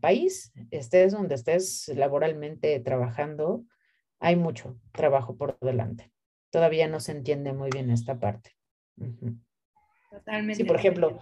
país, 0.00 0.52
estés 0.70 1.12
donde 1.12 1.34
estés 1.34 1.88
laboralmente 1.88 2.78
trabajando, 2.80 3.64
hay 4.20 4.36
mucho 4.36 4.78
trabajo 4.92 5.36
por 5.36 5.58
delante 5.60 6.13
todavía 6.54 6.86
no 6.86 7.00
se 7.00 7.10
entiende 7.10 7.52
muy 7.52 7.68
bien 7.68 7.90
esta 7.90 8.20
parte. 8.20 8.52
Totalmente. 10.08 10.54
Sí, 10.54 10.62
por 10.62 10.76
ejemplo, 10.76 11.18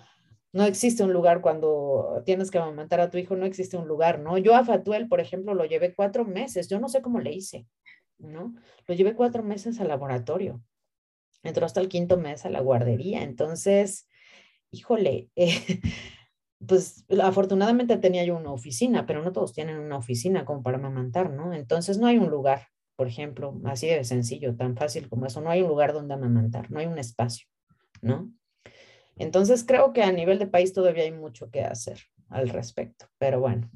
no 0.53 0.65
existe 0.65 1.03
un 1.03 1.15
lugar 1.15 1.41
cuando 1.41 2.23
tienes 2.27 2.51
que 2.51 2.59
amamantar 2.59 3.01
a 3.01 3.09
tu 3.09 3.17
hijo, 3.17 3.35
no 3.35 3.47
existe 3.47 3.79
un 3.79 3.89
lugar, 3.89 4.19
¿no? 4.19 4.37
Yo 4.37 4.55
a 4.55 4.63
Fatuel, 4.63 5.09
por 5.09 5.21
ejemplo, 5.21 5.55
lo 5.55 5.65
llevé 5.65 5.95
cuatro 5.95 6.27
meses, 6.27 6.69
yo 6.69 6.79
no 6.79 6.91
sé 6.91 7.01
cómo 7.01 7.19
le 7.19 7.33
hice, 7.33 7.67
¿no? 8.19 8.55
Lo 8.87 8.95
llevé 8.95 9.15
cuatro 9.15 9.43
meses 9.43 9.81
al 9.81 9.89
laboratorio, 9.89 10.63
entró 11.43 11.65
hasta 11.65 11.81
el 11.81 11.89
quinto 11.89 12.19
mes 12.19 12.45
a 12.45 12.51
la 12.51 12.61
guardería, 12.61 13.23
entonces, 13.23 14.11
híjole, 14.71 15.31
eh, 15.35 15.55
pues 16.69 17.07
afortunadamente 17.23 17.97
tenía 17.97 18.23
yo 18.23 18.37
una 18.37 18.53
oficina, 18.53 19.07
pero 19.07 19.23
no 19.23 19.33
todos 19.33 19.55
tienen 19.55 19.79
una 19.79 19.97
oficina 19.97 20.45
como 20.45 20.63
para 20.63 20.77
amamantar, 20.77 21.31
¿no? 21.31 21.55
Entonces 21.55 21.97
no 21.97 22.07
hay 22.07 22.19
un 22.19 22.29
lugar 22.29 22.72
por 22.97 23.09
ejemplo, 23.09 23.61
así 23.65 23.89
de 23.89 24.05
sencillo, 24.05 24.57
tan 24.57 24.77
fácil 24.77 25.09
como 25.09 25.27
eso. 25.27 25.41
No 25.41 25.51
hay 25.51 25.63
un 25.63 25.69
lugar 25.69 25.93
donde 25.93 26.15
amamantar, 26.15 26.71
no 26.71 26.81
hay 26.81 26.87
un 26.87 26.99
espacio, 26.99 27.47
¿no? 28.01 28.33
Entonces 29.17 29.65
creo 29.65 29.93
que 29.93 30.03
a 30.03 30.13
nivel 30.13 30.39
de 30.39 30.47
país 30.47 30.73
todavía 30.73 31.05
hay 31.05 31.13
mucho 31.13 31.51
que 31.51 31.63
hacer 31.63 32.01
al 32.29 32.49
respecto, 32.49 33.07
pero 33.19 33.41
bueno, 33.41 33.71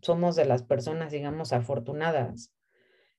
somos 0.00 0.34
de 0.34 0.44
las 0.44 0.62
personas, 0.64 1.12
digamos, 1.12 1.52
afortunadas, 1.52 2.52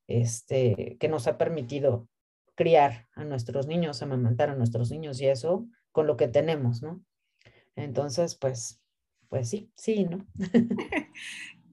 este, 0.07 0.97
que 0.99 1.07
nos 1.07 1.27
ha 1.27 1.37
permitido 1.37 2.09
criar 2.55 3.07
a 3.15 3.23
nuestros 3.23 3.67
niños, 3.67 4.01
amamantar 4.01 4.49
a 4.49 4.55
nuestros 4.55 4.91
niños 4.91 5.21
y 5.21 5.27
eso 5.27 5.67
con 5.91 6.07
lo 6.07 6.17
que 6.17 6.27
tenemos, 6.27 6.81
¿no? 6.81 7.01
Entonces, 7.75 8.35
pues, 8.35 8.83
pues 9.29 9.49
sí, 9.49 9.71
sí, 9.75 10.05
¿no? 10.05 10.27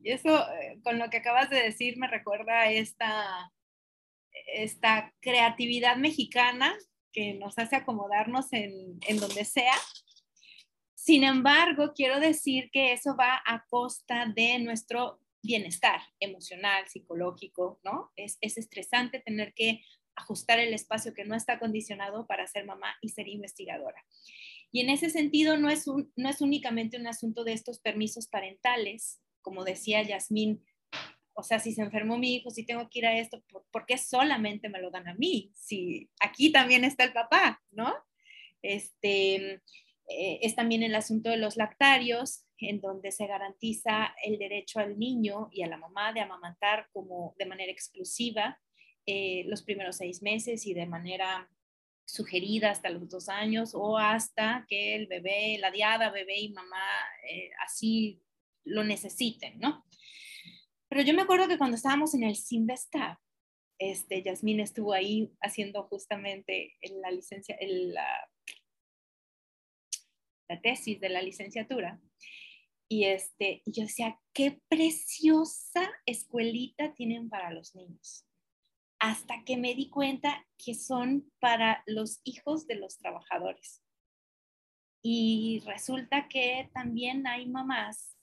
Y 0.03 0.13
eso, 0.13 0.31
eh, 0.55 0.81
con 0.83 0.99
lo 0.99 1.11
que 1.11 1.19
acabas 1.19 1.51
de 1.51 1.63
decir, 1.63 1.99
me 1.99 2.09
recuerda 2.09 2.71
esta, 2.71 3.53
esta 4.55 5.15
creatividad 5.21 5.97
mexicana 5.97 6.77
que 7.13 7.35
nos 7.35 7.59
hace 7.59 7.77
acomodarnos 7.77 8.53
en, 8.53 8.99
en 9.09 9.19
donde 9.19 9.45
sea. 9.45 9.75
Sin 10.95 11.25
embargo, 11.25 11.93
quiero 11.95 12.21
decir 12.21 12.71
que 12.73 12.93
eso 12.93 13.17
va 13.17 13.41
a 13.45 13.65
costa 13.69 14.27
de 14.35 14.59
nuestro 14.59 15.21
bienestar 15.43 16.01
emocional, 16.21 16.87
psicológico, 16.89 17.81
¿no? 17.83 18.13
Es, 18.17 18.37
es 18.41 18.59
estresante 18.59 19.21
tener 19.21 19.55
que 19.55 19.83
ajustar 20.15 20.59
el 20.59 20.75
espacio 20.75 21.15
que 21.15 21.25
no 21.25 21.35
está 21.35 21.59
condicionado 21.59 22.27
para 22.27 22.47
ser 22.47 22.67
mamá 22.67 22.95
y 23.01 23.09
ser 23.09 23.29
investigadora. 23.29 24.05
Y 24.73 24.81
en 24.81 24.91
ese 24.91 25.11
sentido 25.11 25.57
no 25.57 25.71
es, 25.71 25.87
un, 25.89 26.13
no 26.17 26.29
es 26.29 26.41
únicamente 26.41 26.97
un 26.97 27.07
asunto 27.07 27.45
de 27.45 27.55
estos 27.55 27.81
permisos 27.81 28.29
parentales, 28.29 29.21
como 29.43 29.65
decía 29.65 30.03
Yasmín, 30.03 30.63
o 31.41 31.43
sea, 31.43 31.59
si 31.59 31.73
se 31.73 31.83
enfermó 31.83 32.19
mi 32.19 32.37
hijo, 32.37 32.51
si 32.51 32.65
tengo 32.65 32.89
que 32.89 33.01
ir 33.01 33.07
a 33.07 33.19
esto, 33.19 33.43
¿por, 33.71 33.87
qué 33.87 33.99
solamente 33.99 34.69
me 34.69 34.81
lo 34.81 34.91
dan 34.91 35.09
a 35.09 35.15
mí? 35.15 35.51
Si 35.55 36.09
aquí 36.21 36.53
también 36.53 36.85
está 36.85 37.05
el 37.05 37.13
papá, 37.13 37.63
¿no? 37.71 37.93
Este, 38.63 39.55
eh, 40.09 40.39
es 40.43 40.55
también 40.55 40.83
el 40.83 40.95
asunto 40.95 41.31
de 41.31 41.39
los 41.39 41.57
lactarios, 41.57 42.45
en 42.59 42.81
donde 42.81 43.11
se 43.11 43.27
garantiza 43.27 44.15
el 44.23 44.39
derecho 44.39 44.81
al 44.81 44.99
niño 44.99 45.49
y 45.51 45.63
a 45.63 45.67
la 45.67 45.79
mamá 45.79 46.13
de 46.13 46.21
amamantar 46.21 46.89
como 46.93 47.35
de 47.39 47.47
manera 47.47 47.73
exclusiva 47.73 48.61
eh, 49.07 49.45
los 49.47 49.63
primeros 49.63 49.97
seis 49.97 50.23
meses 50.23 50.67
y 50.67 50.75
de 50.75 50.87
manera 50.87 51.49
sugerida 52.05 52.71
hasta 52.71 52.91
los 52.91 53.09
dos 53.09 53.29
años 53.29 53.71
o 53.75 53.97
hasta 53.97 54.67
que 54.69 54.95
el 54.95 55.07
bebé, 55.07 55.57
la 55.59 55.71
diada, 55.71 56.11
bebé 56.11 56.39
y 56.39 56.51
mamá 56.51 56.85
eh, 57.31 57.51
así 57.65 58.21
lo 58.65 58.85
necesiten, 58.85 59.59
¿no? 59.59 59.85
Pero 60.91 61.03
yo 61.03 61.15
me 61.15 61.23
acuerdo 61.23 61.47
que 61.47 61.57
cuando 61.57 61.77
estábamos 61.77 62.15
en 62.15 62.25
el 62.25 62.35
Simvestab, 62.35 63.17
este, 63.79 64.23
Yasmín 64.23 64.59
estuvo 64.59 64.93
ahí 64.93 65.33
haciendo 65.41 65.85
justamente 65.85 66.77
en 66.81 67.01
la 67.01 67.13
licencia, 67.13 67.57
la, 67.61 68.29
la 70.49 70.61
tesis 70.61 71.01
de 71.01 71.09
la 71.09 71.23
licenciatura. 71.23 72.01
Y, 72.89 73.05
este, 73.05 73.63
yo 73.67 73.85
decía, 73.85 74.21
qué 74.35 74.61
preciosa 74.69 75.89
escuelita 76.07 76.93
tienen 76.95 77.31
para 77.31 77.53
los 77.53 77.75
niños 77.77 78.27
hasta 78.99 79.45
que 79.45 79.57
me 79.57 79.75
di 79.75 79.89
cuenta 79.89 80.47
que 80.59 80.75
son 80.75 81.33
para 81.41 81.83
los 81.87 82.21
hijos 82.25 82.67
de 82.67 82.75
los 82.75 82.99
trabajadores. 82.99 83.83
Y 85.03 85.63
resulta 85.65 86.29
que 86.29 86.69
también 86.75 87.27
hay 87.27 87.47
mamás 87.47 88.15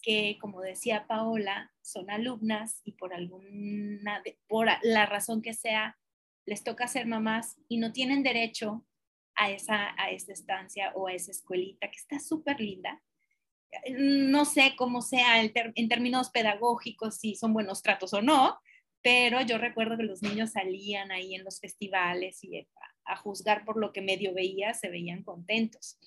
que, 0.00 0.38
como 0.40 0.60
decía 0.60 1.06
Paola, 1.06 1.72
son 1.82 2.10
alumnas 2.10 2.80
y 2.84 2.92
por 2.92 3.14
alguna, 3.14 4.22
por 4.48 4.68
la 4.82 5.06
razón 5.06 5.42
que 5.42 5.54
sea, 5.54 5.98
les 6.46 6.64
toca 6.64 6.88
ser 6.88 7.06
mamás 7.06 7.56
y 7.68 7.78
no 7.78 7.92
tienen 7.92 8.22
derecho 8.22 8.86
a 9.34 9.50
esa, 9.50 9.94
a 10.00 10.10
esa 10.10 10.32
estancia 10.32 10.92
o 10.94 11.06
a 11.06 11.12
esa 11.12 11.30
escuelita 11.30 11.88
que 11.90 11.96
está 11.96 12.18
súper 12.18 12.60
linda. 12.60 13.02
No 13.90 14.44
sé 14.44 14.74
cómo 14.76 15.00
sea 15.00 15.40
en 15.40 15.88
términos 15.88 16.30
pedagógicos, 16.30 17.16
si 17.16 17.36
son 17.36 17.52
buenos 17.52 17.82
tratos 17.82 18.12
o 18.14 18.20
no, 18.20 18.58
pero 19.02 19.40
yo 19.42 19.58
recuerdo 19.58 19.96
que 19.96 20.02
los 20.02 20.22
niños 20.22 20.52
salían 20.52 21.10
ahí 21.10 21.34
en 21.34 21.44
los 21.44 21.60
festivales 21.60 22.42
y 22.44 22.66
a, 23.10 23.16
juzgar 23.16 23.64
por 23.64 23.78
lo 23.78 23.92
que 23.92 24.00
medio 24.00 24.34
veía, 24.34 24.74
se 24.74 24.88
veían 24.88 25.22
contentos. 25.22 25.98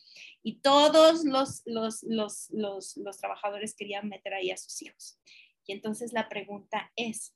Y 0.42 0.60
todos 0.62 1.24
los, 1.24 1.62
los, 1.66 2.04
los, 2.04 2.50
los, 2.52 3.18
trabajadores 3.18 3.76
querían 3.76 4.10
meter 4.10 4.34
ahí 4.34 4.52
a 4.52 4.58
sus 4.58 4.82
hijos. 4.82 5.20
Y 5.66 5.74
entonces 5.74 6.14
la 6.14 6.30
pregunta 6.30 6.92
es, 6.96 7.36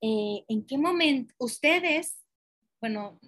eh, 0.00 0.44
¿en 0.48 0.66
qué 0.66 0.78
momento 0.78 1.34
ustedes, 1.38 2.18
bueno, 2.80 3.20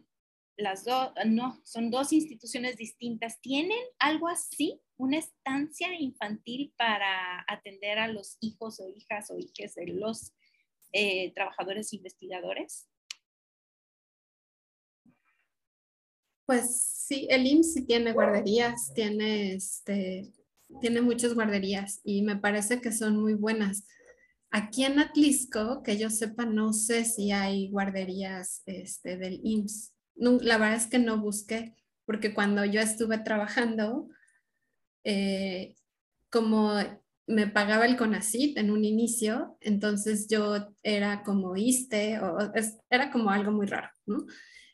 las 0.57 0.85
dos, 0.85 1.13
no, 1.27 1.61
son 1.65 1.91
dos 1.91 2.13
instituciones 2.13 2.77
distintas, 2.77 3.41
¿tienen 3.41 3.79
algo 3.99 4.29
así, 4.29 4.81
una 4.97 5.19
estancia 5.19 5.95
infantil 5.99 6.73
para 6.77 7.45
atender 7.47 7.99
a 7.99 8.09
los 8.09 8.39
hijos 8.41 8.81
o 8.81 8.89
hijas 8.89 9.31
o 9.31 9.39
hijas 9.39 9.75
de 9.75 9.89
los 9.89 10.33
eh, 10.93 11.33
trabajadores 11.35 11.93
investigadores? 11.93 12.89
Pues 16.47 16.81
sí, 16.81 17.27
el 17.29 17.45
IMSS 17.45 17.87
tiene 17.87 18.13
guarderías, 18.13 18.93
tiene, 18.95 19.55
este, 19.55 20.33
tiene 20.81 21.01
muchas 21.01 21.35
guarderías 21.35 22.01
y 22.05 22.23
me 22.23 22.37
parece 22.37 22.81
que 22.81 22.93
son 22.93 23.21
muy 23.21 23.35
buenas. 23.35 23.85
Aquí 24.51 24.85
en 24.85 25.01
Atlisco, 25.01 25.83
que 25.83 25.99
yo 25.99 26.09
sepa, 26.09 26.47
no 26.47 26.73
sé 26.73 27.05
si 27.05 27.33
hay 27.33 27.69
guarderías 27.71 28.63
este, 28.67 29.17
del 29.17 29.41
IMSS. 29.43 29.93
la 30.15 30.59
verdad 30.59 30.77
es 30.77 30.87
que 30.87 31.01
no 31.01 31.21
busqué, 31.21 31.75
porque 32.05 32.33
cuando 32.33 32.65
yo 32.65 32.81
estuve 32.81 33.19
trabajando, 33.19 34.09
eh, 35.03 35.75
como 36.31 36.75
me 37.27 37.49
pagaba 37.49 37.87
el 37.87 37.97
CONACIT 37.97 38.57
en 38.59 38.71
un 38.71 38.85
inicio, 38.85 39.57
entonces 39.61 40.29
yo 40.29 40.69
era 40.85 41.25
como 41.25 41.57
ISTE, 41.57 42.21
o 42.21 42.39
era 42.89 43.11
como 43.11 43.31
algo 43.31 43.51
muy 43.51 43.67
raro, 43.67 43.91
¿no? 44.07 44.27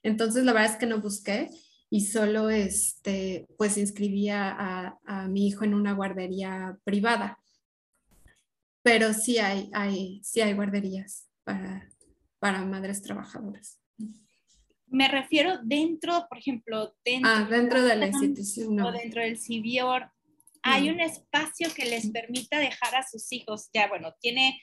Entonces 0.03 0.45
la 0.45 0.53
verdad 0.53 0.73
es 0.73 0.77
que 0.79 0.87
no 0.87 1.01
busqué 1.01 1.51
y 1.91 2.07
solo 2.07 2.51
este, 2.51 3.47
pues 3.59 3.77
inscribía 3.77 4.51
a, 4.51 4.99
a 5.05 5.29
mi 5.29 5.47
hijo 5.47 5.65
en 5.65 5.75
una 5.75 5.93
guardería 5.93 6.79
privada. 6.85 7.39
Pero 8.83 9.13
sí 9.13 9.39
hay, 9.39 9.71
hay, 9.73 10.21
sí 10.25 10.41
hay 10.41 10.55
guarderías 10.55 11.29
para, 11.45 11.89
para 12.39 12.65
madres 12.65 13.03
trabajadoras. 13.03 13.79
Me 14.87 15.09
refiero 15.09 15.59
dentro, 15.63 16.27
por 16.29 16.39
ejemplo, 16.39 16.95
dentro, 17.05 17.31
ah, 17.31 17.47
dentro 17.49 17.83
de 17.83 17.97
la 17.97 18.09
institución. 18.09 18.79
O 18.81 18.93
dentro 18.93 19.23
del 19.23 19.39
CIVIOR, 19.39 20.11
hay 20.63 20.91
un 20.91 21.01
espacio 21.01 21.69
que 21.75 21.87
les 21.87 22.11
permita 22.11 22.59
dejar 22.59 22.95
a 22.97 23.07
sus 23.09 23.33
hijos, 23.33 23.71
ya 23.73 23.89
bueno, 23.89 24.15
tiene, 24.21 24.61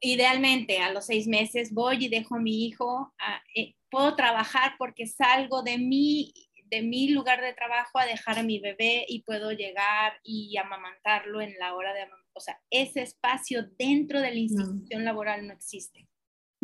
idealmente 0.00 0.78
a 0.78 0.92
los 0.92 1.06
seis 1.06 1.26
meses 1.26 1.72
voy 1.72 2.04
y 2.04 2.08
dejo 2.08 2.36
a 2.36 2.40
mi 2.40 2.66
hijo, 2.66 3.12
eh, 3.54 3.74
puedo 3.90 4.14
trabajar 4.16 4.74
porque 4.78 5.06
salgo 5.06 5.62
de 5.62 5.78
mi, 5.78 6.32
de 6.70 6.82
mi 6.82 7.08
lugar 7.10 7.40
de 7.40 7.52
trabajo 7.52 7.98
a 7.98 8.06
dejar 8.06 8.38
a 8.38 8.42
mi 8.42 8.58
bebé 8.58 9.04
y 9.08 9.22
puedo 9.22 9.52
llegar 9.52 10.14
y 10.22 10.56
amamantarlo 10.56 11.40
en 11.40 11.54
la 11.58 11.74
hora 11.74 11.92
de 11.92 12.02
amamantar. 12.02 12.24
O 12.36 12.40
sea, 12.40 12.60
ese 12.70 13.02
espacio 13.02 13.68
dentro 13.78 14.20
de 14.20 14.30
la 14.30 14.38
institución 14.38 15.04
laboral 15.04 15.46
no 15.46 15.52
existe. 15.52 16.08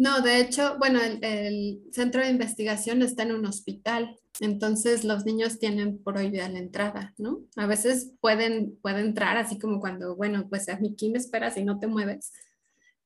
No, 0.00 0.22
de 0.22 0.40
hecho, 0.40 0.78
bueno, 0.78 0.98
el, 1.02 1.82
centro 1.92 2.22
de 2.22 2.30
investigación 2.30 3.02
está 3.02 3.22
en 3.22 3.32
un 3.32 3.44
hospital, 3.44 4.16
entonces 4.40 5.04
los 5.04 5.26
niños 5.26 5.58
tienen 5.58 6.02
prohibida 6.02 6.48
la 6.48 6.58
entrada, 6.58 7.12
¿no? 7.18 7.42
A 7.56 7.66
veces 7.66 8.12
pueden, 8.20 8.78
pueden 8.80 9.08
entrar 9.08 9.36
así 9.36 9.58
como 9.58 9.78
cuando, 9.78 10.16
bueno, 10.16 10.48
pues 10.48 10.70
a 10.70 10.78
¿quién 10.96 11.12
me 11.12 11.18
espera 11.18 11.50
si 11.50 11.64
no 11.64 11.78
te 11.78 11.86
mueves? 11.86 12.32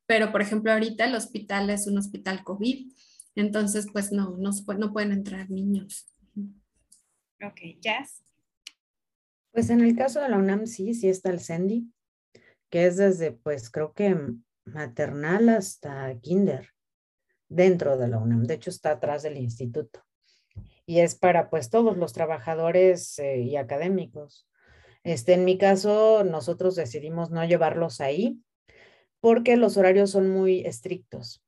Pero, 0.07 0.33
por 0.33 0.43
ejemplo, 0.43 0.73
ahorita 0.73 1.07
el 1.07 1.15
hospital 1.15 1.71
es 1.71 1.87
un 1.87 1.99
hospital 1.99 2.45
COVID, 2.45 2.93
entonces, 3.37 3.87
pues 3.93 4.13
no, 4.13 4.37
no, 4.39 4.51
no 4.79 4.93
pueden 4.93 5.13
entrar 5.13 5.51
niños. 5.51 6.07
Ok, 7.43 7.81
Jazz. 7.81 8.23
Pues 9.53 9.71
en 9.71 9.81
el 9.81 9.97
caso 9.97 10.21
de 10.21 10.29
la 10.29 10.39
UNAM 10.39 10.67
sí, 10.67 10.95
sí 10.95 11.09
está 11.09 11.31
el 11.31 11.41
CENDI, 11.41 11.91
que 12.71 12.87
es 12.87 12.97
desde, 12.97 13.33
pues 13.33 13.71
creo 13.71 13.93
que 13.93 14.17
maternal 14.65 15.49
hasta 15.49 16.19
kinder 16.21 16.71
dentro 17.49 17.97
de 17.97 18.09
la 18.09 18.19
UNAM. 18.19 18.45
De 18.45 18.55
hecho, 18.55 18.71
está 18.71 18.93
atrás 18.93 19.23
del 19.23 19.37
instituto. 19.37 20.05
Y 20.87 21.01
es 21.01 21.15
para 21.15 21.51
pues 21.51 21.71
todos 21.71 21.97
los 21.97 22.13
trabajadores 22.13 23.19
eh, 23.19 23.41
y 23.41 23.57
académicos. 23.57 24.49
Este, 25.03 25.35
en 25.35 25.45
mi 25.45 25.59
caso, 25.59 26.25
nosotros 26.25 26.77
decidimos 26.77 27.31
no 27.31 27.45
llevarlos 27.45 28.01
ahí 28.01 28.41
porque 29.25 29.57
los 29.57 29.79
horarios 29.79 30.11
son 30.11 30.29
muy 30.29 30.67
estrictos. 30.67 31.43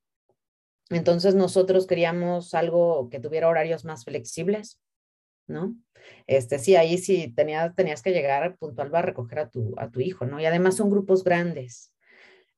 Entonces 0.88 1.34
nosotros 1.34 1.86
queríamos 1.86 2.54
algo 2.54 3.10
que 3.10 3.20
tuviera 3.20 3.50
horarios 3.50 3.84
más 3.84 4.06
flexibles, 4.06 4.80
¿no? 5.46 5.76
Este, 6.26 6.58
sí, 6.58 6.74
ahí 6.74 6.96
sí 6.96 7.34
tenías, 7.36 7.74
que 8.02 8.12
llegar 8.12 8.56
puntual 8.56 8.90
para 8.90 9.02
recoger 9.02 9.40
a 9.40 9.50
tu, 9.50 9.74
a 9.76 9.90
tu 9.90 10.00
hijo, 10.00 10.24
¿no? 10.24 10.40
Y 10.40 10.46
además 10.46 10.76
son 10.76 10.88
grupos 10.88 11.22
grandes. 11.22 11.92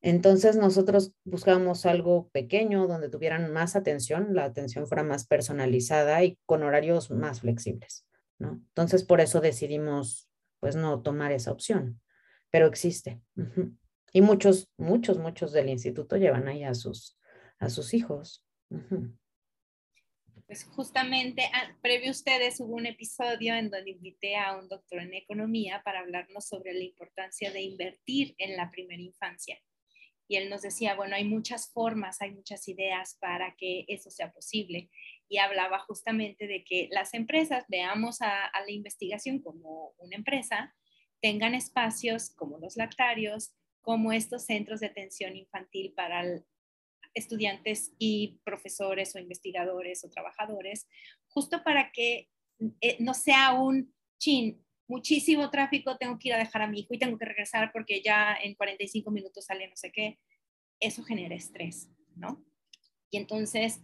Entonces 0.02 0.54
nosotros 0.54 1.12
buscábamos 1.24 1.84
algo 1.84 2.28
pequeño 2.28 2.86
donde 2.86 3.10
tuvieran 3.10 3.52
más 3.52 3.74
atención, 3.74 4.36
la 4.36 4.44
atención 4.44 4.86
fuera 4.86 5.02
más 5.02 5.26
personalizada 5.26 6.22
y 6.22 6.38
con 6.46 6.62
horarios 6.62 7.10
más 7.10 7.40
flexibles, 7.40 8.06
¿no? 8.38 8.62
Entonces 8.68 9.02
por 9.02 9.20
eso 9.20 9.40
decidimos 9.40 10.30
pues 10.60 10.76
no 10.76 11.02
tomar 11.02 11.32
esa 11.32 11.50
opción, 11.50 12.00
pero 12.52 12.68
existe. 12.68 13.20
Y 14.12 14.20
muchos, 14.20 14.68
muchos, 14.78 15.18
muchos 15.18 15.52
del 15.52 15.68
instituto 15.68 16.16
llevan 16.16 16.48
ahí 16.48 16.64
a 16.64 16.74
sus, 16.74 17.18
a 17.58 17.68
sus 17.68 17.94
hijos. 17.94 18.44
Pues 20.46 20.64
justamente, 20.64 21.42
ah, 21.52 21.76
previo 21.82 22.08
a 22.08 22.12
ustedes, 22.12 22.58
hubo 22.60 22.76
un 22.76 22.86
episodio 22.86 23.54
en 23.54 23.70
donde 23.70 23.90
invité 23.90 24.36
a 24.36 24.56
un 24.56 24.66
doctor 24.66 25.00
en 25.00 25.12
economía 25.12 25.82
para 25.84 26.00
hablarnos 26.00 26.46
sobre 26.46 26.72
la 26.72 26.84
importancia 26.84 27.50
de 27.50 27.60
invertir 27.60 28.34
en 28.38 28.56
la 28.56 28.70
primera 28.70 29.02
infancia. 29.02 29.58
Y 30.26 30.36
él 30.36 30.48
nos 30.48 30.62
decía, 30.62 30.94
bueno, 30.94 31.16
hay 31.16 31.24
muchas 31.24 31.70
formas, 31.70 32.22
hay 32.22 32.32
muchas 32.32 32.66
ideas 32.68 33.16
para 33.20 33.54
que 33.56 33.84
eso 33.88 34.10
sea 34.10 34.32
posible. 34.32 34.90
Y 35.28 35.36
hablaba 35.36 35.80
justamente 35.80 36.46
de 36.46 36.64
que 36.64 36.88
las 36.92 37.12
empresas, 37.12 37.64
veamos 37.68 38.22
a, 38.22 38.46
a 38.46 38.60
la 38.62 38.70
investigación 38.70 39.40
como 39.40 39.94
una 39.98 40.16
empresa, 40.16 40.74
tengan 41.20 41.54
espacios 41.54 42.30
como 42.30 42.58
los 42.58 42.76
lactarios, 42.76 43.52
como 43.88 44.12
estos 44.12 44.44
centros 44.44 44.80
de 44.80 44.88
atención 44.88 45.34
infantil 45.34 45.94
para 45.96 46.22
estudiantes 47.14 47.94
y 47.98 48.38
profesores 48.44 49.16
o 49.16 49.18
investigadores 49.18 50.04
o 50.04 50.10
trabajadores, 50.10 50.86
justo 51.28 51.64
para 51.64 51.90
que 51.90 52.28
eh, 52.82 52.98
no 53.00 53.14
sea 53.14 53.54
un 53.54 53.90
chin, 54.18 54.62
muchísimo 54.88 55.48
tráfico, 55.48 55.96
tengo 55.96 56.18
que 56.18 56.28
ir 56.28 56.34
a 56.34 56.38
dejar 56.38 56.60
a 56.60 56.66
mi 56.66 56.80
hijo 56.80 56.92
y 56.92 56.98
tengo 56.98 57.16
que 57.16 57.24
regresar 57.24 57.70
porque 57.72 58.02
ya 58.02 58.36
en 58.36 58.54
45 58.56 59.10
minutos 59.10 59.46
sale 59.46 59.66
no 59.68 59.76
sé 59.76 59.90
qué. 59.90 60.18
Eso 60.78 61.02
genera 61.02 61.34
estrés, 61.34 61.88
¿no? 62.14 62.44
Y 63.08 63.16
entonces, 63.16 63.80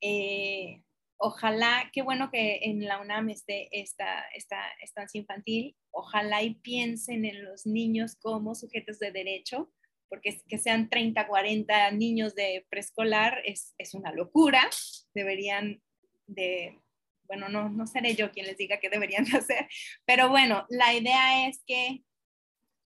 eh, 0.00 0.84
ojalá, 1.22 1.90
qué 1.92 2.00
bueno 2.00 2.30
que 2.30 2.60
en 2.62 2.86
la 2.86 2.98
UNAM 2.98 3.28
esté 3.28 3.68
esta, 3.78 4.22
esta 4.34 4.58
estancia 4.82 5.20
infantil, 5.20 5.76
ojalá 5.90 6.42
y 6.42 6.54
piensen 6.54 7.26
en 7.26 7.44
los 7.44 7.66
niños 7.66 8.16
como 8.16 8.54
sujetos 8.54 8.98
de 8.98 9.12
derecho, 9.12 9.70
porque 10.08 10.40
que 10.48 10.56
sean 10.56 10.88
30, 10.88 11.28
40 11.28 11.90
niños 11.92 12.34
de 12.34 12.66
preescolar 12.70 13.42
es, 13.44 13.74
es 13.76 13.94
una 13.94 14.12
locura. 14.12 14.68
Deberían 15.14 15.82
de, 16.26 16.80
bueno, 17.24 17.50
no, 17.50 17.68
no 17.68 17.86
seré 17.86 18.14
yo 18.14 18.32
quien 18.32 18.46
les 18.46 18.56
diga 18.56 18.80
qué 18.80 18.88
deberían 18.88 19.26
hacer, 19.36 19.68
pero 20.06 20.30
bueno, 20.30 20.64
la 20.70 20.94
idea 20.94 21.48
es 21.48 21.62
que 21.66 22.02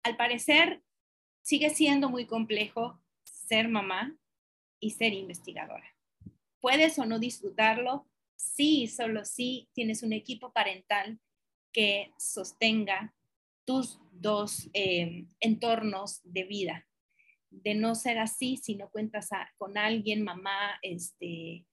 al 0.04 0.16
parecer 0.16 0.82
sigue 1.42 1.68
siendo 1.68 2.08
muy 2.08 2.26
complejo 2.26 2.98
ser 3.24 3.68
mamá 3.68 4.16
y 4.80 4.92
ser 4.92 5.12
investigadora. 5.12 5.94
Puedes 6.60 6.98
o 6.98 7.04
no 7.04 7.18
disfrutarlo, 7.18 8.08
sí, 8.42 8.86
solo 8.88 9.24
sí 9.24 9.68
tienes 9.72 10.02
un 10.02 10.12
equipo 10.12 10.52
parental 10.52 11.18
que 11.72 12.12
sostenga 12.18 13.14
tus 13.64 14.00
dos 14.10 14.68
eh, 14.74 15.26
entornos 15.40 16.20
de 16.24 16.44
vida 16.44 16.86
de 17.52 17.74
no 17.74 17.94
ser 17.94 18.18
así 18.18 18.56
si 18.56 18.76
no 18.76 18.90
cuentas 18.90 19.28
con 19.58 19.76
alguien, 19.76 20.22
mamá, 20.22 20.78
este, 20.80 21.66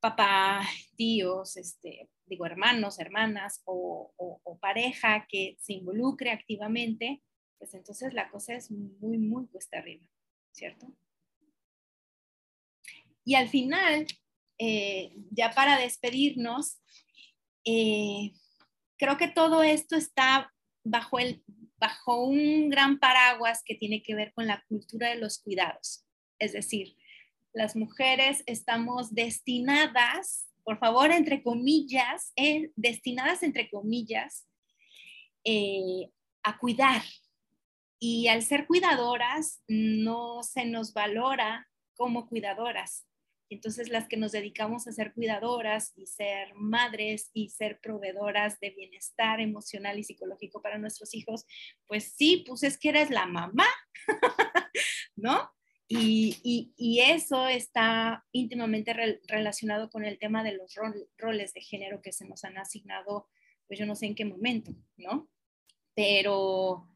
papá, 0.00 0.62
tíos, 0.96 1.56
este, 1.56 2.08
digo, 2.26 2.46
hermanos, 2.46 2.98
hermanas 2.98 3.62
o, 3.64 4.12
pareja 4.60 5.26
que 5.26 5.56
se 5.58 5.72
involucre 5.72 6.30
activamente, 6.30 7.22
pues 7.58 7.72
entonces 7.72 8.12
la 8.12 8.28
cosa 8.28 8.54
es 8.54 8.70
muy, 8.70 9.16
muy 9.16 9.46
cuesta 9.46 9.78
arriba, 9.78 10.04
¿cierto? 10.52 10.92
Y 13.24 13.36
al 13.36 13.48
final, 13.48 14.06
eh, 14.62 15.14
ya 15.30 15.52
para 15.52 15.78
despedirnos, 15.78 16.76
eh, 17.64 18.32
creo 18.98 19.16
que 19.16 19.28
todo 19.28 19.62
esto 19.62 19.96
está 19.96 20.52
bajo 20.84 21.18
el 21.18 21.42
bajo 21.78 22.26
un 22.26 22.68
gran 22.68 22.98
paraguas 22.98 23.62
que 23.64 23.74
tiene 23.74 24.02
que 24.02 24.14
ver 24.14 24.34
con 24.34 24.46
la 24.46 24.62
cultura 24.68 25.08
de 25.08 25.14
los 25.14 25.38
cuidados. 25.38 26.04
Es 26.38 26.52
decir, 26.52 26.94
las 27.54 27.74
mujeres 27.74 28.42
estamos 28.44 29.14
destinadas, 29.14 30.46
por 30.62 30.78
favor, 30.78 31.10
entre 31.10 31.42
comillas, 31.42 32.32
eh, 32.36 32.70
destinadas 32.76 33.42
entre 33.42 33.70
comillas, 33.70 34.46
a 36.42 36.58
cuidar. 36.58 37.02
Y 37.98 38.28
al 38.28 38.42
ser 38.42 38.66
cuidadoras, 38.66 39.62
no 39.66 40.42
se 40.42 40.66
nos 40.66 40.92
valora 40.92 41.66
como 41.94 42.28
cuidadoras. 42.28 43.06
Entonces 43.50 43.88
las 43.88 44.06
que 44.08 44.16
nos 44.16 44.30
dedicamos 44.30 44.86
a 44.86 44.92
ser 44.92 45.12
cuidadoras 45.12 45.92
y 45.96 46.06
ser 46.06 46.54
madres 46.54 47.30
y 47.34 47.50
ser 47.50 47.80
proveedoras 47.80 48.60
de 48.60 48.70
bienestar 48.70 49.40
emocional 49.40 49.98
y 49.98 50.04
psicológico 50.04 50.62
para 50.62 50.78
nuestros 50.78 51.14
hijos, 51.14 51.46
pues 51.88 52.12
sí, 52.12 52.44
pues 52.46 52.62
es 52.62 52.78
que 52.78 52.90
eres 52.90 53.10
la 53.10 53.26
mamá, 53.26 53.66
¿no? 55.16 55.50
Y, 55.92 57.00
eso 57.00 57.48
está 57.48 58.24
íntimamente 58.30 58.94
relacionado 59.26 59.90
con 59.90 60.04
el 60.04 60.20
tema 60.20 60.44
de 60.44 60.52
los 60.52 60.76
roles 61.18 61.52
de 61.52 61.60
género 61.60 62.00
que 62.00 62.12
se 62.12 62.28
nos 62.28 62.44
han 62.44 62.56
asignado, 62.58 63.28
pues 63.66 63.80
yo 63.80 63.86
no 63.86 63.96
sé 63.96 64.06
en 64.06 64.14
qué 64.14 64.24
momento, 64.24 64.72
¿no? 64.96 65.28
Pero 65.94 66.88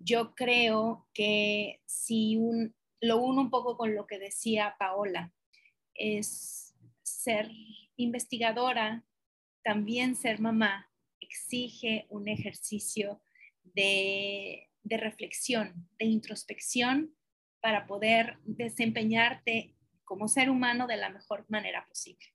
yo 0.00 0.34
creo 0.34 1.06
que 1.14 1.80
si 1.86 2.36
un, 2.36 2.74
lo 3.00 3.18
uno 3.18 3.42
un 3.42 3.50
poco 3.50 3.76
con 3.76 3.94
lo 3.94 4.08
que 4.08 4.18
decía 4.18 4.74
Paola, 4.76 5.32
es 6.02 6.74
ser 7.04 7.48
investigadora, 7.96 9.04
también 9.62 10.16
ser 10.16 10.40
mamá, 10.40 10.90
exige 11.20 12.06
un 12.08 12.26
ejercicio 12.26 13.22
de, 13.62 14.68
reflexión, 14.84 15.88
de 16.00 16.06
introspección 16.06 17.14
para 17.60 17.86
poder 17.86 18.38
desempeñarte 18.44 19.76
como 20.02 20.26
ser 20.26 20.50
humano 20.50 20.88
de 20.88 20.96
la 20.96 21.10
mejor 21.10 21.46
manera 21.48 21.86
posible. 21.86 22.26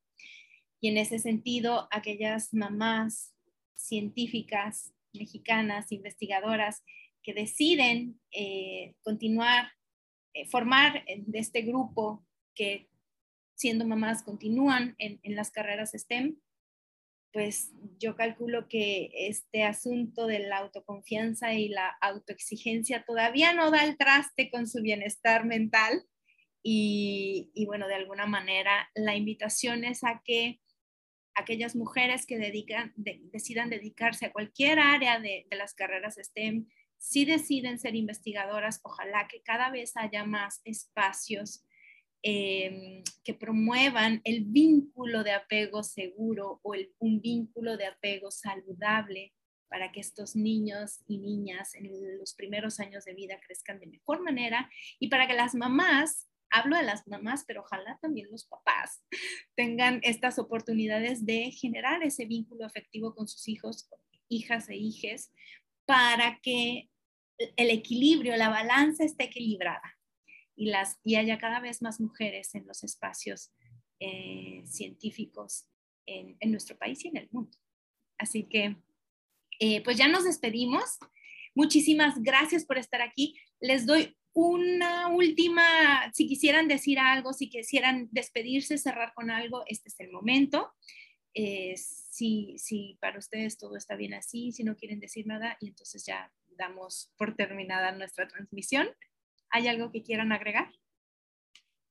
Y 0.80 0.88
en 0.88 0.98
ese 0.98 1.20
sentido, 1.20 1.90
aquellas 1.92 2.54
mamás 2.54 3.36
científicas 3.76 4.94
mexicanas, 5.12 5.92
investigadoras, 5.92 6.84
que 7.22 7.34
deciden 7.34 8.22
eh, 8.32 8.96
continuar, 9.02 9.74
eh, 10.34 10.48
formar 10.48 11.04
de 11.06 11.40
este 11.40 11.64
grupo 11.64 12.26
que 12.56 12.88
siendo 13.58 13.88
mamás 13.88 14.22
continúan 14.24 14.96
en, 15.00 15.20
las 15.36 15.50
carreras 15.50 15.92
STEM, 15.94 16.40
pues 17.34 17.72
yo 18.00 18.16
calculo 18.16 18.68
que 18.68 19.10
este 19.14 19.64
asunto 19.64 20.28
de 20.28 20.40
la 20.40 20.60
autoconfianza 20.60 21.54
y 21.54 21.68
la 21.68 21.90
autoexigencia 22.02 23.04
todavía 23.04 23.54
no 23.54 23.72
da 23.72 23.84
el 23.84 23.98
traste 23.98 24.50
con 24.52 24.68
su 24.68 24.82
bienestar 24.82 25.46
mental. 25.46 26.04
Y, 26.64 27.64
bueno, 27.66 27.88
de 27.88 27.96
alguna 27.96 28.26
manera 28.26 28.90
la 28.94 29.16
invitación 29.16 29.86
es 29.86 30.04
a 30.04 30.22
que 30.24 30.60
aquellas 31.34 31.76
mujeres 31.76 32.26
que 32.26 32.38
decidan 32.38 33.70
dedicarse 33.70 34.26
a 34.28 34.34
cualquier 34.34 34.80
área 34.80 35.20
de, 35.20 35.48
de 35.50 35.58
las 35.58 35.74
carreras 35.74 36.18
STEM, 36.22 36.68
si 36.98 37.26
deciden 37.26 37.80
ser 37.80 37.96
investigadoras, 37.96 38.82
ojalá 38.84 39.28
que 39.28 39.42
cada 39.42 39.70
vez 39.70 39.96
haya 39.96 40.26
más 40.26 40.62
espacios 40.66 41.67
Em, 42.30 43.04
que 43.24 43.34
promuevan 43.34 44.20
el 44.26 44.44
vínculo 44.44 45.24
de 45.24 45.32
apego 45.32 45.82
seguro 45.82 46.60
o 46.62 46.74
un 47.00 47.22
vínculo 47.22 47.78
de 47.78 47.86
apego 47.86 48.32
saludable 48.32 49.34
para 49.70 49.94
que 49.94 50.02
estos 50.02 50.36
niños 50.36 51.06
y 51.08 51.20
niñas 51.20 51.74
en 51.74 51.88
los 52.20 52.34
primeros 52.34 52.82
años 52.82 53.06
de 53.06 53.14
vida 53.14 53.40
crezcan 53.40 53.80
de 53.80 53.88
mejor 53.88 54.22
manera 54.24 54.70
y 55.00 55.08
para 55.08 55.26
que 55.26 55.36
las 55.36 55.56
mamás, 55.56 56.28
hablo 56.50 56.76
de 56.76 56.84
las 56.84 57.08
mamás, 57.08 57.46
pero 57.48 57.62
ojalá 57.62 57.98
también 58.02 58.30
los 58.30 58.44
papás 58.44 59.02
tengan 59.56 60.02
estas 60.04 60.38
oportunidades 60.38 61.26
de 61.26 61.52
generar 61.52 62.04
ese 62.04 62.26
vínculo 62.26 62.66
afectivo 62.66 63.16
con 63.16 63.30
sus 63.30 63.48
hijos, 63.48 63.90
hijas 64.28 64.68
e 64.68 64.76
hijes, 64.76 65.32
para 65.86 66.42
que 66.44 66.90
el 67.56 67.70
equilibrio, 67.70 68.36
la 68.36 68.50
balanza 68.50 69.06
esté 69.06 69.24
equilibrada 69.24 69.97
y, 70.58 70.66
las, 70.66 71.00
y 71.04 71.16
haya 71.16 71.38
cada 71.38 71.62
vez 71.62 71.82
más 71.82 72.02
mujeres 72.02 72.54
en 72.56 72.68
los 72.68 72.84
espacios 72.84 73.54
eh, 74.00 74.64
científicos 74.66 75.70
en, 76.06 76.36
en, 76.40 76.52
nuestro 76.52 76.78
país 76.78 77.06
y 77.06 77.10
en 77.10 77.18
el 77.18 77.30
mundo. 77.32 77.58
Así 78.18 78.44
que, 78.44 78.76
eh, 79.60 79.82
pues 79.84 79.98
ya 79.98 80.08
nos 80.08 80.26
despedimos. 80.26 80.98
Muchísimas 81.56 82.22
gracias 82.22 82.66
por 82.66 82.78
estar 82.78 83.02
aquí. 83.02 83.40
Les 83.60 83.86
doy 83.86 84.18
una 84.34 85.08
última, 85.08 86.12
si 86.14 86.28
quisieran 86.28 86.68
decir 86.68 87.00
algo, 87.00 87.34
si 87.34 87.50
quisieran 87.50 88.08
despedirse, 88.12 88.78
cerrar 88.78 89.14
con 89.14 89.32
algo, 89.32 89.64
este 89.68 89.90
es 89.90 90.00
el 90.00 90.12
momento. 90.12 90.74
Eh, 91.34 91.76
si, 91.78 92.56
si 92.58 92.98
para 93.00 93.20
ustedes 93.20 93.58
todo 93.58 93.76
está 93.78 93.96
bien 93.96 94.14
así, 94.14 94.52
si 94.52 94.64
no 94.64 94.76
quieren 94.76 95.00
decir 95.00 95.28
nada, 95.28 95.58
y 95.60 95.68
entonces 95.68 96.06
ya 96.06 96.32
damos 96.58 97.12
por 97.18 97.36
terminada 97.36 97.92
nuestra 97.92 98.28
transmisión. 98.28 98.88
¿Hay 99.50 99.68
algo 99.68 99.92
que 99.92 100.04
quieran 100.04 100.32
agregar? 100.32 100.72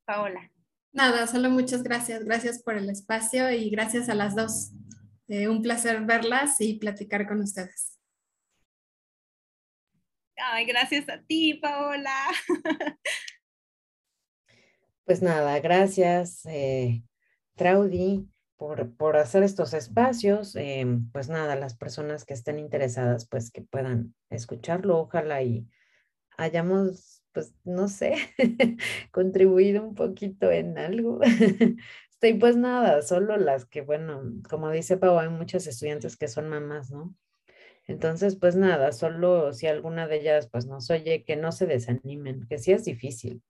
Paola. 0.05 0.51
Nada, 0.93 1.27
solo 1.27 1.51
muchas 1.51 1.83
gracias. 1.83 2.25
Gracias 2.25 2.63
por 2.63 2.77
el 2.77 2.89
espacio 2.89 3.51
y 3.51 3.71
gracias 3.71 4.09
a 4.09 4.15
las 4.15 4.35
dos. 4.35 4.73
Eh, 5.29 5.49
un 5.49 5.63
placer 5.63 6.01
verlas 6.03 6.61
y 6.61 6.79
platicar 6.79 7.27
con 7.27 7.41
ustedes. 7.41 7.99
Ay, 10.37 10.67
gracias 10.67 11.09
a 11.09 11.23
ti, 11.23 11.55
Paola. 11.55 12.15
Pues 15.07 15.23
nada, 15.23 15.61
gracias, 15.61 16.45
eh, 16.47 17.05
Traudy. 17.55 18.29
por, 18.57 19.17
hacer 19.17 19.45
estos 19.45 19.73
espacios. 19.73 20.57
Em, 20.57 21.09
pues 21.13 21.29
nada, 21.29 21.55
las 21.55 21.77
personas 21.77 22.25
que 22.25 22.35
estén 22.35 22.59
interesadas, 22.59 23.29
pues 23.29 23.53
que 23.53 23.63
puedan 23.63 24.17
escucharlo, 24.31 24.99
ojalá 24.99 25.43
y 25.43 25.69
hayamos, 26.37 27.16
pues 27.37 27.53
no 27.65 27.87
sé, 27.87 28.17
contribuido 29.13 29.83
un 29.83 29.95
poquito 29.95 30.51
en 30.51 30.79
algo. 30.79 31.21
Estoy 32.11 32.33
pues 32.33 32.57
nada, 32.57 33.03
solo 33.03 33.37
las 33.37 33.67
que, 33.67 33.83
bueno, 33.83 34.23
como 34.49 34.71
dice 34.71 34.97
Pau, 34.97 35.19
hay 35.19 35.29
muchos 35.29 35.67
estudiantes 35.67 36.17
que 36.17 36.29
son 36.29 36.49
mamás, 36.49 36.91
¿no? 36.91 37.15
Entonces, 37.87 38.37
pues 38.37 38.57
nada, 38.57 38.91
solo 38.93 39.53
si 39.53 39.67
alguna 39.67 40.09
de 40.09 40.17
ellas 40.17 40.49
pues 40.51 40.65
nos 40.65 40.91
oye, 40.91 41.25
que 41.25 41.37
no 41.37 41.53
se 41.53 41.67
desanimen, 41.67 42.47
que 42.49 42.57
sí 42.57 42.73
es 42.73 42.87
difícil, 42.87 43.43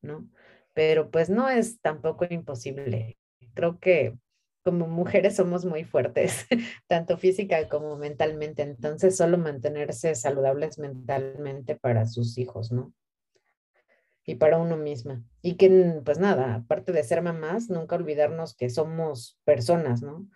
¿no? 0.00 0.30
Pero 0.74 1.10
pues 1.10 1.28
no 1.28 1.48
es 1.50 1.80
tampoco 1.80 2.24
imposible. 2.30 3.18
Creo 3.54 3.80
que 3.80 4.16
como 4.62 4.86
mujeres 4.86 5.34
somos 5.34 5.64
muy 5.64 5.82
fuertes, 5.82 6.46
tanto 6.86 7.18
física 7.18 7.68
como 7.68 7.96
mentalmente, 7.96 8.62
entonces 8.62 9.16
solo 9.16 9.38
mantenerse 9.38 10.14
saludables 10.14 10.78
mentalmente 10.78 11.74
para 11.74 12.06
sus 12.06 12.38
hijos, 12.38 12.70
¿no? 12.70 12.94
Y 14.26 14.36
para 14.36 14.58
uno 14.58 14.76
misma. 14.76 15.22
Y 15.42 15.56
que, 15.56 16.00
pues 16.04 16.18
nada, 16.18 16.54
aparte 16.54 16.92
de 16.92 17.04
ser 17.04 17.20
mamás, 17.22 17.68
nunca 17.68 17.96
olvidarnos 17.96 18.56
que 18.56 18.70
somos 18.70 19.38
personas, 19.44 20.02
¿no? 20.02 20.28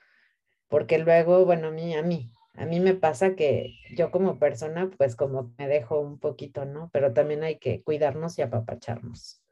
Porque 0.69 0.99
luego, 0.99 1.45
bueno, 1.45 1.69
a 1.69 1.71
mí, 1.71 1.95
a 1.95 2.03
mí, 2.03 2.31
a 2.55 2.67
mí 2.67 2.81
me 2.81 2.95
pasa 2.95 3.37
que 3.37 3.79
yo 3.97 4.11
como 4.11 4.39
persona, 4.39 4.91
pues 4.99 5.17
como 5.17 5.55
me 5.57 5.69
dejo 5.69 6.01
un 6.01 6.19
poquito, 6.19 6.65
¿no? 6.65 6.91
Pero 6.93 7.15
también 7.15 7.45
hay 7.45 7.59
que 7.59 7.83
cuidarnos 7.83 8.39
y 8.39 8.43
apapacharnos. 8.43 9.43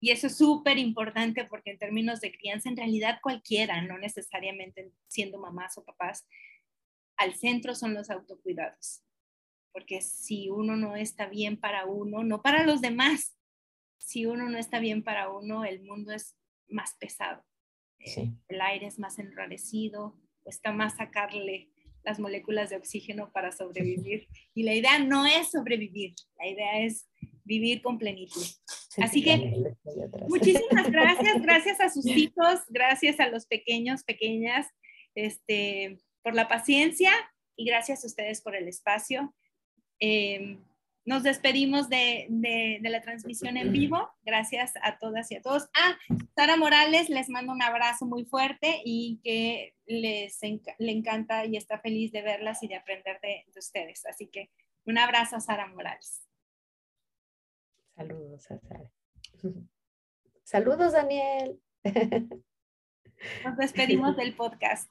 Y 0.00 0.12
eso 0.12 0.28
es 0.28 0.36
súper 0.36 0.78
importante 0.78 1.44
porque 1.44 1.72
en 1.72 1.78
términos 1.78 2.20
de 2.20 2.30
crianza, 2.30 2.68
en 2.68 2.76
realidad 2.76 3.18
cualquiera, 3.20 3.82
no 3.82 3.98
necesariamente 3.98 4.92
siendo 5.08 5.38
mamás 5.38 5.76
o 5.76 5.84
papás, 5.84 6.24
al 7.16 7.34
centro 7.34 7.74
son 7.74 7.94
los 7.94 8.10
autocuidados. 8.10 9.02
Porque 9.78 10.00
si 10.00 10.48
uno 10.50 10.74
no 10.74 10.96
está 10.96 11.28
bien 11.28 11.56
para 11.56 11.86
uno, 11.86 12.24
no 12.24 12.42
para 12.42 12.66
los 12.66 12.80
demás, 12.80 13.38
si 13.96 14.26
uno 14.26 14.48
no 14.50 14.58
está 14.58 14.80
bien 14.80 15.04
para 15.04 15.30
uno, 15.30 15.64
el 15.64 15.84
mundo 15.84 16.10
es 16.10 16.34
más 16.66 16.96
pesado. 16.98 17.44
Eh, 18.00 18.32
el 18.48 18.60
aire 18.60 18.88
es 18.88 18.98
más 18.98 19.20
enrarecido, 19.20 20.18
cuesta 20.42 20.72
más 20.72 20.96
sacarle 20.96 21.70
las 22.02 22.18
moléculas 22.18 22.70
de 22.70 22.76
oxígeno 22.76 23.30
para 23.30 23.52
sobrevivir. 23.52 24.26
Y 24.52 24.64
la 24.64 24.74
idea 24.74 24.98
no 24.98 25.26
es 25.26 25.52
sobrevivir, 25.52 26.16
la 26.36 26.48
idea 26.48 26.80
es 26.80 27.08
vivir 27.44 27.80
con 27.80 27.98
plenitud. 27.98 28.46
Así 28.96 29.22
que 29.22 29.62
muchísimas 30.26 30.90
gracias, 30.90 31.40
gracias 31.40 31.80
a 31.80 31.88
sus 31.88 32.04
hijos, 32.04 32.62
gracias 32.68 33.20
a 33.20 33.28
los 33.28 33.46
pequeños, 33.46 34.02
pequeñas, 34.02 34.66
este, 35.14 36.00
por 36.24 36.34
la 36.34 36.48
paciencia 36.48 37.12
y 37.54 37.64
gracias 37.66 38.02
a 38.02 38.08
ustedes 38.08 38.40
por 38.40 38.56
el 38.56 38.66
espacio. 38.66 39.32
Em, 40.00 40.60
nos 41.04 41.22
despedimos 41.22 41.88
de, 41.88 42.26
de, 42.28 42.80
la 42.82 43.00
transmisión 43.00 43.56
en 43.56 43.72
vivo. 43.72 44.10
Gracias 44.22 44.74
a 44.82 44.98
todas 44.98 45.30
y 45.30 45.36
a 45.36 45.42
todos. 45.42 45.68
Ah, 45.74 45.96
Sara 46.36 46.56
Morales, 46.56 47.08
les 47.08 47.30
mando 47.30 47.52
un 47.52 47.62
abrazo 47.62 48.04
muy 48.04 48.26
fuerte 48.26 48.82
y 48.84 49.18
que 49.24 49.74
les 49.86 50.38
le 50.78 50.92
encanta 50.92 51.46
y 51.46 51.56
está 51.56 51.80
feliz 51.80 52.12
de 52.12 52.20
verlas 52.20 52.62
y 52.62 52.68
de 52.68 52.76
aprender 52.76 53.18
de, 53.22 53.46
de 53.52 53.58
ustedes. 53.58 54.04
Así 54.04 54.26
que 54.26 54.50
un 54.84 54.98
abrazo 54.98 55.36
a 55.36 55.40
Sara 55.40 55.66
Morales. 55.68 56.28
Saludos 57.96 58.50
a 58.50 58.58
Sara. 58.58 58.90
Saludos, 60.44 60.92
Daniel. 60.92 61.60
Nos 63.44 63.56
despedimos 63.56 64.16
del 64.16 64.34
podcast. 64.34 64.90